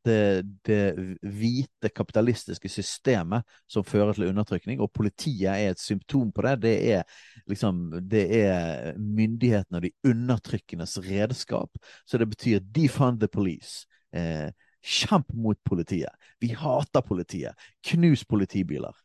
det, 0.02 0.42
det 0.66 0.94
hvite 1.22 1.90
kapitalistiske 1.94 2.70
systemet 2.70 3.46
som 3.70 3.86
fører 3.86 4.16
til 4.16 4.26
undertrykning, 4.30 4.80
og 4.82 4.90
politiet 4.94 5.52
er 5.52 5.70
et 5.72 5.82
symptom 5.82 6.32
på 6.34 6.42
det. 6.46 6.56
Det 6.64 6.74
er 6.96 7.04
liksom 7.50 7.84
Det 8.10 8.24
er 8.42 8.98
myndighetene 8.98 9.78
og 9.78 9.86
de 9.86 9.92
undertrykkendes 10.10 10.98
redskap. 11.06 11.70
Så 12.06 12.18
det 12.18 12.28
betyr 12.28 12.60
defund 12.74 13.20
the 13.20 13.28
police. 13.28 13.86
Eh, 14.12 14.50
Kjemp 14.82 15.28
mot 15.38 15.58
politiet. 15.62 16.10
Vi 16.42 16.48
hater 16.58 17.04
politiet. 17.06 17.54
Knus 17.86 18.24
politibiler. 18.26 18.96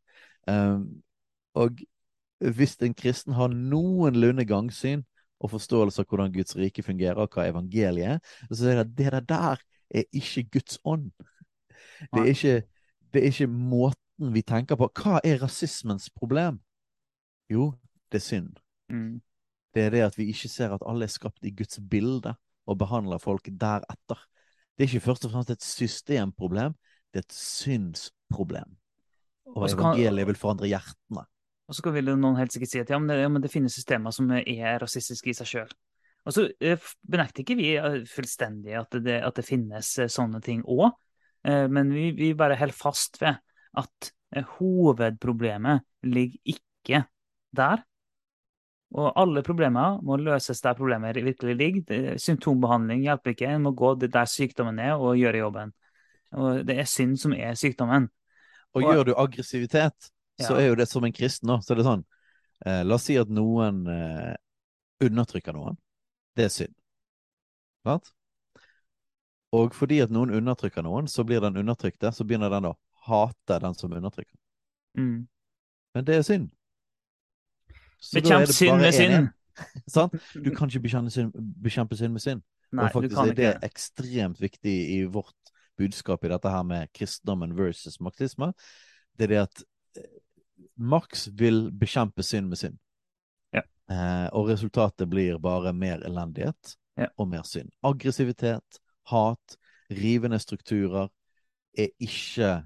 Um, 0.48 1.04
og 1.58 1.78
hvis 2.39 2.76
en 2.86 2.93
kristen 2.93 3.34
har 3.34 3.54
noenlunde 3.54 4.45
gangsyn 4.45 5.04
og 5.41 5.52
forståelse 5.54 6.02
av 6.02 6.10
hvordan 6.10 6.34
Guds 6.34 6.56
rike 6.58 6.84
fungerer, 6.86 7.20
og 7.22 7.34
hva 7.34 7.48
evangeliet 7.50 8.18
er, 8.18 8.20
så 8.52 8.72
er 8.72 8.84
det 8.84 8.98
det 8.98 9.24
der 9.30 9.62
er 9.89 10.04
ikke 10.14 10.48
Guds 10.58 10.80
ånd. 10.86 11.12
Det 12.14 12.22
er 12.22 12.32
ikke, 12.34 12.56
det 13.14 13.22
er 13.22 13.30
ikke 13.32 13.48
måten 13.48 14.34
vi 14.34 14.41
tenker 14.41 14.78
på. 14.80 14.89
Hva 14.98 15.22
er 15.24 15.41
rasismens 15.41 16.10
problem? 16.14 16.60
Jo, 17.50 17.72
det 18.12 18.22
er 18.22 18.26
synd. 18.26 18.58
Mm. 18.89 19.22
Det 19.74 19.84
er 19.84 19.93
det 19.93 20.02
at 20.08 20.18
vi 20.18 20.30
ikke 20.32 20.50
ser 20.50 20.74
at 20.74 20.86
alle 20.89 21.06
er 21.06 21.14
skapt 21.14 21.45
i 21.45 21.54
Guds 21.54 21.80
bilde, 21.89 22.34
og 22.68 22.78
behandler 22.78 23.22
folk 23.22 23.45
deretter. 23.48 24.20
Det 24.76 24.84
er 24.84 24.89
ikke 24.89 25.06
først 25.06 25.26
og 25.26 25.32
fremst 25.32 25.52
et 25.54 25.64
systemproblem, 25.64 26.74
det 27.14 27.22
er 27.22 27.26
et 27.26 27.34
syndsproblem. 27.34 28.76
Og 29.56 29.70
så 29.70 29.78
kan- 29.80 29.95
evangeliet 29.95 30.28
vil 30.28 30.39
forandre 30.39 30.70
hjertene. 30.70 31.26
Og 31.68 31.76
så 31.76 31.91
vil 31.91 32.14
noen 32.16 32.38
helt 32.39 32.54
sikkert 32.56 32.72
si 32.72 32.80
at 32.80 32.89
ja, 32.89 33.00
men 33.00 33.12
det, 33.12 33.20
ja, 33.20 33.30
men 33.32 33.43
det 33.43 33.52
finnes 33.52 33.76
systemer 33.76 34.14
som 34.16 34.30
er 34.32 34.80
rasistiske 34.80 35.32
i 35.32 35.36
seg 35.36 35.50
sjøl. 35.52 35.74
Og 36.28 36.36
så 36.36 36.45
eh, 36.60 36.80
benekter 37.08 37.43
ikke 37.43 37.58
vi 37.60 37.74
eh, 37.80 38.02
fullstendig 38.08 38.76
at 38.80 38.95
det, 39.04 39.20
at 39.24 39.36
det 39.39 39.45
finnes 39.48 39.91
eh, 40.00 40.12
sånne 40.12 40.41
ting 40.43 40.64
òg, 40.68 40.89
men 41.48 41.93
vi, 41.93 42.10
vi 42.12 42.34
bare 42.36 42.58
holder 42.60 42.76
fast 42.76 43.22
ved 43.22 43.38
at 43.80 44.08
hovedproblemet 44.58 45.86
ligger 46.04 46.58
ikke 46.58 47.00
der. 47.56 47.84
Og 48.98 49.14
alle 49.16 49.43
problemer 49.45 50.02
må 50.04 50.18
løses 50.20 50.60
der 50.66 50.76
problemet 50.76 51.16
virkelig 51.24 51.56
ligger. 51.56 52.18
Symptombehandling 52.20 53.06
hjelper 53.06 53.32
ikke, 53.32 53.54
en 53.54 53.64
må 53.64 53.72
gå 53.78 53.93
der 54.02 54.28
sykdommen 54.28 54.82
er 54.84 54.98
og 55.00 55.16
gjøre 55.22 55.39
jobben. 55.45 55.72
Og 56.36 56.66
det 56.68 56.76
er 56.82 56.89
synd 56.89 57.16
som 57.22 57.38
er 57.38 57.56
sykdommen. 57.56 58.10
Og 58.78 58.84
Og- 58.86 58.94
gjør 58.94 59.06
du 59.10 59.14
aggressivitet, 59.18 60.12
så 60.40 60.54
Ja. 60.54 60.60
er 60.62 60.68
jo 60.70 60.76
det 60.76 60.88
som 60.90 61.04
en 61.04 61.14
kristen 61.14 61.50
òg. 61.50 61.64
Så 61.66 61.72
er 61.74 61.76
det 61.82 61.86
sånn 61.88 62.06
eh, 62.66 62.84
La 62.84 62.96
oss 62.96 63.04
si 63.10 63.16
at 63.18 63.30
noen 63.30 63.88
eh, 63.88 64.36
undertrykker 65.02 65.54
noen. 65.54 65.78
Det 66.36 66.46
er 66.46 66.50
synd. 66.54 66.76
Sant? 67.86 68.12
Og 69.56 69.74
fordi 69.74 70.02
at 70.04 70.12
noen 70.12 70.30
undertrykker 70.36 70.84
noen, 70.84 71.08
så 71.08 71.24
blir 71.26 71.40
den 71.42 71.56
undertrykte, 71.58 72.12
så 72.14 72.26
begynner 72.28 72.50
den 72.52 72.66
å 72.72 72.76
hate 73.08 73.60
den 73.64 73.74
som 73.78 73.94
undertrykker. 73.94 74.36
Mm. 74.98 75.28
Men 75.96 76.06
det 76.06 76.16
er 76.18 76.22
synd. 76.28 76.50
Så 78.00 78.18
er 78.18 78.22
Bekjemp 78.22 78.48
synd 78.54 78.82
med 78.82 78.94
synd. 78.94 79.30
Sant? 79.90 80.14
Du 80.34 80.52
kan 80.54 80.70
ikke 80.70 80.84
bekjempe 80.84 81.14
synd, 81.14 81.32
bekjempe 81.64 81.98
synd 81.98 82.14
med 82.14 82.22
synd. 82.22 82.44
Nei, 82.76 82.90
og 82.94 83.02
du 83.02 83.08
faktisk 83.08 83.16
kan 83.16 83.30
er 83.32 83.38
det 83.40 83.54
ekstremt 83.64 84.42
viktig 84.44 84.76
i 84.98 85.00
vårt 85.10 85.47
budskap 85.78 86.26
i 86.26 86.32
dette 86.32 86.52
her 86.52 86.64
med 86.68 86.92
kristendommen 86.96 87.56
versus 87.58 88.00
marxisme. 88.04 88.52
Det 89.18 89.28
er 89.28 89.34
det 89.34 89.42
at 89.46 89.64
eh, 90.02 90.10
Marx 90.78 91.28
vil 91.38 91.68
bekjempe 91.74 92.26
synd 92.26 92.50
med 92.52 92.60
synd. 92.62 92.78
Ja. 93.56 93.64
Eh, 93.90 94.28
og 94.38 94.50
resultatet 94.52 95.10
blir 95.10 95.40
bare 95.42 95.74
mer 95.74 96.04
elendighet 96.06 96.76
Ja. 96.98 97.08
og 97.18 97.28
mer 97.30 97.44
synd. 97.46 97.70
Aggressivitet, 97.86 98.80
hat, 99.12 99.58
rivende 99.94 100.40
strukturer 100.42 101.12
er 101.78 101.92
ikke 102.02 102.64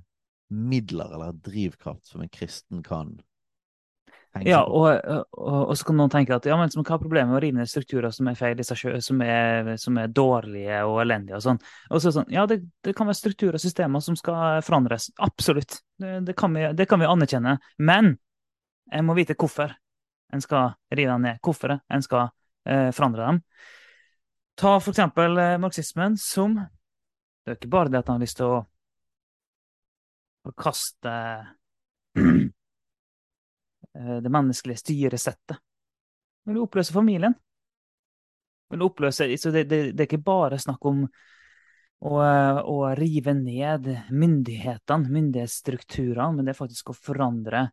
midler 0.51 1.12
eller 1.14 1.36
drivkraft 1.36 2.07
som 2.07 2.24
en 2.24 2.32
kristen 2.32 2.82
kan 2.84 3.18
Ja, 4.47 4.61
og, 4.63 4.86
og, 5.36 5.55
og 5.69 5.73
så 5.75 5.86
kan 5.89 5.97
noen 5.99 6.11
tenke 6.11 6.38
at 6.38 6.45
ja, 6.47 6.55
men 6.55 6.71
hva 6.71 6.95
er 6.95 7.01
problemet 7.01 7.34
med 7.34 7.36
å 7.36 7.41
rive 7.43 7.57
ned 7.57 7.67
strukturer 7.67 8.13
som 8.15 8.29
er 8.32 8.38
feil 8.39 8.61
i 8.61 8.63
seg 8.63 9.01
som 9.03 9.19
er, 9.25 9.73
som 9.82 9.97
er 9.99 10.13
dårlige 10.15 10.77
og 10.88 11.01
elendige 11.03 11.36
og 11.36 11.43
sånn. 11.43 11.59
Og 11.89 11.99
så 11.99 12.07
er 12.07 12.07
det 12.07 12.15
sånn, 12.15 12.32
ja, 12.32 12.45
det, 12.47 12.61
det 12.88 12.93
kan 12.95 13.09
være 13.09 13.19
strukturer 13.19 13.57
og 13.59 13.63
systemer 13.63 14.03
som 14.05 14.15
skal 14.19 14.63
forandres. 14.63 15.09
Absolutt. 15.19 15.82
Det, 15.99 16.13
det, 16.29 16.36
kan 16.39 16.55
vi, 16.55 16.63
det 16.79 16.88
kan 16.88 17.03
vi 17.03 17.09
anerkjenne. 17.11 17.57
Men 17.84 18.13
en 18.91 19.07
må 19.07 19.17
vite 19.19 19.36
hvorfor 19.36 19.75
en 20.32 20.43
skal 20.43 20.77
rive 20.95 21.11
dem 21.11 21.27
ned. 21.27 21.41
Hvorfor 21.43 21.75
en 21.75 22.07
skal 22.07 22.29
eh, 22.63 22.88
forandre 22.95 23.27
dem. 23.27 23.41
Ta 24.55 24.77
for 24.79 24.93
eksempel 24.93 25.36
eh, 25.43 25.57
marxismen 25.59 26.15
som 26.19 26.55
Det 27.41 27.55
er 27.55 27.57
ikke 27.57 27.73
bare 27.73 27.89
det 27.89 27.99
at 27.99 28.07
han 28.07 28.19
har 28.19 28.23
lyst 28.23 28.38
til 28.38 28.47
å 28.47 28.63
forkaste 30.45 31.13
eh, 32.15 32.41
det 33.93 34.31
menneskelige 34.31 34.79
styresettet. 34.79 35.59
Vil 36.47 36.57
du 36.57 36.63
oppløse 36.63 36.93
familien? 36.93 37.33
Vil 38.71 38.79
du 38.79 38.85
oppløse, 38.87 39.27
så 39.37 39.51
det, 39.51 39.65
det, 39.69 39.81
det 39.91 40.05
er 40.05 40.09
ikke 40.09 40.23
bare 40.25 40.59
snakk 40.61 40.85
om 40.87 41.03
å, 41.05 42.13
eh, 42.23 42.59
å 42.63 42.77
rive 42.97 43.33
ned 43.37 43.89
myndighetene, 44.09 45.11
myndighetsstrukturene, 45.11 46.37
men 46.37 46.47
det 46.47 46.55
er 46.55 46.61
faktisk 46.61 46.93
å 46.93 46.97
forandre 46.97 47.67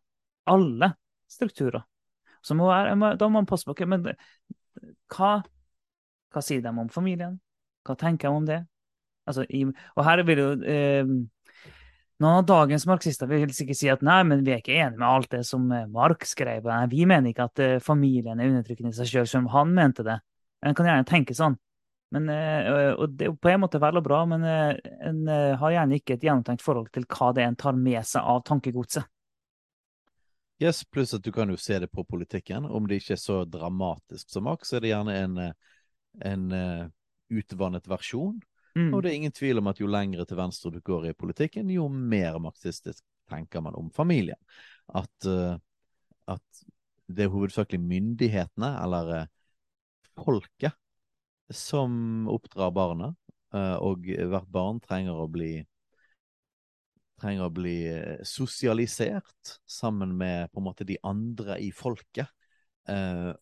alle 0.49 0.93
strukturer. 1.29 1.85
Må 2.55 2.69
være, 2.69 3.15
da 3.19 3.27
må 3.27 3.41
man 3.41 3.47
passe 3.49 3.67
på 3.67 3.87
men 3.89 4.05
hva, 5.11 5.31
hva 6.31 6.43
sier 6.43 6.61
de 6.63 6.71
om 6.71 6.91
familien? 6.91 7.35
Hva 7.83 7.95
tenker 7.99 8.29
de 8.29 8.35
om 8.35 8.47
det? 8.47 8.59
Altså, 9.27 9.43
i, 9.49 9.65
og 9.67 10.05
her 10.07 10.23
vil 10.25 10.41
jo 10.41 10.49
eh, 10.65 11.11
av 12.27 12.45
dagens 12.45 12.83
marxister 12.85 13.29
vil 13.31 13.51
sikkert 13.55 13.79
si 13.79 13.87
at 13.91 14.01
nei, 14.03 14.19
men 14.27 14.41
vi 14.43 14.51
er 14.51 14.59
ikke 14.59 14.75
enige 14.75 14.99
med 14.99 15.07
alt 15.07 15.29
det 15.31 15.45
som 15.47 15.69
eh, 15.71 15.87
Marx 15.87 16.33
skrev. 16.35 16.65
Nei, 16.67 16.81
vi 16.91 17.05
mener 17.07 17.31
ikke 17.31 17.45
at 17.47 17.61
eh, 17.63 17.77
familien 17.83 18.39
er 18.39 18.49
undertrykkende 18.51 18.91
i 18.91 18.97
seg 18.97 19.07
selv, 19.07 19.29
selv 19.31 19.45
om 19.45 19.53
han 19.53 19.71
mente 19.77 20.03
det. 20.03 20.17
En 20.65 20.75
kan 20.75 20.89
gjerne 20.89 21.07
tenke 21.07 21.37
sånn. 21.37 21.55
Men, 22.11 22.27
eh, 22.33 22.91
og 22.91 23.15
det 23.15 23.29
er 23.29 23.37
på 23.39 23.53
en 23.53 23.63
måte 23.63 23.79
vel 23.79 24.01
og 24.01 24.03
bra, 24.03 24.19
men 24.27 24.43
en 24.43 25.21
har 25.29 25.75
gjerne 25.75 26.01
ikke 26.01 26.17
et 26.17 26.25
gjennomtenkt 26.25 26.65
forhold 26.65 26.89
til 26.91 27.07
hva 27.07 27.31
det 27.31 27.45
er 27.45 27.53
en 27.53 27.59
tar 27.63 27.79
med 27.79 28.01
seg 28.09 28.27
av 28.33 28.43
tankegodset. 28.49 29.07
Yes, 30.59 30.83
pluss 30.83 31.15
at 31.15 31.23
du 31.23 31.31
kan 31.31 31.47
jo 31.47 31.55
se 31.55 31.77
det 31.79 31.87
på 31.87 32.03
politikken. 32.03 32.67
Om 32.67 32.89
det 32.89 32.99
ikke 32.99 33.15
er 33.15 33.21
så 33.21 33.45
dramatisk 33.47 34.27
som 34.33 34.43
Marx, 34.49 34.67
så 34.67 34.75
er 34.75 34.83
det 34.83 34.91
gjerne 34.91 35.15
en, 35.21 35.37
en 36.27 36.49
utvannet 37.31 37.87
versjon. 37.87 38.41
Mm. 38.79 38.93
Og 38.93 39.03
det 39.03 39.11
er 39.11 39.17
ingen 39.17 39.35
tvil 39.35 39.59
om 39.59 39.67
at 39.71 39.79
jo 39.81 39.89
lengre 39.91 40.23
til 40.27 40.39
venstre 40.39 40.71
du 40.71 40.79
går 40.85 41.09
i 41.09 41.15
politikken, 41.17 41.71
jo 41.73 41.89
mer 41.91 42.37
marxistisk 42.39 43.03
tenker 43.29 43.63
man 43.65 43.75
om 43.75 43.89
familien. 43.91 44.39
At, 44.87 45.27
uh, 45.27 45.57
at 46.29 46.61
det 47.09 47.25
er 47.25 47.33
hovedsakelig 47.33 47.81
myndighetene, 47.83 48.71
eller 48.83 49.11
uh, 49.17 49.25
folket, 50.23 50.77
som 51.49 52.29
oppdrar 52.29 52.71
barna. 52.75 53.13
Uh, 53.53 53.75
og 53.81 54.05
hvert 54.05 54.49
barn 54.53 54.79
trenger 54.83 55.17
å 55.17 55.27
bli 55.31 55.57
trenger 57.19 57.49
å 57.49 57.51
bli 57.51 57.79
sosialisert 58.23 59.57
sammen 59.67 60.13
med 60.15 60.53
på 60.53 60.61
en 60.61 60.67
måte 60.69 60.85
de 60.87 60.95
andre 61.03 61.57
i 61.59 61.67
folket. 61.75 62.29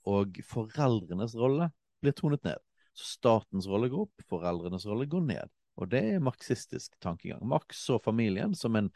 Og 0.09 0.39
foreldrenes 0.49 1.35
rolle 1.37 1.67
blir 2.01 2.15
tonet 2.17 2.41
ned. 2.47 2.57
Så 2.97 3.05
statens 3.05 3.67
rolle 3.69 3.91
går 3.93 4.07
opp, 4.07 4.27
foreldrenes 4.29 4.87
rolle 4.89 5.05
går 5.09 5.25
ned. 5.27 5.53
Og 5.77 5.89
det 5.91 6.01
er 6.15 6.23
marxistisk 6.23 6.95
tankegang. 7.03 7.43
Marx 7.45 7.83
så 7.85 7.99
familien 8.01 8.55
som 8.57 8.75
en 8.79 8.89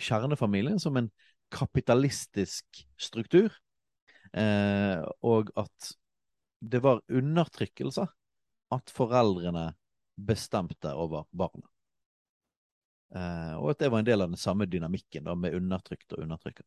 kjernefamilien 0.00 0.80
som 0.82 0.96
en 0.98 1.10
kapitalistisk 1.52 2.82
struktur, 2.96 3.52
eh, 4.32 5.02
og 5.20 5.52
at 5.60 5.92
det 6.62 6.80
var 6.82 7.02
undertrykkelse 7.12 8.06
at 8.72 8.94
foreldrene 8.96 9.66
bestemte 10.16 10.94
over 10.96 11.26
barna. 11.30 11.68
Eh, 13.12 13.54
og 13.58 13.72
at 13.74 13.82
det 13.82 13.90
var 13.92 14.00
en 14.00 14.08
del 14.08 14.24
av 14.24 14.32
den 14.32 14.40
samme 14.40 14.66
dynamikken 14.66 15.28
da, 15.28 15.36
med 15.36 15.54
undertrykt 15.58 16.16
og 16.16 16.24
undertrykker. 16.24 16.64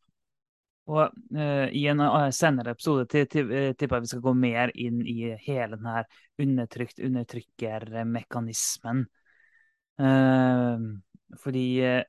Og 0.85 1.09
uh, 1.33 1.65
i 1.73 1.87
en 1.89 1.97
eh, 2.05 2.27
senere 2.35 2.75
episode 2.75 3.07
eh, 3.17 3.25
tipper 3.25 3.95
jeg 3.97 4.03
vi 4.03 4.09
skal 4.11 4.27
gå 4.27 4.33
mer 4.37 4.69
inn 4.77 4.99
i 5.01 5.33
hele 5.47 5.73
denne 5.73 5.93
her 5.97 6.05
undertrykt-undertrykkermekanismen. 6.45 8.99
Uh, 9.95 10.77
fordi 11.41 11.81
uh, 11.81 12.03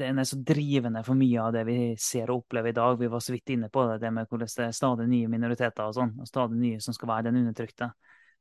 den 0.00 0.18
er 0.22 0.26
så 0.28 0.36
drivende 0.40 1.02
for 1.04 1.14
mye 1.18 1.40
av 1.42 1.52
det 1.58 1.64
vi 1.68 1.76
ser 2.00 2.30
og 2.32 2.38
opplever 2.46 2.70
i 2.72 2.78
dag. 2.80 2.96
Vi 3.02 3.12
var 3.12 3.20
så 3.20 3.32
vidt 3.36 3.52
inne 3.52 3.68
på 3.68 3.84
det, 3.90 4.00
det 4.00 4.12
med 4.16 4.26
hvordan 4.30 4.54
det 4.56 4.66
er 4.70 4.80
stadig 4.80 5.06
nye 5.12 5.32
minoriteter 5.34 5.84
og 5.84 5.96
sånn, 5.98 6.16
og 6.22 6.26
stadig 6.30 6.56
nye 6.62 6.80
som 6.80 6.92
skal 6.96 7.10
være 7.12 7.26
den 7.28 7.40
undertrykte. 7.42 7.86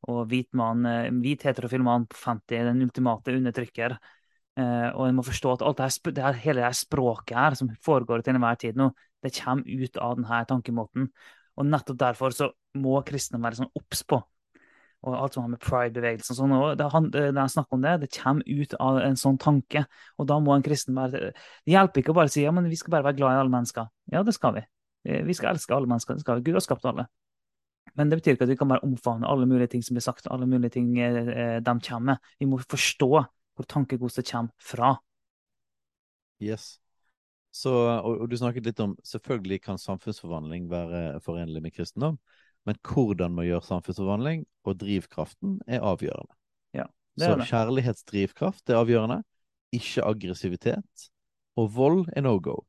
Og 0.08 0.20
hvit, 0.32 0.50
man, 0.58 0.78
hvit 1.22 1.44
heterofil 1.46 1.84
mann 1.86 2.10
på 2.10 2.18
50 2.18 2.58
er 2.58 2.66
den 2.72 2.82
ultimate 2.88 3.30
undertrykker. 3.38 3.92
Eh, 4.60 4.90
og 4.92 5.06
en 5.08 5.16
må 5.16 5.24
forstå 5.24 5.54
at 5.56 5.62
alt 5.64 5.80
det 5.80 5.88
her, 5.88 6.12
det 6.12 6.26
her, 6.26 6.40
hele 6.44 6.60
det 6.60 6.68
her 6.68 6.76
språket 6.76 7.38
her 7.38 7.56
som 7.56 7.70
foregår 7.86 8.24
til 8.26 8.36
enhver 8.36 8.60
tid 8.60 8.80
nå, 8.80 8.90
det 9.24 9.32
kommer 9.38 9.64
ut 9.64 10.02
av 10.02 10.18
denne 10.18 10.42
tankemåten. 10.50 11.08
Og 11.60 11.68
nettopp 11.68 12.00
derfor 12.02 12.36
så 12.36 12.52
må 12.82 13.00
kristne 13.08 13.40
være 13.42 13.62
sånn 13.62 13.72
obs 13.78 14.04
på. 14.08 14.20
Og 15.02 15.16
alt 15.18 15.34
som 15.34 15.46
har 15.46 15.54
med 15.56 15.62
pride-bevegelsen 15.64 16.38
sånn, 16.38 16.52
og 16.54 16.76
det, 16.78 16.86
det, 17.16 17.24
er 17.32 17.50
snakker 17.50 17.78
om 17.78 17.86
det, 17.86 17.96
det 18.04 18.12
kommer 18.14 18.46
ut 18.46 18.76
av 18.78 19.00
en 19.02 19.18
sånn 19.18 19.40
tanke. 19.42 19.86
Og 20.22 20.28
da 20.30 20.38
må 20.44 20.54
en 20.54 20.66
kristen 20.66 20.98
være 20.98 21.32
Det 21.34 21.74
hjelper 21.74 22.04
ikke 22.04 22.14
å 22.14 22.20
bare 22.20 22.34
si 22.34 22.44
ja, 22.44 22.54
men 22.54 22.70
vi 22.70 22.78
skal 22.78 22.94
bare 22.98 23.08
være 23.10 23.18
glad 23.18 23.34
i 23.34 23.42
alle 23.42 23.56
mennesker. 23.56 23.90
Ja, 24.14 24.22
det 24.28 24.36
skal 24.38 24.60
vi. 24.60 24.66
Eh, 25.08 25.24
vi 25.26 25.38
skal 25.38 25.56
elske 25.56 25.74
alle 25.74 25.90
mennesker. 25.90 26.20
det 26.20 26.26
skal 26.26 26.38
vi. 26.38 26.46
Gud 26.50 26.60
har 26.60 26.66
skapt 26.68 26.86
alle. 26.86 27.08
Men 27.98 28.12
det 28.12 28.22
betyr 28.22 28.38
ikke 28.38 28.46
at 28.46 28.54
vi 28.54 28.60
kan 28.60 28.70
bare 28.70 28.86
omfavne 28.86 29.28
alle 29.28 29.50
mulige 29.50 29.74
ting 29.74 29.82
som 29.84 29.98
blir 29.98 30.06
sagt, 30.06 30.30
alle 30.32 30.48
mulige 30.48 30.78
ting 30.78 30.94
eh, 31.02 31.60
de 31.60 31.74
kommer 31.88 32.14
med. 32.14 32.34
Vi 32.40 32.50
må 32.52 32.62
forstå 32.62 33.26
hvor 33.62 33.70
tankegodset 33.70 34.28
kommer 34.32 34.54
fra. 34.58 34.96
Yes. 36.42 36.80
Så, 37.52 37.70
og, 37.70 38.24
og, 38.24 38.30
du 38.32 38.38
snakket 38.40 38.66
litt 38.66 38.80
om 38.82 38.96
selvfølgelig 39.06 39.62
kan 39.66 39.80
samfunnsforvandling 39.82 40.70
være 40.72 41.20
forenlig 41.24 41.62
med 41.62 41.76
kristendom, 41.76 42.18
men 42.66 42.78
hvordan 42.88 43.36
man 43.36 43.46
gjør 43.46 43.66
samfunnsforvandling 43.68 44.46
og 44.66 44.80
drivkraften 44.82 45.60
er 45.68 45.84
avgjørende. 45.84 46.34
Ja, 46.78 46.88
det 47.20 47.28
er 47.28 47.34
Så 47.34 47.40
det. 47.42 47.48
kjærlighetsdrivkraft 47.52 48.72
er 48.72 48.80
avgjørende, 48.80 49.22
ikke 49.76 50.06
aggressivitet. 50.08 51.08
Og 51.60 51.68
vold 51.76 52.06
er 52.16 52.24
no 52.24 52.38
go. 52.40 52.62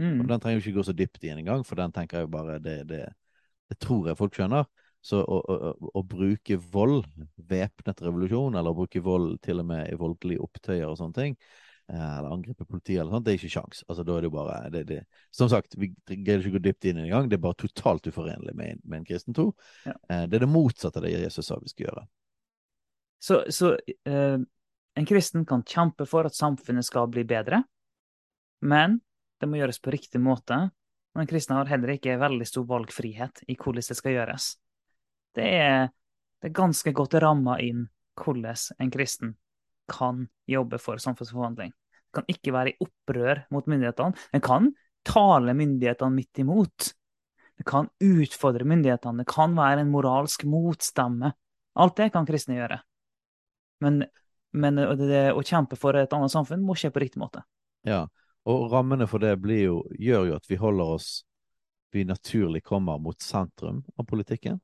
Mm. 0.00 0.22
Og 0.22 0.30
den 0.30 0.40
trenger 0.40 0.62
vi 0.62 0.70
ikke 0.70 0.80
gå 0.80 0.86
så 0.88 0.96
dypt 0.96 1.24
i 1.26 1.34
en 1.34 1.44
gang, 1.44 1.66
for 1.66 1.76
den 1.76 1.92
tenker 1.92 2.22
jeg 2.22 2.30
bare 2.32 2.56
det, 2.64 2.78
det, 2.88 3.04
det 3.68 3.78
tror 3.84 4.08
jeg 4.08 4.16
folk 4.16 4.38
skjønner. 4.38 4.64
Så 5.00 5.22
å, 5.24 5.38
å, 5.40 5.72
å 5.96 6.02
bruke 6.04 6.58
vold, 6.60 7.08
væpnet 7.48 8.02
revolusjon, 8.04 8.56
eller 8.58 8.74
å 8.74 8.78
bruke 8.82 9.00
vold 9.04 9.38
til 9.44 9.62
og 9.62 9.68
med 9.70 9.88
i 9.88 9.96
voldelige 9.98 10.44
opptøyer 10.44 10.90
og 10.90 10.98
sånne 11.00 11.16
ting, 11.16 11.36
eh, 11.88 11.96
eller 12.18 12.34
angripe 12.34 12.66
politiet 12.68 13.00
eller 13.00 13.16
sånt, 13.16 13.24
det 13.24 13.32
er 13.32 13.40
ikke 13.40 13.52
sjans. 13.54 13.82
Altså, 13.88 14.04
da 14.04 14.16
er 14.16 14.24
det 14.24 14.30
jo 14.30 14.34
bare 14.36 14.60
det, 14.74 14.84
det. 14.90 15.00
Som 15.32 15.48
sagt, 15.52 15.78
vi 15.80 15.92
greier 16.10 16.44
ikke 16.44 16.52
å 16.52 16.58
gå 16.58 16.64
dypt 16.68 16.90
inn 16.90 17.00
i 17.00 17.06
en 17.06 17.14
gang, 17.14 17.32
det 17.32 17.40
er 17.40 17.44
bare 17.48 17.62
totalt 17.64 18.10
uforenlig 18.12 18.54
med, 18.56 18.84
med 18.84 19.00
en 19.00 19.08
kristen 19.08 19.36
tro. 19.36 19.50
Ja. 19.88 19.96
Eh, 20.12 20.26
det 20.28 20.40
er 20.40 20.44
det 20.44 20.52
motsatte 20.52 21.00
av 21.00 21.08
det 21.08 21.16
Jesus 21.16 21.48
sa 21.48 21.60
vi 21.62 21.72
skal 21.72 21.88
gjøre. 21.88 22.06
Så, 23.20 23.42
så 23.52 23.74
eh, 24.08 24.40
en 25.00 25.06
kristen 25.08 25.48
kan 25.48 25.64
kjempe 25.64 26.04
for 26.08 26.28
at 26.28 26.36
samfunnet 26.36 26.84
skal 26.84 27.08
bli 27.12 27.24
bedre, 27.28 27.62
men 28.60 29.00
det 29.40 29.48
må 29.48 29.56
gjøres 29.56 29.80
på 29.80 29.92
riktig 29.94 30.20
måte. 30.20 30.66
Men 31.16 31.26
kristen 31.26 31.56
har 31.56 31.70
heller 31.70 31.96
ikke 31.96 32.20
veldig 32.20 32.46
stor 32.46 32.66
valgfrihet 32.68 33.42
i 33.50 33.56
hvordan 33.58 33.86
det 33.88 33.96
skal 33.98 34.14
gjøres. 34.14 34.52
Det 35.36 35.46
er, 35.46 35.90
det 36.40 36.50
er 36.50 36.56
ganske 36.56 36.92
godt 36.96 37.16
ramma 37.22 37.58
inn 37.62 37.86
hvordan 38.20 38.82
en 38.82 38.92
kristen 38.92 39.34
kan 39.90 40.26
jobbe 40.50 40.78
for 40.78 41.00
samfunnsforvandling. 41.02 41.72
Det 41.72 42.18
kan 42.18 42.30
ikke 42.30 42.54
være 42.54 42.72
i 42.72 42.78
opprør 42.84 43.44
mot 43.54 43.66
myndighetene. 43.70 44.18
En 44.34 44.44
kan 44.44 44.70
tale 45.06 45.54
myndighetene 45.56 46.14
midt 46.14 46.42
imot. 46.42 46.92
Det 47.58 47.66
kan 47.68 47.88
utfordre 48.00 48.64
myndighetene. 48.64 49.22
Det 49.22 49.30
kan 49.30 49.56
være 49.56 49.84
en 49.84 49.92
moralsk 49.92 50.44
motstemme. 50.48 51.32
Alt 51.80 51.96
det 51.96 52.10
kan 52.14 52.26
kristne 52.26 52.56
gjøre. 52.58 52.80
Men, 53.84 54.04
men 54.52 54.80
det, 55.00 55.26
å 55.32 55.42
kjempe 55.46 55.78
for 55.80 55.96
et 55.96 56.12
annet 56.16 56.32
samfunn 56.32 56.64
må 56.64 56.76
skje 56.78 56.92
på 56.92 57.02
riktig 57.02 57.20
måte. 57.22 57.42
Ja, 57.86 58.06
og 58.48 58.70
rammene 58.72 59.06
for 59.08 59.22
det 59.22 59.36
jo, 59.60 59.82
gjør 59.92 60.30
jo 60.30 60.38
at 60.38 60.48
vi 60.48 60.58
holder 60.60 60.96
oss 60.96 61.10
Vi 61.90 62.04
naturlig 62.06 62.62
kommer 62.62 63.00
mot 63.02 63.18
sentrum 63.18 63.80
av 63.98 64.06
politikken. 64.06 64.60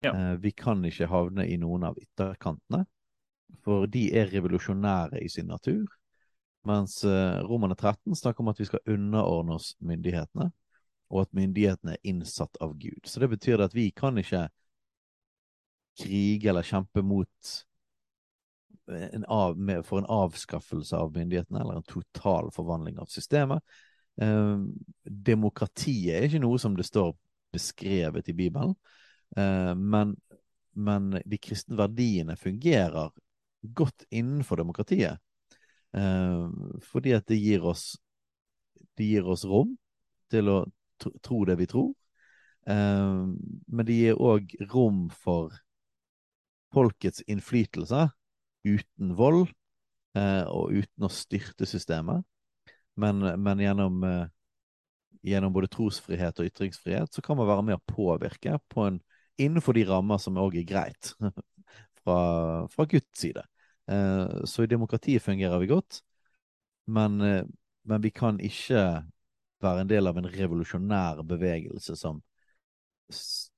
Ja. 0.00 0.14
Eh, 0.16 0.36
vi 0.40 0.52
kan 0.56 0.84
ikke 0.84 1.08
havne 1.10 1.46
i 1.48 1.58
noen 1.60 1.84
av 1.90 1.98
ytterkantene, 2.00 2.84
for 3.64 3.88
de 3.90 4.06
er 4.16 4.30
revolusjonære 4.32 5.20
i 5.24 5.28
sin 5.32 5.50
natur. 5.50 5.88
Mens 6.68 7.00
eh, 7.04 7.40
Romerne 7.44 7.76
13 7.76 8.16
snakker 8.16 8.44
om 8.44 8.52
at 8.52 8.60
vi 8.60 8.68
skal 8.68 8.84
underordne 8.88 9.56
oss 9.56 9.74
myndighetene, 9.80 10.50
og 11.10 11.24
at 11.24 11.34
myndighetene 11.36 11.96
er 11.96 12.10
innsatt 12.12 12.60
av 12.62 12.76
Gud. 12.78 13.00
Så 13.04 13.20
det 13.20 13.30
betyr 13.32 13.64
at 13.64 13.74
vi 13.74 13.90
kan 13.96 14.18
ikke 14.20 14.46
krige 16.00 16.48
eller 16.48 16.64
kjempe 16.64 17.02
mot 17.04 17.56
en 18.90 19.24
av, 19.24 19.56
for 19.86 20.00
en 20.00 20.08
avskaffelse 20.10 20.96
av 20.96 21.12
myndighetene, 21.14 21.60
eller 21.60 21.80
en 21.80 21.88
total 21.88 22.50
forvandling 22.54 22.98
av 23.02 23.10
systemet. 23.12 23.62
Eh, 24.20 24.56
demokratiet 25.04 26.16
er 26.16 26.28
ikke 26.28 26.42
noe 26.42 26.58
som 26.60 26.76
det 26.78 26.88
står 26.88 27.12
beskrevet 27.54 28.30
i 28.30 28.36
Bibelen, 28.36 28.74
eh, 28.74 28.99
men, 29.36 30.16
men, 30.74 31.04
de 31.22 31.38
kristne 31.38 31.76
verdiene 31.78 32.34
fungerer 32.36 33.12
godt 33.62 34.06
innenfor 34.10 34.58
demokratiet. 34.58 35.20
Eh, 35.94 36.46
fordi 36.86 37.14
at 37.14 37.26
det 37.30 37.38
gir 37.38 37.66
oss 37.66 37.92
det 38.98 39.06
gir 39.08 39.28
oss 39.28 39.46
rom 39.48 39.74
til 40.30 40.50
å 40.52 40.58
tro, 41.24 41.44
det 41.48 41.56
vi 41.60 41.68
tror. 41.70 41.92
Eh, 42.68 43.22
men 43.66 43.86
det 43.88 43.96
gir 43.96 44.20
òg 44.20 44.52
rom 44.72 45.06
for 45.22 45.54
folkets 46.74 47.24
innflytelse 47.26 48.10
uten 48.68 49.14
vold 49.18 49.48
eh, 50.18 50.44
og 50.44 50.76
uten 50.76 51.06
å 51.06 51.12
styrte 51.12 51.66
systemet. 51.68 52.26
Men, 53.00 53.24
men 53.40 53.62
gjennom, 53.64 54.02
eh, 54.04 54.26
gjennom, 55.32 55.54
både 55.56 55.70
trosfrihet 55.72 56.42
og 56.42 56.50
ytringsfrihet 56.50 57.16
så 57.16 57.24
kan 57.24 57.40
man 57.40 57.48
være 57.48 57.66
med 57.70 57.78
å 57.80 57.94
påvirke 57.94 58.58
på 58.68 58.86
en, 58.90 59.00
innenfor 59.40 59.76
de 59.76 59.86
rammer 59.88 60.20
som 60.22 60.38
òg 60.40 60.58
er 60.60 60.66
greit 60.68 61.12
fra, 62.02 62.18
fra 62.72 62.86
Guds 62.90 63.20
side. 63.22 63.44
Eh, 63.90 64.44
så 64.44 64.64
i 64.64 64.70
demokratiet 64.70 65.24
fungerer 65.24 65.62
vi 65.62 65.70
godt, 65.70 66.00
men, 66.90 67.20
eh, 67.20 67.44
men 67.88 68.04
vi 68.04 68.12
kan 68.14 68.40
ikke 68.40 68.84
være 69.60 69.84
en 69.84 69.90
del 69.90 70.08
av 70.08 70.18
en 70.18 70.28
revolusjonær 70.30 71.22
bevegelse 71.28 71.96
som 71.98 72.22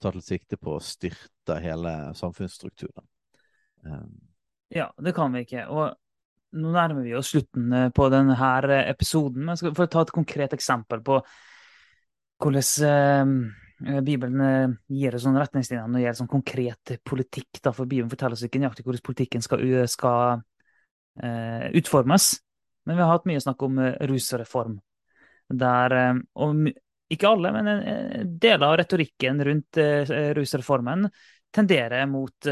tar 0.03 0.17
til 0.17 0.25
sikte 0.25 0.57
på 0.57 0.77
å 0.77 0.83
styrte 0.83 1.59
hele 1.61 1.93
samfunnsstrukturen. 2.17 3.05
Um, 3.85 4.15
ja, 4.73 4.89
det 4.99 5.13
kan 5.15 5.35
vi 5.35 5.45
ikke. 5.45 5.67
Og 5.69 5.93
nå 6.59 6.73
nærmer 6.73 7.05
vi 7.05 7.15
oss 7.17 7.33
slutten 7.33 7.73
eh, 7.77 7.89
på 7.95 8.09
denne 8.13 8.37
eh, 8.37 8.91
episoden. 8.91 9.45
Men 9.49 9.59
for 9.61 9.85
å 9.87 9.91
ta 9.91 10.05
et 10.05 10.15
konkret 10.15 10.55
eksempel 10.57 11.03
på 11.05 11.21
hvordan 12.43 12.89
eh, 12.89 13.35
Bibelen 14.05 14.77
gir 14.91 15.17
oss 15.17 15.25
sånn 15.27 15.39
retningslinjer 15.41 15.89
når 15.89 15.99
det 15.99 16.05
gjelder 16.05 16.21
sånn 16.21 16.31
konkret 16.31 16.95
politikk. 17.09 17.61
Da, 17.61 17.73
for 17.75 17.89
Bibelen 17.89 18.11
forteller 18.13 18.39
oss 18.39 18.47
ikke 18.47 18.63
nøyaktig 18.63 18.87
hvordan 18.87 19.05
politikken 19.07 19.45
skal, 19.45 19.65
skal 19.91 20.41
uh, 21.23 21.67
utformes. 21.79 22.31
Men 22.87 22.99
vi 22.99 23.05
har 23.05 23.13
hatt 23.13 23.29
mye 23.31 23.43
snakk 23.43 23.63
om 23.67 23.79
rusreform. 24.11 24.79
Der, 25.63 25.95
og 26.41 26.71
ikke 27.13 27.29
alle, 27.29 27.51
men 27.55 28.29
deler 28.41 28.65
av 28.71 28.79
retorikken 28.81 29.43
rundt 29.45 29.79
rusreformen 30.39 31.05
tenderer 31.53 32.07
mot 32.09 32.49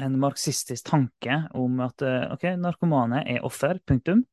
en 0.00 0.18
marxistisk 0.18 0.88
tanke 0.88 1.36
om 1.54 1.80
at 1.84 2.02
eh, 2.02 2.26
ok, 2.34 2.48
narkomane 2.58 3.22
er 3.30 3.44
offer, 3.46 3.78
punktum. 3.86 4.24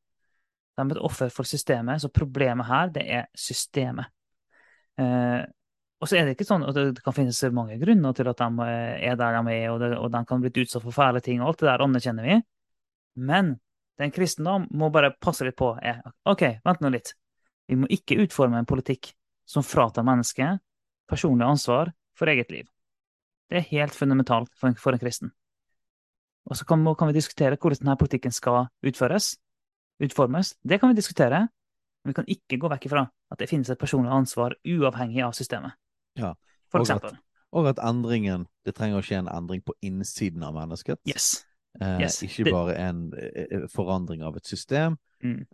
De 0.77 0.84
er 0.86 0.95
et 0.95 1.03
offer 1.03 1.29
for 1.34 1.47
systemet, 1.47 2.01
så 2.01 2.09
problemet 2.13 2.67
her, 2.69 2.93
det 2.95 3.05
er 3.19 3.27
systemet. 3.38 4.09
Og 6.02 6.10
så 6.10 6.18
er 6.18 6.26
det 6.26 6.34
ikke 6.34 6.47
sånn 6.49 6.66
at 6.66 6.78
det 6.78 7.04
kan 7.06 7.14
finnes 7.14 7.39
mange 7.54 7.78
grunner 7.82 8.16
til 8.18 8.30
at 8.32 8.39
de 8.41 8.66
eh, 8.66 9.10
er 9.12 9.18
der 9.20 9.38
de 9.38 9.54
er, 9.54 9.68
og, 9.70 9.78
det, 9.84 9.91
og 9.99 10.10
de 10.14 10.24
kan 10.28 10.41
bli 10.41 10.64
utsatt 10.64 10.82
for 10.82 10.95
fæle 10.95 11.22
ting, 11.22 11.41
og 11.41 11.52
alt 11.52 11.62
det 11.62 11.70
der 11.70 11.84
anerkjenner 11.86 12.26
vi. 12.26 12.39
Men 13.22 13.56
den 14.02 14.14
kristendom 14.16 14.66
må 14.74 14.89
bare 14.89 15.14
passe 15.22 15.45
litt 15.45 15.60
på. 15.60 15.76
Ok, 16.26 16.43
vent 16.66 16.82
nå 16.82 16.89
litt. 16.93 17.14
Vi 17.70 17.78
må 17.78 17.89
ikke 17.93 18.18
utforme 18.24 18.58
en 18.58 18.70
politikk 18.70 19.14
som 19.45 19.66
fratar 19.66 20.06
mennesket 20.08 20.62
personlig 21.12 21.45
ansvar 21.45 21.91
for 22.18 22.32
eget 22.32 22.52
liv. 22.52 22.66
Det 23.52 23.60
er 23.60 23.70
helt 23.70 23.95
fundamentalt 23.95 24.52
for 24.56 24.72
en, 24.72 24.78
for 24.80 24.95
en 24.95 25.02
kristen. 25.02 25.32
Og 26.49 26.58
så 26.58 26.66
kan, 26.66 26.84
kan, 26.97 27.12
vi 27.12 27.20
diskutere 27.20 27.60
hvordan 27.60 27.84
denne 27.84 27.97
politikken 27.99 28.34
skal 28.34 28.72
utføres, 28.88 29.36
utformes. 30.02 30.56
Det 30.64 30.80
kan 30.80 30.89
vi 30.89 30.97
diskutere. 30.97 31.45
Men 32.02 32.10
vi 32.10 32.18
kan 32.18 32.30
ikke 32.34 32.58
gå 32.58 32.70
vekk 32.72 32.88
ifra 32.88 33.04
at 33.06 33.38
det 33.38 33.49
finnes 33.52 33.70
et 33.70 33.80
personlig 33.80 34.10
ansvar 34.10 34.56
uavhengig 34.66 35.22
av 35.22 35.36
systemet. 35.38 35.76
Ja, 36.20 36.34
For 36.72 36.84
eksempel. 36.84 37.16
At, 37.16 37.28
og 37.51 37.68
at 37.68 37.80
endringen 37.84 38.47
Det 38.66 38.74
trenger 38.78 39.01
å 39.01 39.05
skje 39.05 39.22
en 39.22 39.30
endring 39.32 39.64
på 39.66 39.74
innsiden 39.82 40.43
av 40.45 40.53
mennesket. 40.55 40.99
Yes. 41.09 41.45
Eh, 41.82 42.03
yes. 42.03 42.20
Ikke 42.24 42.45
det... 42.45 42.53
bare 42.53 42.76
en 42.78 42.99
eh, 43.18 43.64
forandring 43.74 44.22
av 44.24 44.38
et 44.38 44.45
system. 44.45 44.97
Mm. 45.24 45.45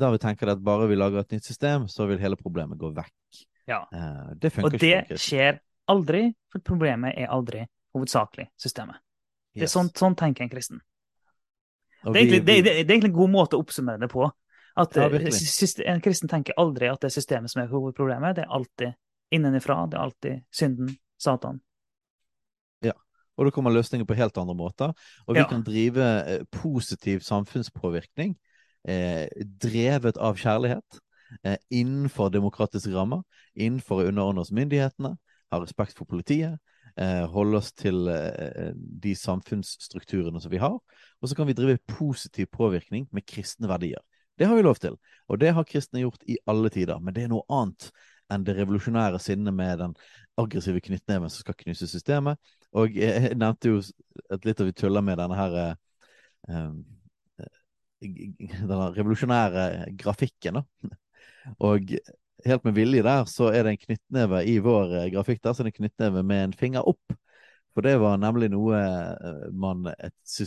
Da 0.00 0.10
vi 0.10 0.18
tenker 0.22 0.50
at 0.50 0.62
bare 0.64 0.88
vi 0.90 0.98
lager 0.98 1.22
et 1.22 1.36
nytt 1.36 1.46
system, 1.46 1.86
så 1.88 2.08
vil 2.10 2.18
hele 2.22 2.38
problemet 2.40 2.78
gå 2.80 2.90
vekk. 2.96 3.44
Ja. 3.70 3.84
Eh, 3.94 4.34
det 4.42 4.50
funker 4.54 4.78
ikke. 4.78 5.00
Og 5.04 5.14
det 5.14 5.20
skjer 5.22 5.60
aldri, 5.90 6.24
for 6.52 6.64
problemet 6.66 7.14
er 7.18 7.30
aldri 7.30 7.62
hovedsakelig 7.94 8.48
systemet. 8.60 8.98
Det 9.56 9.64
er 9.64 9.72
sånn, 9.72 9.88
sånn 9.96 10.16
tenker 10.18 10.44
en 10.44 10.52
kristen. 10.52 10.82
Det 12.02 12.10
er, 12.12 12.18
egentlig, 12.20 12.42
det, 12.44 12.46
det, 12.46 12.62
det 12.62 12.74
er, 12.74 12.90
egentlig, 12.90 13.10
en 13.10 13.16
god 13.16 13.32
måte 13.32 13.56
å 13.56 13.62
oppsummere 13.64 14.02
det 14.02 14.10
på. 14.12 14.26
At 14.76 14.98
ja, 14.98 15.06
eh, 15.08 15.86
En 15.88 16.02
kristen 16.04 16.28
tenker 16.28 16.58
aldri 16.60 16.90
at 16.90 17.00
det 17.00 17.08
er 17.08 17.14
systemet 17.14 17.50
som 17.50 17.62
er 17.62 17.70
hovedproblemet. 17.70 18.36
Det 18.36 18.44
er 18.44 18.52
alltid 18.52 18.98
innenfra. 19.34 19.82
Det 19.90 19.98
er 19.98 20.04
alltid 20.04 20.42
synden, 20.54 20.90
Satan. 21.18 21.60
Ja, 22.84 22.94
og 23.36 23.48
da 23.48 23.54
kommer 23.54 23.74
løsninger 23.74 24.06
på 24.08 24.18
helt 24.18 24.38
andre 24.38 24.56
måter. 24.58 24.92
Og 25.26 25.34
vi 25.34 25.42
ja. 25.42 25.48
kan 25.50 25.64
drive 25.66 26.10
eh, 26.26 26.44
positiv 26.52 27.24
samfunnspåvirkning 27.26 28.36
eh, 28.88 29.26
drevet 29.62 30.16
av 30.16 30.38
kjærlighet, 30.38 31.00
eh, 31.42 31.58
innenfor 31.70 32.30
demokratiske 32.30 32.94
rammer, 32.94 33.22
innenfor 33.54 34.02
å 34.02 34.08
underordne 34.10 34.44
oss 34.44 34.54
myndighetene, 34.54 35.16
ha 35.52 35.60
respekt 35.62 35.98
for 35.98 36.08
politiet, 36.08 36.58
eh, 36.96 37.24
holde 37.30 37.58
oss 37.58 37.72
til 37.72 38.08
eh, 38.08 38.72
de 38.74 39.14
samfunnsstrukturene 39.14 40.40
som 40.40 40.50
vi 40.50 40.62
har. 40.62 40.78
Og 41.20 41.28
så 41.28 41.34
kan 41.38 41.46
vi 41.46 41.56
drive 41.56 41.82
positiv 41.88 42.50
påvirkning 42.52 43.08
med 43.12 43.26
kristne 43.26 43.68
verdier. 43.68 44.02
Det 44.36 44.46
har 44.46 44.56
vi 44.56 44.62
lov 44.66 44.76
til, 44.76 44.98
og 45.28 45.40
det 45.40 45.54
har 45.56 45.64
kristne 45.64 46.02
gjort 46.02 46.22
i 46.28 46.36
alle 46.46 46.68
tider. 46.68 46.98
Men 47.00 47.14
det 47.14 47.24
er 47.24 47.32
noe 47.32 47.46
annet 47.48 47.88
enn 48.32 48.44
det 48.46 48.56
revolusjonære 48.58 49.20
sinnet 49.22 49.54
med 49.54 49.78
den 49.82 49.96
aggressive 50.40 50.82
knyttneven 50.84 51.30
som 51.32 51.44
skal 51.44 51.56
knuse 51.62 51.88
systemet. 51.90 52.40
Og 52.76 52.96
jeg 52.98 53.36
nevnte 53.38 53.72
jo 53.72 53.80
at 54.32 54.46
litt 54.46 54.60
av 54.60 54.68
vi 54.68 54.76
tuller 54.76 55.04
med 55.04 55.18
denne 55.20 55.38
her 55.38 55.58
um, 56.50 56.80
denne 58.00 58.90
revolusjonære 58.96 59.66
grafikken. 59.98 60.60
da. 60.60 60.96
Og 61.64 61.94
helt 62.46 62.66
med 62.66 62.76
vilje 62.76 63.04
der, 63.06 63.24
så 63.30 63.50
er 63.52 63.64
det 63.64 63.74
en 63.74 63.84
knyttneve 63.86 64.42
i 64.44 64.58
vår 64.62 64.98
grafikk 65.14 65.42
der, 65.42 65.54
så 65.54 65.62
er 65.62 65.70
det 65.70 65.74
en 65.74 65.80
knyttneve 65.84 66.22
med 66.26 66.44
en 66.44 66.56
finger 66.56 66.86
opp. 66.86 67.16
For 67.76 67.84
det 67.84 67.98
var 68.00 68.16
nemlig 68.20 68.48
noe 68.54 68.78
man 69.52 69.90
Et, 69.92 70.40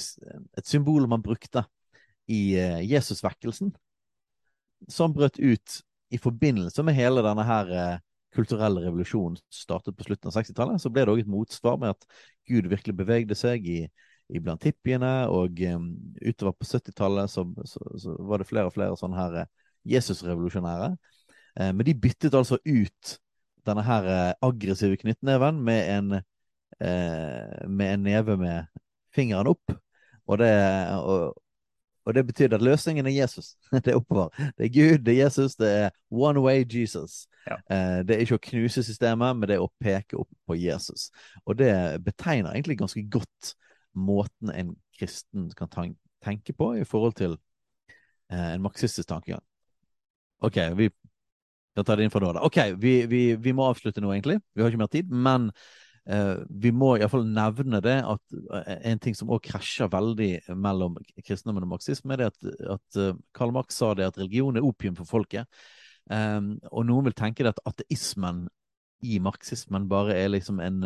et 0.57 0.65
symbol 0.65 1.07
man 1.07 1.21
brukte 1.21 1.63
i 2.29 2.57
Jesusvekkelsen, 2.89 3.73
som 4.89 5.13
brøt 5.13 5.39
ut 5.39 5.81
i 6.09 6.19
forbindelse 6.21 6.83
med 6.85 6.97
hele 6.97 7.23
denne 7.25 7.45
her 7.45 7.99
kulturelle 8.35 8.83
revolusjonen 8.83 9.37
startet 9.53 9.97
på 9.97 10.05
slutten 10.05 10.29
av 10.29 10.37
60-tallet, 10.37 10.81
så 10.81 10.91
ble 10.93 11.05
det 11.05 11.13
òg 11.13 11.23
et 11.23 11.31
motsvar 11.31 11.79
med 11.81 11.95
at 11.95 12.05
Gud 12.49 12.69
virkelig 12.69 12.95
bevegde 12.97 13.37
seg 13.37 13.65
i, 13.69 13.79
blant 14.37 14.65
hippiene, 14.67 15.13
og 15.33 15.57
um, 15.73 15.87
utover 16.21 16.53
på 16.53 16.67
70-tallet 16.69 17.31
så, 17.33 17.45
så, 17.65 17.81
så, 17.97 18.13
var 18.29 18.41
det 18.41 18.49
flere 18.49 18.69
og 18.69 18.75
flere 18.75 18.97
sånne 18.99 19.17
her 19.17 19.37
uh, 19.41 19.69
Jesus-revolusjonære. 19.89 20.91
Eh, 21.55 21.71
men 21.73 21.85
de 21.87 21.95
byttet 21.97 22.35
altså 22.37 22.59
ut 22.67 23.13
denne 23.65 23.83
her 23.85 24.35
aggressive 24.45 24.97
knyttneven 24.99 25.59
med 25.65 25.79
en, 25.93 26.13
med 26.79 27.93
en 27.93 28.03
neve 28.05 28.35
med 28.39 28.67
fingeren 29.15 29.49
opp. 29.51 29.73
Og 30.29 30.39
det, 30.41 30.51
og, 30.99 31.33
og 32.09 32.15
det 32.17 32.23
betyr 32.25 32.55
at 32.57 32.63
løsningen 32.65 33.05
er 33.05 33.13
Jesus. 33.13 33.53
Det 33.85 33.93
er 33.93 33.99
oppover. 33.99 34.29
Det 34.57 34.65
er 34.65 34.73
Gud, 34.73 34.97
det 35.05 35.13
er 35.13 35.23
Jesus, 35.23 35.55
det 35.55 35.69
er 35.69 35.89
one 36.09 36.41
way 36.41 36.65
Jesus. 36.65 37.27
Ja. 37.45 37.57
Eh, 37.69 37.99
det 38.07 38.15
er 38.15 38.23
ikke 38.25 38.39
å 38.39 38.45
knuse 38.49 38.83
systemet, 38.83 39.37
men 39.37 39.49
det 39.49 39.59
er 39.59 39.63
å 39.63 39.69
peke 39.81 40.17
opp 40.17 40.31
på 40.49 40.57
Jesus. 40.57 41.09
Og 41.45 41.59
det 41.59 41.71
betegner 42.05 42.55
egentlig 42.55 42.79
ganske 42.79 43.03
godt 43.13 43.53
måten 43.93 44.49
en 44.53 44.73
kristen 44.97 45.51
kan 45.57 45.69
tenke 46.25 46.53
på 46.57 46.71
i 46.79 46.87
forhold 46.87 47.13
til 47.19 47.37
eh, 48.31 48.55
en 48.55 48.65
marxistisk 48.65 49.09
tankegang. 49.09 49.45
OK, 50.41 50.57
vi 50.79 50.89
kan 51.75 51.85
ta 51.85 51.95
det 51.95 52.07
inn 52.07 52.13
fra 52.13 52.33
da. 52.33 52.41
OK, 52.41 52.57
vi, 52.81 53.03
vi, 53.11 53.23
vi 53.37 53.53
må 53.53 53.69
avslutte 53.69 54.01
nå, 54.01 54.09
egentlig. 54.15 54.39
Vi 54.55 54.63
har 54.63 54.73
ikke 54.73 54.81
mer 54.81 54.91
tid. 54.91 55.13
Men 55.13 55.51
vi 56.49 56.71
må 56.73 56.95
iallfall 56.97 57.25
nevne 57.27 57.81
det 57.85 57.97
at 58.01 58.37
eh, 58.57 58.77
en 58.91 59.01
ting 59.01 59.17
som 59.17 59.29
òg 59.33 59.43
krasjer 59.45 59.91
veldig 59.93 60.55
mellom 60.57 60.97
kristendommen 61.21 61.67
og 61.67 61.75
marxisme, 61.75 62.15
er 62.15 62.23
det 62.23 62.29
at, 62.31 62.47
at 62.77 62.99
eh, 63.01 63.19
Karl 63.35 63.53
Marx 63.53 63.77
sa 63.77 63.91
det 63.97 64.07
at 64.07 64.17
religion 64.17 64.57
er 64.57 64.65
opium 64.65 64.97
for 64.97 65.09
folket. 65.09 65.45
Um, 66.09 66.55
og 66.73 66.87
noen 66.89 67.05
vil 67.05 67.17
tenke 67.17 67.45
det 67.45 67.51
at 67.53 67.61
ateismen 67.69 68.47
i 69.05 69.19
marxismen 69.21 69.85
bare 69.91 70.15
er 70.17 70.31
liksom 70.33 70.57
en 70.63 70.79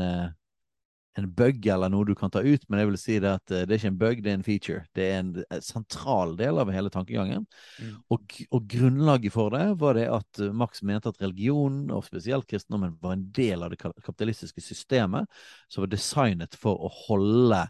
en 1.20 1.28
bug 1.38 1.68
eller 1.70 1.92
noe 1.94 2.08
du 2.08 2.14
kan 2.18 2.32
ta 2.34 2.42
ut, 2.42 2.64
men 2.68 2.82
jeg 2.82 2.90
vil 2.90 2.98
si 2.98 3.18
det 3.22 3.34
at 3.38 3.52
det 3.52 3.62
er 3.68 3.78
ikke 3.78 3.92
en 3.92 4.00
bug, 4.02 4.22
det 4.26 4.32
er 4.32 4.38
en 4.40 4.46
feature. 4.46 4.86
Det 4.98 5.06
er 5.06 5.20
en, 5.20 5.30
en 5.44 5.64
sentral 5.64 6.34
del 6.40 6.62
av 6.62 6.72
hele 6.74 6.90
tankegangen. 6.94 7.46
Mm. 7.78 7.94
Og, 8.14 8.38
og, 8.50 8.66
grunnlaget 8.74 9.36
for 9.36 9.54
det 9.54 9.68
var 9.82 10.00
det 10.00 10.08
at 10.10 10.42
Max 10.58 10.82
mente 10.82 11.14
at 11.14 11.22
religionen, 11.22 11.86
og 11.94 12.08
spesielt 12.08 12.50
kristendommen, 12.50 12.98
var 13.04 13.18
en 13.18 13.28
del 13.36 13.66
av 13.66 13.74
det 13.74 13.82
kapitalistiske 13.84 14.64
systemet 14.66 15.30
som 15.68 15.86
var 15.86 15.94
designet 15.94 16.58
for 16.58 16.82
å 16.82 16.92
holde 17.06 17.62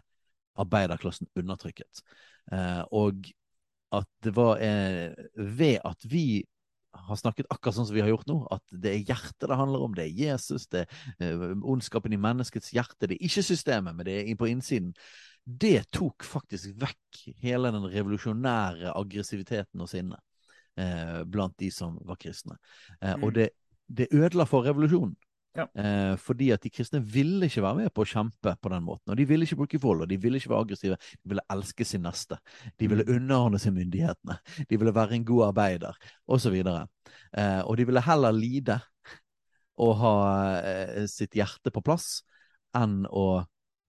arbeiderklassen 0.60 1.28
undertrykket. 1.36 2.04
Eh, 2.52 2.82
og 2.94 3.28
at 3.94 4.08
det 4.24 4.32
var 4.34 4.60
eh, 4.62 5.12
ved 5.36 5.78
at 5.84 6.08
vi 6.08 6.42
har 6.94 7.18
snakket 7.18 7.48
akkurat 7.50 7.76
sånn 7.76 7.88
som 7.88 7.96
vi 7.96 8.02
har 8.04 8.12
gjort 8.12 8.28
nå, 8.30 8.38
at 8.54 8.76
det 8.84 8.92
er 8.92 9.08
hjertet 9.12 9.48
det 9.50 9.58
handler 9.58 9.84
om, 9.86 9.94
det 9.96 10.06
er 10.06 10.20
Jesus, 10.24 10.68
det 10.72 10.84
er 10.84 11.42
uh, 11.42 11.54
ondskapen 11.74 12.14
i 12.14 12.20
menneskets 12.20 12.72
hjerte, 12.74 13.08
det 13.08 13.18
er 13.18 13.26
ikke 13.28 13.44
systemet, 13.46 13.96
men 13.96 14.08
det 14.08 14.20
er 14.22 14.38
på 14.38 14.48
innsiden. 14.50 14.92
Det 15.44 15.90
tok 15.92 16.24
faktisk 16.24 16.72
vekk 16.80 17.24
hele 17.44 17.72
den 17.74 17.84
revolusjonære 17.92 18.94
aggressiviteten 18.96 19.82
og 19.84 19.90
sinnet 19.90 20.22
eh, 20.80 21.20
blant 21.28 21.58
de 21.60 21.70
som 21.70 21.98
var 22.08 22.16
kristne. 22.20 22.56
Eh, 23.00 23.12
mm. 23.12 23.24
Og 23.26 23.34
det, 23.36 23.48
det 23.86 24.08
ødela 24.12 24.46
for 24.48 24.64
revolusjonen. 24.64 25.14
Ja. 25.54 25.68
Eh, 25.78 26.14
fordi 26.18 26.48
at 26.50 26.64
de 26.64 26.70
kristne 26.74 26.98
ville 26.98 27.46
ikke 27.46 27.62
være 27.62 27.84
med 27.84 27.92
på 27.94 28.02
å 28.02 28.08
kjempe 28.10 28.56
på 28.58 28.70
den 28.72 28.82
måten. 28.82 29.12
Og 29.12 29.18
de 29.18 29.26
ville 29.28 29.46
ikke 29.46 29.58
bruke 29.60 29.80
vold, 29.82 30.02
og 30.02 30.10
de 30.10 30.18
ville 30.18 30.40
ikke 30.40 30.50
være 30.50 30.66
aggressive. 30.66 30.98
De 31.20 31.30
ville 31.30 31.44
elske 31.54 31.86
sin 31.86 32.02
neste. 32.02 32.38
De 32.80 32.88
ville 32.90 33.06
mm. 33.06 33.12
underordne 33.16 33.60
seg 33.62 33.76
myndighetene. 33.76 34.38
De 34.70 34.80
ville 34.80 34.94
være 34.96 35.14
en 35.18 35.28
god 35.28 35.44
arbeider, 35.52 36.00
osv. 36.26 36.58
Og, 36.58 37.12
eh, 37.38 37.60
og 37.62 37.78
de 37.78 37.86
ville 37.86 38.02
heller 38.08 38.34
lide 38.34 38.80
og 39.84 39.96
ha 40.02 40.16
eh, 40.62 41.04
sitt 41.10 41.34
hjerte 41.38 41.72
på 41.74 41.82
plass 41.86 42.22
enn 42.74 43.04
å 43.10 43.44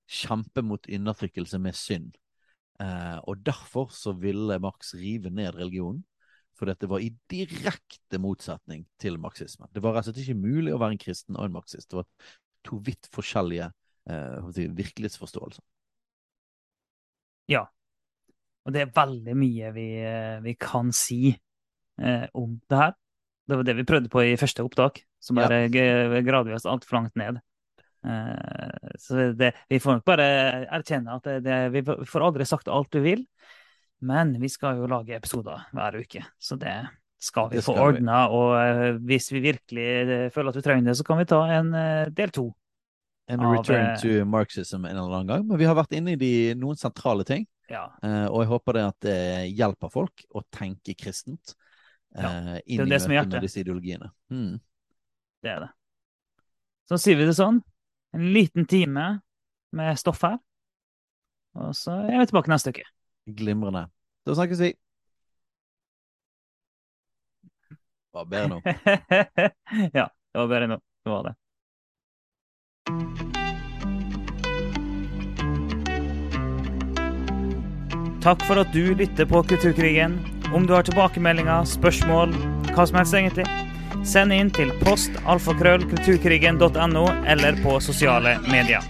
kjempe 0.05 0.61
mot 0.65 0.85
undertrykkelse 0.85 1.59
med 1.61 1.77
synd. 1.77 2.13
Eh, 2.81 3.17
og 3.25 3.41
derfor 3.45 3.89
så 3.95 4.13
ville 4.13 4.59
Marx 4.61 4.93
rive 4.99 5.31
ned 5.33 5.55
religionen 5.57 6.03
for 6.55 6.69
dette 6.69 6.87
var 6.89 7.03
i 7.03 7.11
direkte 7.31 8.19
motsetning 8.21 8.85
til 9.01 9.19
marxismen. 9.21 9.69
Det 9.73 9.83
var 9.83 9.97
rett 9.97 10.07
og 10.07 10.13
slett 10.13 10.23
ikke 10.23 10.39
mulig 10.39 10.73
å 10.73 10.81
være 10.81 10.95
en 10.95 11.01
kristen 11.01 11.37
og 11.37 11.47
en 11.47 11.55
marxist. 11.57 11.89
Det 11.91 11.99
var 11.99 12.07
to 12.65 12.79
vidt 12.85 13.09
forskjellige 13.13 13.69
eh, 14.09 14.51
virkelighetsforståelser. 14.79 15.63
Ja. 17.51 17.65
Og 18.65 18.73
det 18.73 18.81
er 18.81 18.93
veldig 18.95 19.35
mye 19.37 19.73
vi, 19.75 19.89
eh, 20.01 20.37
vi 20.45 20.55
kan 20.57 20.93
si 20.95 21.27
eh, 21.31 22.27
om 22.33 22.55
det 22.69 22.79
her. 22.79 22.95
Det 23.45 23.59
var 23.59 23.67
det 23.67 23.75
vi 23.77 23.85
prøvde 23.85 24.09
på 24.09 24.23
i 24.25 24.37
første 24.41 24.63
opptak, 24.65 25.03
som 25.21 25.37
er 25.37 25.67
ja. 25.69 26.21
gradvis 26.25 26.65
altfor 26.65 26.97
langt 26.97 27.19
ned. 27.19 27.37
Eh, 28.05 28.89
så 29.01 29.29
det, 29.37 29.51
vi 29.69 29.79
får 29.81 29.99
nok 29.99 30.07
bare 30.07 30.25
erkjenne 30.77 31.19
at 31.19 31.27
det, 31.27 31.37
det, 31.45 31.59
vi 31.73 31.83
får 31.85 32.25
aldri 32.25 32.47
sagt 32.49 32.71
alt 32.71 32.91
du 32.93 33.01
vil. 33.05 33.25
Men 34.05 34.35
vi 34.41 34.49
skal 34.51 34.79
jo 34.79 34.89
lage 34.89 35.15
episoder 35.17 35.65
hver 35.73 35.97
uke, 36.03 36.21
så 36.37 36.57
det 36.59 36.75
skal 37.21 37.49
vi 37.49 37.59
det 37.59 37.65
få 37.65 37.75
ordna. 37.79 38.25
Og 38.33 38.53
uh, 38.53 38.99
hvis 39.07 39.31
vi 39.33 39.41
virkelig 39.47 39.89
uh, 40.05 40.27
føler 40.33 40.51
at 40.51 40.59
vi 40.59 40.65
trenger 40.65 40.91
det, 40.91 40.97
så 40.99 41.07
kan 41.07 41.19
vi 41.21 41.27
ta 41.29 41.41
en 41.57 41.73
uh, 41.73 42.05
del 42.13 42.33
to. 42.35 42.49
En 43.31 43.41
av, 43.41 43.55
return 43.55 43.95
to 43.97 44.19
Marxism 44.29 44.83
en 44.85 44.93
eller 44.93 45.17
annen 45.17 45.31
gang. 45.31 45.45
Men 45.49 45.57
vi 45.57 45.65
har 45.65 45.77
vært 45.77 45.95
inne 45.97 46.13
i 46.13 46.19
de, 46.21 46.33
noen 46.61 46.77
sentrale 46.77 47.25
ting. 47.27 47.47
Ja. 47.65 47.87
og 48.29 48.43
jeg 48.43 48.49
håper 48.51 48.77
det 48.77 48.81
at 48.85 49.05
det 49.07 49.21
hjelper 49.57 49.89
folk 49.89 50.21
å 50.37 50.43
tenke 50.53 50.93
kristent 50.93 51.55
ja. 52.13 52.59
inn 52.61 52.83
i 52.85 52.85
møte 52.85 53.07
med 53.09 53.41
disse 53.41 53.63
ideologiene. 53.63 54.11
Mm. 54.29 54.59
Det 55.41 55.49
er 55.49 55.63
det. 55.63 55.71
Så 56.85 56.99
sier 57.01 57.17
vi 57.17 57.25
det 57.25 57.33
sånn. 57.33 57.57
En 58.13 58.27
liten 58.37 58.69
time 58.69 59.07
med 59.73 59.97
stoff 59.97 60.21
her. 60.27 60.37
Og 61.57 61.73
så 61.73 61.97
er 62.05 62.21
vi 62.21 62.29
tilbake 62.29 62.53
neste 62.53 62.75
uke. 62.75 62.85
Glimrende. 63.25 63.87
Da 64.25 64.35
snakkes 64.35 64.59
vi. 64.59 64.73
Det 67.69 68.17
var 68.17 68.25
bedre 68.25 68.47
nå. 68.47 68.61
ja, 69.99 70.09
det 70.33 70.39
var 70.39 70.47
bedre 70.47 70.67
nå. 70.67 70.79
Det 71.03 71.11
var 71.11 71.23
det. 71.23 71.35
Takk 78.25 78.41
for 78.47 78.57
at 78.57 78.73
du 78.73 78.95
lytter 78.97 79.25
på 79.29 79.43
Kulturkrigen. 79.43 80.19
Om 80.53 80.65
du 80.65 80.73
har 80.73 80.83
tilbakemeldinger, 80.87 81.63
spørsmål, 81.69 82.33
hva 82.73 82.85
som 82.89 82.97
helst 82.97 83.13
egentlig, 83.13 83.45
send 84.05 84.33
inn 84.33 84.49
til 84.53 84.71
postalfakrøllkulturkrigen.no 84.81 87.05
eller 87.29 87.53
på 87.61 87.79
sosiale 87.83 88.39
medier. 88.49 88.81